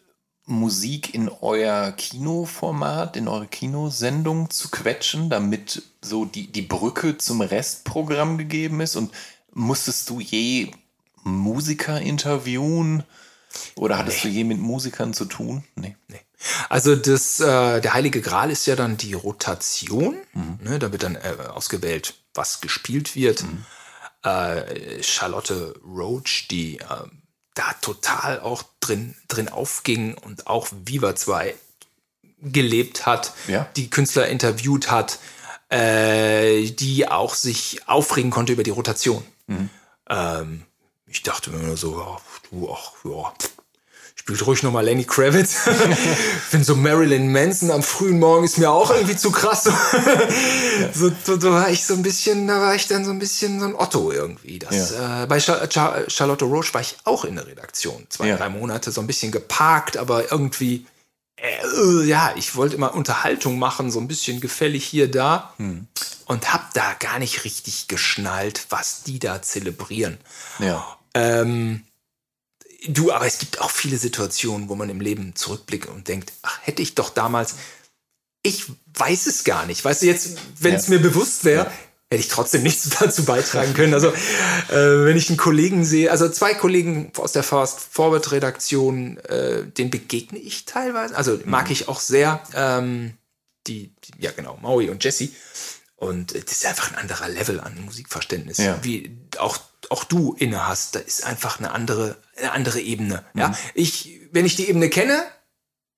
[0.49, 7.41] Musik in euer Kinoformat, in eure Kinosendung zu quetschen, damit so die, die Brücke zum
[7.41, 8.97] Restprogramm gegeben ist?
[8.97, 9.13] Und
[9.53, 10.71] musstest du je
[11.23, 13.05] Musiker interviewen?
[13.77, 14.31] Oder hattest nee.
[14.31, 15.65] du je mit Musikern zu tun?
[15.75, 15.97] Nee.
[16.09, 16.21] nee.
[16.69, 20.17] Also das, äh, der Heilige Gral ist ja dann die Rotation.
[20.33, 20.59] Mhm.
[20.63, 23.43] Ne, da wird dann äh, ausgewählt, was gespielt wird.
[23.43, 23.65] Mhm.
[24.23, 26.85] Äh, Charlotte Roach, die äh,
[27.59, 31.55] da total auch drin, drin aufging und auch Viva 2
[32.41, 33.69] gelebt hat, ja.
[33.77, 35.19] die Künstler interviewt hat,
[35.71, 39.25] äh, die auch sich aufregen konnte über die Rotation.
[39.49, 39.71] Mhm.
[40.09, 40.63] Ähm,
[41.07, 42.21] ich dachte mir nur so, ach,
[42.51, 43.33] du, ach, ja,
[44.29, 45.55] spielt ruhig nochmal Lenny Kravitz.
[46.51, 49.65] Finde so Marilyn Manson am frühen Morgen ist mir auch irgendwie zu krass.
[49.65, 53.59] so, so, so, war ich so ein bisschen, da war ich dann so ein bisschen
[53.59, 54.59] so ein Otto irgendwie.
[54.59, 55.23] Das, ja.
[55.23, 58.05] äh, bei Char Char Charlotte Roche war ich auch in der Redaktion.
[58.11, 58.37] Zwei, ja.
[58.37, 60.85] drei Monate so ein bisschen geparkt, aber irgendwie,
[61.37, 65.55] äh, ja, ich wollte immer Unterhaltung machen, so ein bisschen gefällig hier, da.
[65.57, 65.87] Hm.
[66.27, 70.19] Und hab da gar nicht richtig geschnallt, was die da zelebrieren.
[70.59, 70.99] Ja.
[71.15, 71.85] Ähm,
[72.87, 76.61] Du, aber es gibt auch viele Situationen, wo man im Leben zurückblickt und denkt, ach,
[76.63, 77.57] hätte ich doch damals,
[78.43, 79.85] ich weiß es gar nicht.
[79.85, 80.95] Weißt du, jetzt, wenn es ja.
[80.95, 81.73] mir bewusst wäre, ja.
[82.11, 83.95] hätte ich trotzdem nichts dazu beitragen können.
[83.95, 89.19] Also, äh, wenn ich einen Kollegen sehe, also zwei Kollegen aus der Fast Forward Redaktion,
[89.19, 91.17] äh, den begegne ich teilweise.
[91.17, 91.73] Also mag mhm.
[91.73, 92.43] ich auch sehr.
[92.55, 93.15] Ähm,
[93.67, 95.31] die, ja genau, Maui und Jesse.
[95.97, 98.79] Und das ist einfach ein anderer Level an Musikverständnis, ja.
[98.83, 99.59] wie auch,
[99.91, 100.95] auch du inne hast.
[100.95, 103.25] Da ist einfach eine andere, eine andere Ebene.
[103.35, 103.41] Mhm.
[103.41, 105.23] Ja, ich, wenn ich die Ebene kenne,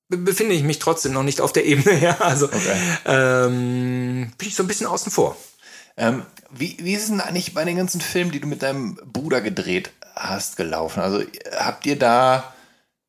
[0.09, 1.99] befinde ich mich trotzdem noch nicht auf der Ebene.
[2.03, 2.77] Ja, also okay.
[3.07, 5.37] ähm, bin ich so ein bisschen außen vor.
[5.97, 8.99] Ähm, wie, wie ist es denn eigentlich bei den ganzen Filmen, die du mit deinem
[9.05, 11.01] Bruder gedreht hast, gelaufen?
[11.01, 11.23] Also
[11.59, 12.55] habt ihr da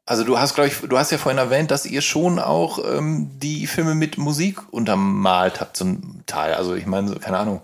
[0.06, 3.30] also du hast, glaube ich, du hast ja vorhin erwähnt, dass ihr schon auch ähm,
[3.40, 6.54] die Filme mit Musik untermalt habt zum Teil.
[6.54, 7.62] Also ich meine, keine Ahnung,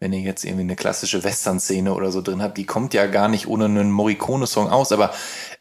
[0.00, 3.28] wenn ihr jetzt irgendwie eine klassische Western-Szene oder so drin habt, die kommt ja gar
[3.28, 4.92] nicht ohne einen Morricone-Song aus.
[4.92, 5.12] Aber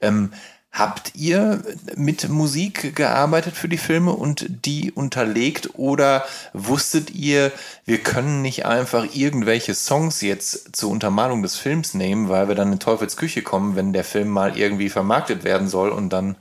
[0.02, 0.32] ähm,
[0.78, 1.64] Habt ihr
[1.96, 6.24] mit Musik gearbeitet für die Filme und die unterlegt oder
[6.54, 7.52] wusstet ihr,
[7.86, 12.72] wir können nicht einfach irgendwelche Songs jetzt zur Untermalung des Films nehmen, weil wir dann
[12.72, 16.36] in Teufelsküche kommen, wenn der Film mal irgendwie vermarktet werden soll und dann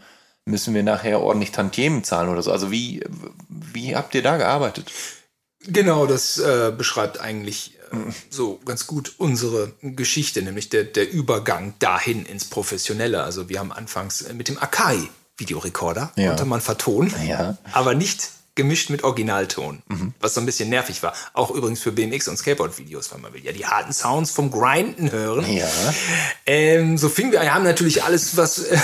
[0.45, 2.53] müssen wir nachher ordentlich Tantiemen zahlen oder so.
[2.53, 3.03] Also wie,
[3.49, 4.93] wie habt ihr da gearbeitet?
[5.67, 7.76] Genau, das äh, beschreibt eigentlich
[8.31, 13.23] so ganz gut unsere Geschichte, nämlich der, der Übergang dahin ins Professionelle.
[13.23, 15.09] Also wir haben anfangs mit dem Akai
[15.39, 16.29] Videorekorder, ja.
[16.29, 17.59] konnte man vertonen, ja.
[17.73, 20.15] aber nicht gemischt mit Originalton, mhm.
[20.19, 21.13] was so ein bisschen nervig war.
[21.35, 25.13] Auch übrigens für BMX und Skateboard-Videos, weil man will ja die harten Sounds vom Grinden
[25.13, 25.47] hören.
[25.53, 25.69] Ja.
[26.47, 28.79] Ähm, so fingen wir, wir haben natürlich alles, was, äh,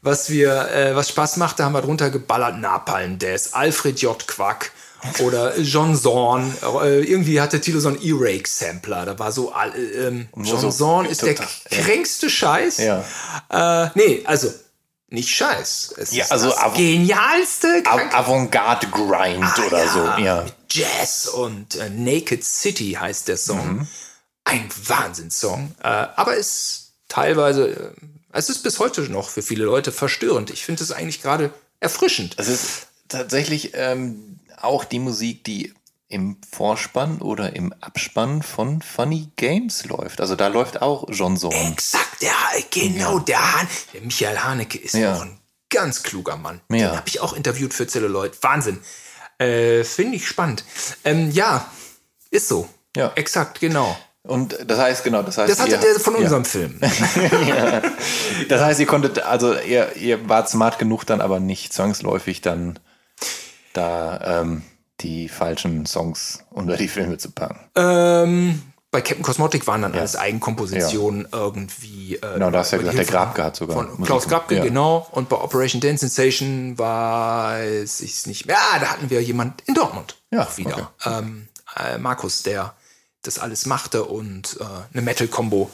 [0.00, 2.58] was wir, äh, was Spaß machte, haben wir drunter geballert.
[2.58, 4.26] Napalm Death, Alfred J.
[4.26, 4.72] Quack,
[5.20, 6.54] oder John Zorn.
[6.82, 9.06] Äh, irgendwie hatte Tilo so einen E-Rake-Sampler.
[9.06, 9.52] Da war so,
[9.96, 12.30] ähm, John Zorn ist der kränkste.
[12.30, 12.78] Scheiß.
[12.78, 13.04] Ja.
[13.50, 14.52] Äh, nee, also
[15.08, 15.94] nicht Scheiß.
[15.96, 20.22] Es ja, also das genialste Avantgarde Grind ah, oder ja, so.
[20.22, 20.42] Ja.
[20.44, 23.78] Mit Jazz und äh, Naked City heißt der Song.
[23.78, 23.88] Mhm.
[24.44, 25.74] Ein Wahnsinnssong.
[25.82, 27.90] Äh, aber ist teilweise, äh,
[28.32, 30.50] es ist bis heute noch für viele Leute verstörend.
[30.50, 32.36] Ich finde es eigentlich gerade erfrischend.
[32.38, 35.74] Es ist tatsächlich ähm, auch die Musik, die
[36.08, 40.20] im Vorspann oder im Abspann von Funny Games läuft.
[40.20, 41.72] Also da läuft auch John Zorn.
[41.72, 42.32] Exakt, der,
[42.70, 43.24] genau, ja.
[43.24, 45.14] der, Hahn, der Michael Haneke ist ja.
[45.14, 45.38] auch ein
[45.70, 46.60] ganz kluger Mann.
[46.68, 46.76] Ja.
[46.76, 48.42] Den habe ich auch interviewt für Celluloid.
[48.42, 48.80] Wahnsinn.
[49.38, 50.64] Äh, Finde ich spannend.
[51.04, 51.70] Ähm, ja,
[52.30, 52.68] ist so.
[52.96, 53.12] Ja.
[53.14, 53.96] Exakt, genau.
[54.22, 55.50] Und das heißt, genau, das heißt.
[55.50, 56.78] Das hatte ihr, der von unserem Film.
[57.46, 57.82] ja.
[58.48, 62.78] Das heißt, ihr konntet, also ihr, ihr wart smart genug, dann aber nicht zwangsläufig dann
[63.72, 64.62] da ähm,
[65.00, 67.58] die falschen Songs unter die Filme zu packen?
[67.74, 70.00] Ähm, bei Captain Cosmotic waren dann ja.
[70.00, 71.38] alles Eigenkompositionen ja.
[71.38, 72.16] irgendwie.
[72.16, 73.76] Äh, genau, da hast du ja gesagt, der Grabke hat sogar.
[73.76, 74.64] Von Klaus Grabke, ja.
[74.64, 75.06] genau.
[75.12, 78.56] Und bei Operation Dance Sensation weiß ich es nicht mehr.
[78.56, 80.90] Ja, da hatten wir jemand in Dortmund ja, auch wieder.
[80.98, 81.18] Okay.
[81.18, 82.74] Ähm, äh, Markus, der
[83.22, 85.70] das alles machte und äh, eine Metal-Combo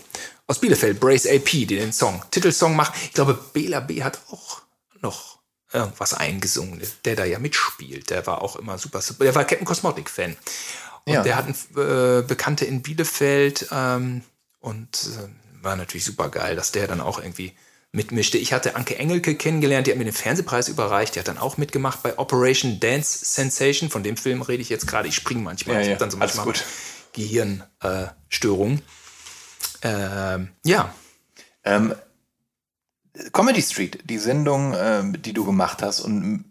[0.47, 2.95] aus Bielefeld, Brace AP, die den Song, Titelsong macht.
[3.03, 4.63] Ich glaube, Bela B hat auch
[5.01, 5.36] noch
[5.77, 8.11] irgendwas eingesungen, der da ja mitspielt.
[8.11, 10.37] Der war auch immer super, super der war Captain Cosmotic-Fan.
[11.05, 11.23] Und ja.
[11.23, 14.23] der hat äh, Bekannte in Bielefeld ähm,
[14.61, 17.53] und äh, war natürlich super geil, dass der dann auch irgendwie
[17.93, 18.39] mitmischte.
[18.39, 21.57] Ich hatte Anke Engelke kennengelernt, die hat mir den Fernsehpreis überreicht, die hat dann auch
[21.57, 25.77] mitgemacht bei Operation Dance Sensation, von dem Film rede ich jetzt gerade, ich springe manchmal,
[25.77, 26.55] ja, ich habe dann so manchmal
[27.13, 28.83] Gehirnstörungen.
[29.83, 30.95] Äh, ähm, ja.
[31.65, 31.95] Ähm,
[33.33, 36.45] Comedy Street, die Sendung, äh, die du gemacht hast und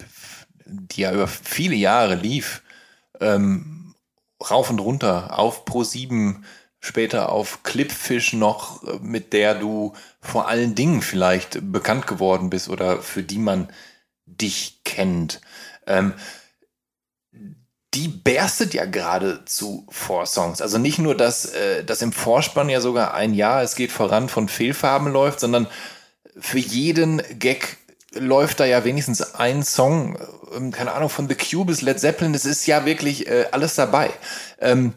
[0.66, 2.64] die ja über viele Jahre lief,
[3.20, 3.96] ähm,
[4.50, 6.44] rauf und runter auf Pro 7,
[6.80, 13.02] später auf Clipfish noch, mit der du vor allen Dingen vielleicht bekannt geworden bist oder
[13.02, 13.70] für die man
[14.26, 15.42] dich kennt.
[15.88, 16.14] Ähm,
[17.94, 20.62] die berstet ja geradezu vor Songs.
[20.62, 24.28] Also nicht nur, dass, äh, dass im Vorspann ja sogar ein Jahr, es geht voran
[24.28, 25.68] von Fehlfarben läuft, sondern
[26.40, 27.78] für jeden Gag
[28.14, 30.18] läuft da ja wenigstens ein Song,
[30.56, 33.76] ähm, keine Ahnung, von The Cube bis Led Zeppelin, es ist ja wirklich äh, alles
[33.76, 34.10] dabei.
[34.60, 34.94] Ähm,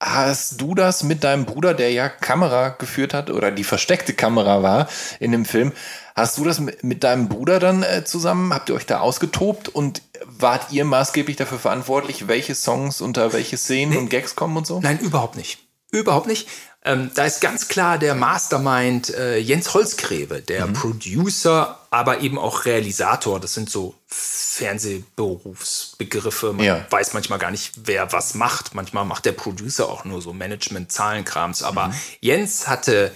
[0.00, 4.62] hast du das mit deinem Bruder, der ja Kamera geführt hat oder die versteckte Kamera
[4.62, 4.88] war
[5.20, 5.72] in dem Film,
[6.16, 10.02] hast du das mit deinem Bruder dann äh, zusammen, habt ihr euch da ausgetobt und
[10.24, 13.98] wart ihr maßgeblich dafür verantwortlich, welche Songs unter welche Szenen nee.
[13.98, 14.80] und Gags kommen und so?
[14.80, 15.58] Nein, überhaupt nicht.
[15.92, 16.48] Überhaupt nicht.
[16.84, 20.72] Ähm, da ist ganz klar der Mastermind äh, Jens Holzgreve, der mhm.
[20.72, 23.38] Producer, aber eben auch Realisator.
[23.38, 26.54] Das sind so Fernsehberufsbegriffe.
[26.54, 26.84] Man ja.
[26.90, 28.74] weiß manchmal gar nicht, wer was macht.
[28.74, 31.62] Manchmal macht der Producer auch nur so Management-Zahlenkrams.
[31.62, 31.94] Aber mhm.
[32.20, 33.12] Jens hatte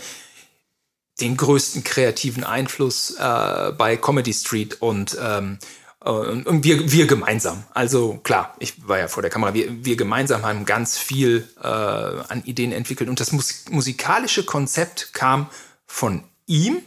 [1.21, 5.67] den größten kreativen Einfluss äh, bei Comedy Street und ähm, äh,
[6.13, 10.45] und wir, wir gemeinsam, also klar, ich war ja vor der Kamera, wir, wir gemeinsam
[10.45, 15.49] haben ganz viel äh, an Ideen entwickelt und das musikalische Konzept kam
[15.87, 16.79] von ihm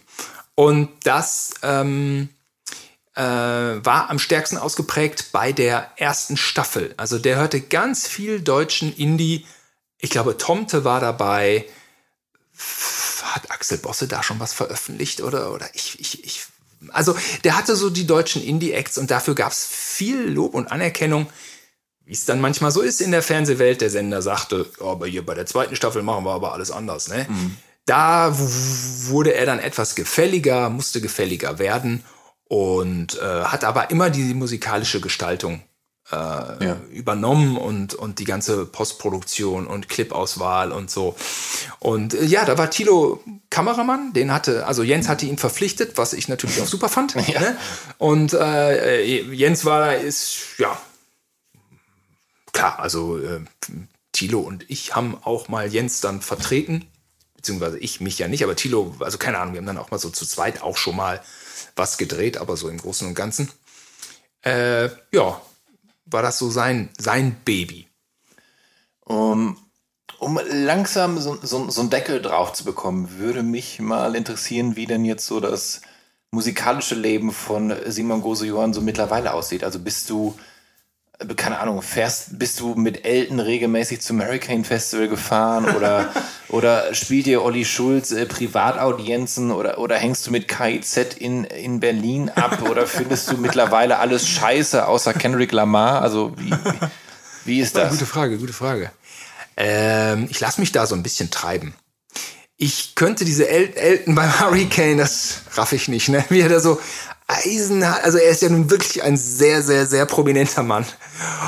[0.55, 2.29] und das ähm,
[3.15, 6.93] äh, war am stärksten ausgeprägt bei der ersten Staffel.
[6.95, 9.45] Also der hörte ganz viel deutschen Indie.
[9.97, 11.65] Ich glaube, Tomte war dabei.
[13.23, 16.45] Hat Axel Bosse da schon was veröffentlicht oder, oder ich, ich, ich
[16.91, 21.27] also der hatte so die deutschen Indie-Acts und dafür gab es viel Lob und Anerkennung.
[22.05, 25.25] Wie es dann manchmal so ist in der Fernsehwelt, der Sender sagte, oh, aber hier
[25.25, 27.07] bei der zweiten Staffel machen wir aber alles anders.
[27.07, 27.27] Ne?
[27.29, 27.57] Mhm.
[27.85, 32.03] Da wurde er dann etwas gefälliger, musste gefälliger werden
[32.45, 35.61] und äh, hat aber immer die musikalische Gestaltung
[36.11, 36.77] äh, ja.
[36.91, 41.15] übernommen und, und die ganze Postproduktion und Clipauswahl und so.
[41.79, 46.13] Und äh, ja, da war Thilo Kameramann, den hatte, also Jens hatte ihn verpflichtet, was
[46.13, 47.15] ich natürlich auch super fand.
[47.27, 47.39] ja.
[47.39, 47.57] ne?
[47.97, 49.03] Und äh,
[49.33, 50.79] Jens war, ist, ja,
[52.53, 53.41] klar, also äh,
[54.11, 56.85] Thilo und ich haben auch mal Jens dann vertreten,
[57.35, 59.99] beziehungsweise ich mich ja nicht, aber Thilo, also keine Ahnung, wir haben dann auch mal
[59.99, 61.21] so zu zweit auch schon mal
[61.75, 63.51] was gedreht, aber so im Großen und Ganzen.
[64.41, 65.41] Äh, ja,
[66.11, 67.87] war das so sein, sein Baby.
[69.05, 69.57] Um,
[70.19, 74.85] um langsam so, so, so einen Deckel drauf zu bekommen, würde mich mal interessieren, wie
[74.85, 75.81] denn jetzt so das
[76.31, 79.63] musikalische Leben von Simon Gose-Johann so mittlerweile aussieht.
[79.63, 80.37] Also bist du
[81.35, 86.13] keine Ahnung, fährst, bist du mit Elton regelmäßig zum Hurricane Festival gefahren oder,
[86.47, 91.81] oder spielt ihr Olli Schulz äh, Privataudienzen oder, oder hängst du mit KIZ in, in
[91.81, 96.01] Berlin ab oder findest du mittlerweile alles scheiße außer Kendrick Lamar?
[96.01, 96.53] Also wie,
[97.43, 97.91] wie ist das?
[97.91, 98.91] Gute Frage, gute Frage.
[99.57, 101.73] Ähm, ich lasse mich da so ein bisschen treiben.
[102.55, 106.23] Ich könnte diese El Elton beim Hurricane, das raff ich nicht, ne?
[106.29, 106.79] Wie er da so
[107.27, 110.85] eisenhart, also er ist ja nun wirklich ein sehr, sehr, sehr prominenter Mann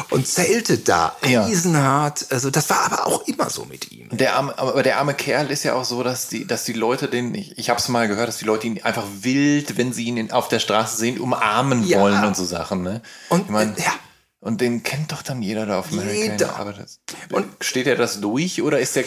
[0.10, 2.28] und zeltet da eisenhart.
[2.30, 4.10] Also das war aber auch immer so mit ihm.
[4.12, 7.08] Der arme, aber der arme Kerl ist ja auch so, dass die, dass die Leute
[7.08, 10.06] den, ich, ich habe es mal gehört, dass die Leute ihn einfach wild, wenn sie
[10.06, 12.00] ihn auf der Straße sehen, umarmen ja.
[12.00, 12.82] wollen und so Sachen.
[12.84, 13.02] Ne?
[13.30, 13.94] Und ich mein, ja.
[14.40, 16.50] Und den kennt doch dann jeder da auf American.
[16.50, 17.00] Aber das,
[17.32, 19.04] und steht er das durch oder ist er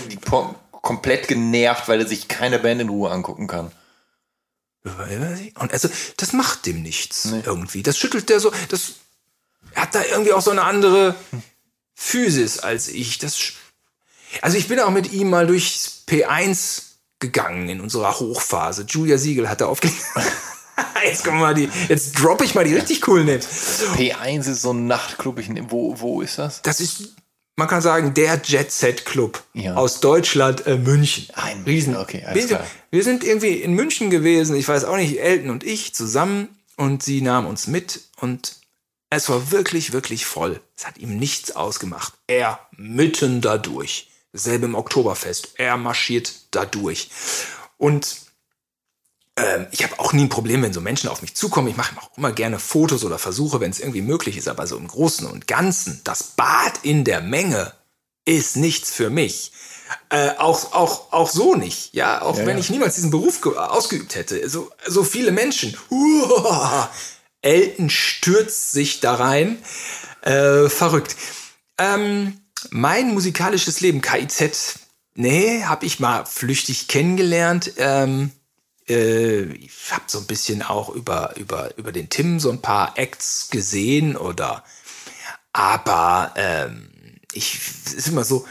[0.71, 3.73] komplett genervt, weil er sich keine Band in Ruhe angucken kann?
[4.85, 5.89] Und also,
[6.19, 7.43] das macht dem nichts nee.
[7.45, 7.83] irgendwie.
[7.83, 8.93] Das schüttelt der so, das
[9.75, 11.15] er hat da irgendwie auch so eine andere
[11.95, 13.19] Physis als ich.
[13.19, 13.39] Das,
[14.41, 16.83] also ich bin auch mit ihm mal durchs P1
[17.21, 18.85] gegangen in unserer Hochphase.
[18.89, 20.03] Julia Siegel hat da aufgelegt.
[21.05, 23.47] jetzt kommen mal die, jetzt droppe ich mal die richtig coolen Names.
[23.97, 25.41] P1 ist so ein Nachtclub.
[25.69, 26.63] Wo, wo ist das?
[26.63, 27.15] Das ist
[27.57, 29.75] man kann sagen, der Jet Set Club ja.
[29.75, 31.29] aus Deutschland, äh, München.
[31.35, 31.97] Ein Riesen.
[31.97, 32.67] Okay, alles wir, klar.
[32.91, 37.05] wir sind irgendwie in München gewesen, ich weiß auch nicht, Elton und ich zusammen und
[37.05, 38.57] sie nahm uns mit und
[39.11, 40.61] es war wirklich, wirklich voll.
[40.77, 42.15] Es hat ihm nichts ausgemacht.
[42.27, 44.11] Er mitten dadurch.
[44.33, 45.55] Selbe im Oktoberfest.
[45.57, 47.11] Er marschiert dadurch.
[47.79, 48.17] Und
[49.37, 51.69] ähm, ich habe auch nie ein Problem, wenn so Menschen auf mich zukommen.
[51.69, 54.49] Ich mache auch immer gerne Fotos oder Versuche, wenn es irgendwie möglich ist.
[54.49, 57.73] Aber so im Großen und Ganzen, das Bad in der Menge
[58.25, 59.53] ist nichts für mich.
[60.09, 61.95] Äh, auch, auch, auch so nicht.
[61.95, 62.61] Ja, auch ja, wenn ja.
[62.61, 64.49] ich niemals diesen Beruf ausgeübt hätte.
[64.49, 65.77] So, so viele Menschen.
[65.91, 66.91] Uah,
[67.45, 69.59] Elton stürzt sich da rein.
[70.23, 71.17] Äh, verrückt.
[71.79, 72.41] Ähm,
[72.71, 74.79] mein musikalisches Leben, KIZ,
[75.15, 77.73] nee, habe ich mal flüchtig kennengelernt.
[77.77, 78.31] Ähm,
[78.87, 82.99] Äh, ich habe so ein bisschen auch über, über, über den Tim so ein paar
[82.99, 84.63] Acts gesehen oder
[85.55, 86.91] aber ähm,
[87.33, 87.55] ich
[87.97, 88.45] ist immer so,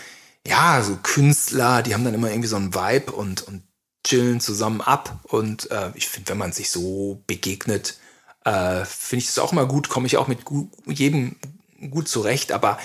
[0.48, 3.64] ja, so Künstler, die haben dann immer irgendwie so einen Vibe und, und
[4.06, 5.20] chillen zusammen ab.
[5.24, 7.98] Und äh, ich finde, wenn man sich so begegnet,
[8.45, 11.36] äh, finde ich das auch immer gut, komme ich auch mit gu jedem
[11.90, 12.52] gut zurecht.
[12.52, 12.78] Aber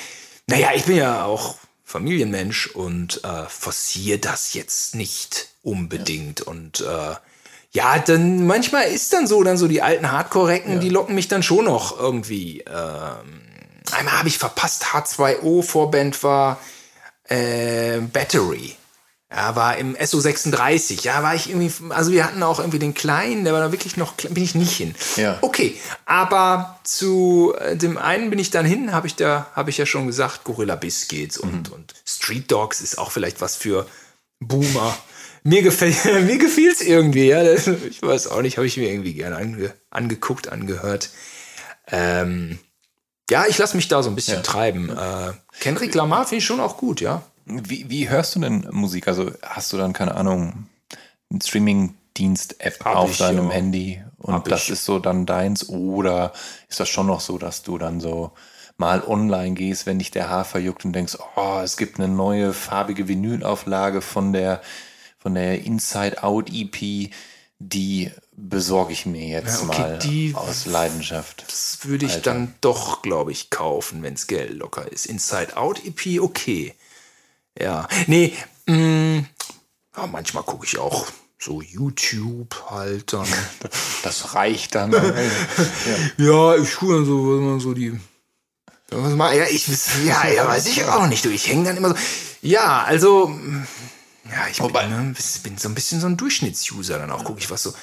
[0.47, 6.41] naja, ich bin ja auch Familienmensch und äh, forciere das jetzt nicht unbedingt.
[6.41, 6.47] Ja.
[6.47, 7.15] Und äh,
[7.73, 10.79] ja, dann manchmal ist dann so, dann so die alten Hardcore-Recken, ja.
[10.79, 12.61] die locken mich dann schon noch irgendwie.
[12.61, 13.43] Ähm,
[13.93, 16.59] einmal habe ich verpasst, H2O Vorband war
[17.25, 18.75] äh, Battery.
[19.31, 21.05] Ja, war im SO36.
[21.05, 23.99] Ja, war ich irgendwie, also wir hatten auch irgendwie den kleinen, der war da wirklich
[23.99, 24.95] noch, bin ich nicht hin.
[25.17, 25.37] Ja.
[25.43, 29.77] Okay, aber zu äh, dem einen bin ich dann hin, habe ich da, habe ich
[29.77, 31.75] ja schon gesagt, Gorilla Biscuits und, mhm.
[31.75, 33.87] und Street Dogs ist auch vielleicht was für
[34.41, 34.97] Boomer.
[35.43, 37.43] Mir gefällt, mir gefiel's irgendwie, ja.
[37.53, 41.11] Ich weiß auch nicht, habe ich mir irgendwie gerne ange, angeguckt, angehört.
[41.87, 42.59] Ähm,
[43.31, 44.43] ja, ich lasse mich da so ein bisschen ja.
[44.43, 44.89] treiben.
[44.89, 47.23] Äh, Kendrick Lamar finde ich schon auch gut, ja.
[47.49, 49.09] Wie, wie hörst du denn Musik?
[49.09, 50.67] Also hast du dann, keine Ahnung,
[51.31, 53.55] einen Streaming-Dienst-App auf ich, deinem ja.
[53.55, 54.71] Handy und Hab das ich.
[54.71, 55.69] ist so dann deins?
[55.69, 56.33] Oder
[56.69, 58.33] ist das schon noch so, dass du dann so
[58.77, 62.53] mal online gehst, wenn dich der Haar verjuckt und denkst, oh, es gibt eine neue
[62.53, 64.63] farbige Vinylauflage von der,
[65.19, 67.11] von der Inside Out EP,
[67.59, 71.45] die besorge ich mir jetzt ja, okay, mal die, aus Leidenschaft.
[71.49, 72.31] Das würde ich Alter.
[72.35, 75.07] dann doch, glaube ich, kaufen, wenn es Geld locker ist.
[75.07, 76.75] Inside Out EP, okay.
[77.61, 78.37] Ja, nee,
[78.67, 79.27] mh, mm,
[79.97, 81.07] ja, manchmal gucke ich auch
[81.39, 83.27] so YouTube halt dann.
[84.05, 84.93] Das reicht dann.
[84.93, 85.01] ja.
[86.17, 87.99] ja, ich gucke dann so, was man so die.
[88.91, 89.67] Was mal, ja, ich
[90.05, 91.27] ja, ja, weiß ich auch nicht.
[91.27, 91.95] Ich hänge dann immer so.
[92.43, 93.29] Ja, also.
[94.31, 96.99] Ja, ich bin, ne, bin, so ein bisschen so ein Durchschnittsuser.
[96.99, 97.75] Dann auch gucke ich, was so,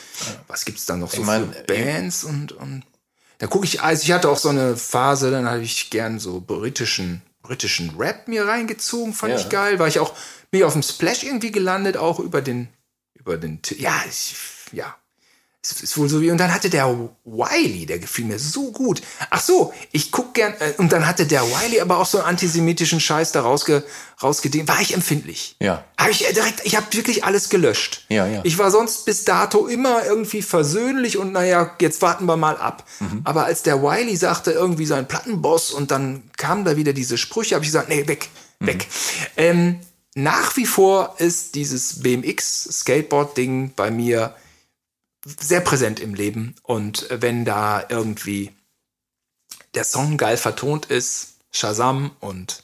[0.47, 2.83] was gibt's dann noch so ich mein, für Bands und, und
[3.39, 6.39] da gucke ich, also ich hatte auch so eine Phase, dann habe ich gern so
[6.39, 9.39] britischen britischen Rap mir reingezogen, fand ja.
[9.39, 9.79] ich geil.
[9.79, 10.13] War ich auch,
[10.51, 12.69] bin ich auf dem Splash irgendwie gelandet, auch über den,
[13.13, 14.35] über den, ja, ich,
[14.71, 14.95] ja.
[15.71, 16.87] Es ist wohl so wie, und dann hatte der
[17.23, 19.01] Wiley, der gefiel mir so gut.
[19.31, 22.27] Ach so, ich guck gern, äh, und dann hatte der Wiley aber auch so einen
[22.27, 23.83] antisemitischen Scheiß da rausge,
[24.21, 24.67] rausgedehnt.
[24.67, 25.55] War ich empfindlich?
[25.59, 25.83] Ja.
[25.97, 28.05] Habe ich äh, direkt, ich habe wirklich alles gelöscht.
[28.09, 28.41] Ja, ja.
[28.43, 32.83] Ich war sonst bis dato immer irgendwie versöhnlich und naja, jetzt warten wir mal ab.
[32.99, 33.21] Mhm.
[33.23, 37.55] Aber als der Wiley sagte, irgendwie sein Plattenboss und dann kamen da wieder diese Sprüche,
[37.55, 38.29] habe ich gesagt, nee, weg,
[38.59, 38.67] mhm.
[38.67, 38.87] weg.
[39.35, 39.79] Ähm,
[40.13, 44.35] nach wie vor ist dieses BMX-Skateboard-Ding bei mir
[45.25, 46.55] sehr präsent im Leben.
[46.63, 48.51] Und wenn da irgendwie
[49.73, 52.63] der Song geil vertont ist, Shazam und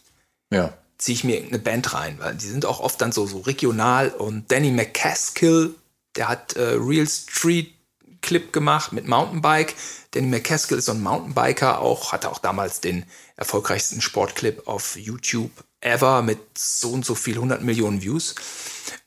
[0.51, 0.73] ja.
[0.97, 4.09] ziehe ich mir eine Band rein, weil die sind auch oft dann so, so regional
[4.09, 5.73] und Danny McCaskill,
[6.15, 7.73] der hat äh, Real Street
[8.21, 9.75] Clip gemacht mit Mountainbike.
[10.11, 13.05] Danny McCaskill ist so ein Mountainbiker auch, hatte auch damals den
[13.35, 18.35] erfolgreichsten Sportclip auf YouTube ever mit so und so viel 100 Millionen Views.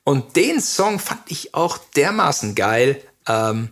[0.03, 3.71] Und den Song fand ich auch dermaßen geil, ähm,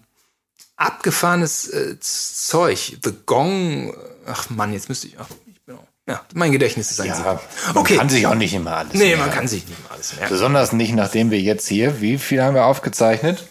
[0.77, 2.99] abgefahrenes äh, Zeug.
[3.03, 3.95] The Gong.
[4.27, 5.19] Ach Mann, jetzt müsste ich.
[5.19, 7.97] Ach, ich bin auch, ja, mein Gedächtnis ist ein ja, Man okay.
[7.97, 9.21] kann sich auch nicht immer alles Nee, merken.
[9.21, 10.33] man kann sich nicht immer alles merken.
[10.33, 13.47] Besonders nicht, nachdem wir jetzt hier, wie viel haben wir aufgezeichnet?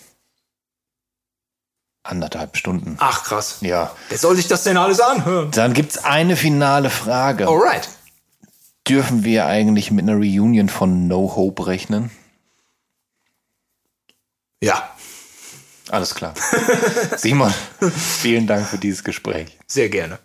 [2.03, 2.95] Anderthalb Stunden.
[2.99, 3.57] Ach, krass.
[3.61, 3.95] Ja.
[4.09, 5.51] Wer soll sich das denn alles anhören?
[5.51, 7.47] Dann gibt es eine finale Frage.
[7.47, 7.87] Alright.
[8.87, 12.09] Dürfen wir eigentlich mit einer Reunion von No Hope rechnen?
[14.63, 14.89] Ja.
[15.91, 16.33] Alles klar.
[17.17, 17.53] Simon,
[18.21, 19.57] vielen Dank für dieses Gespräch.
[19.67, 20.19] Sehr gerne.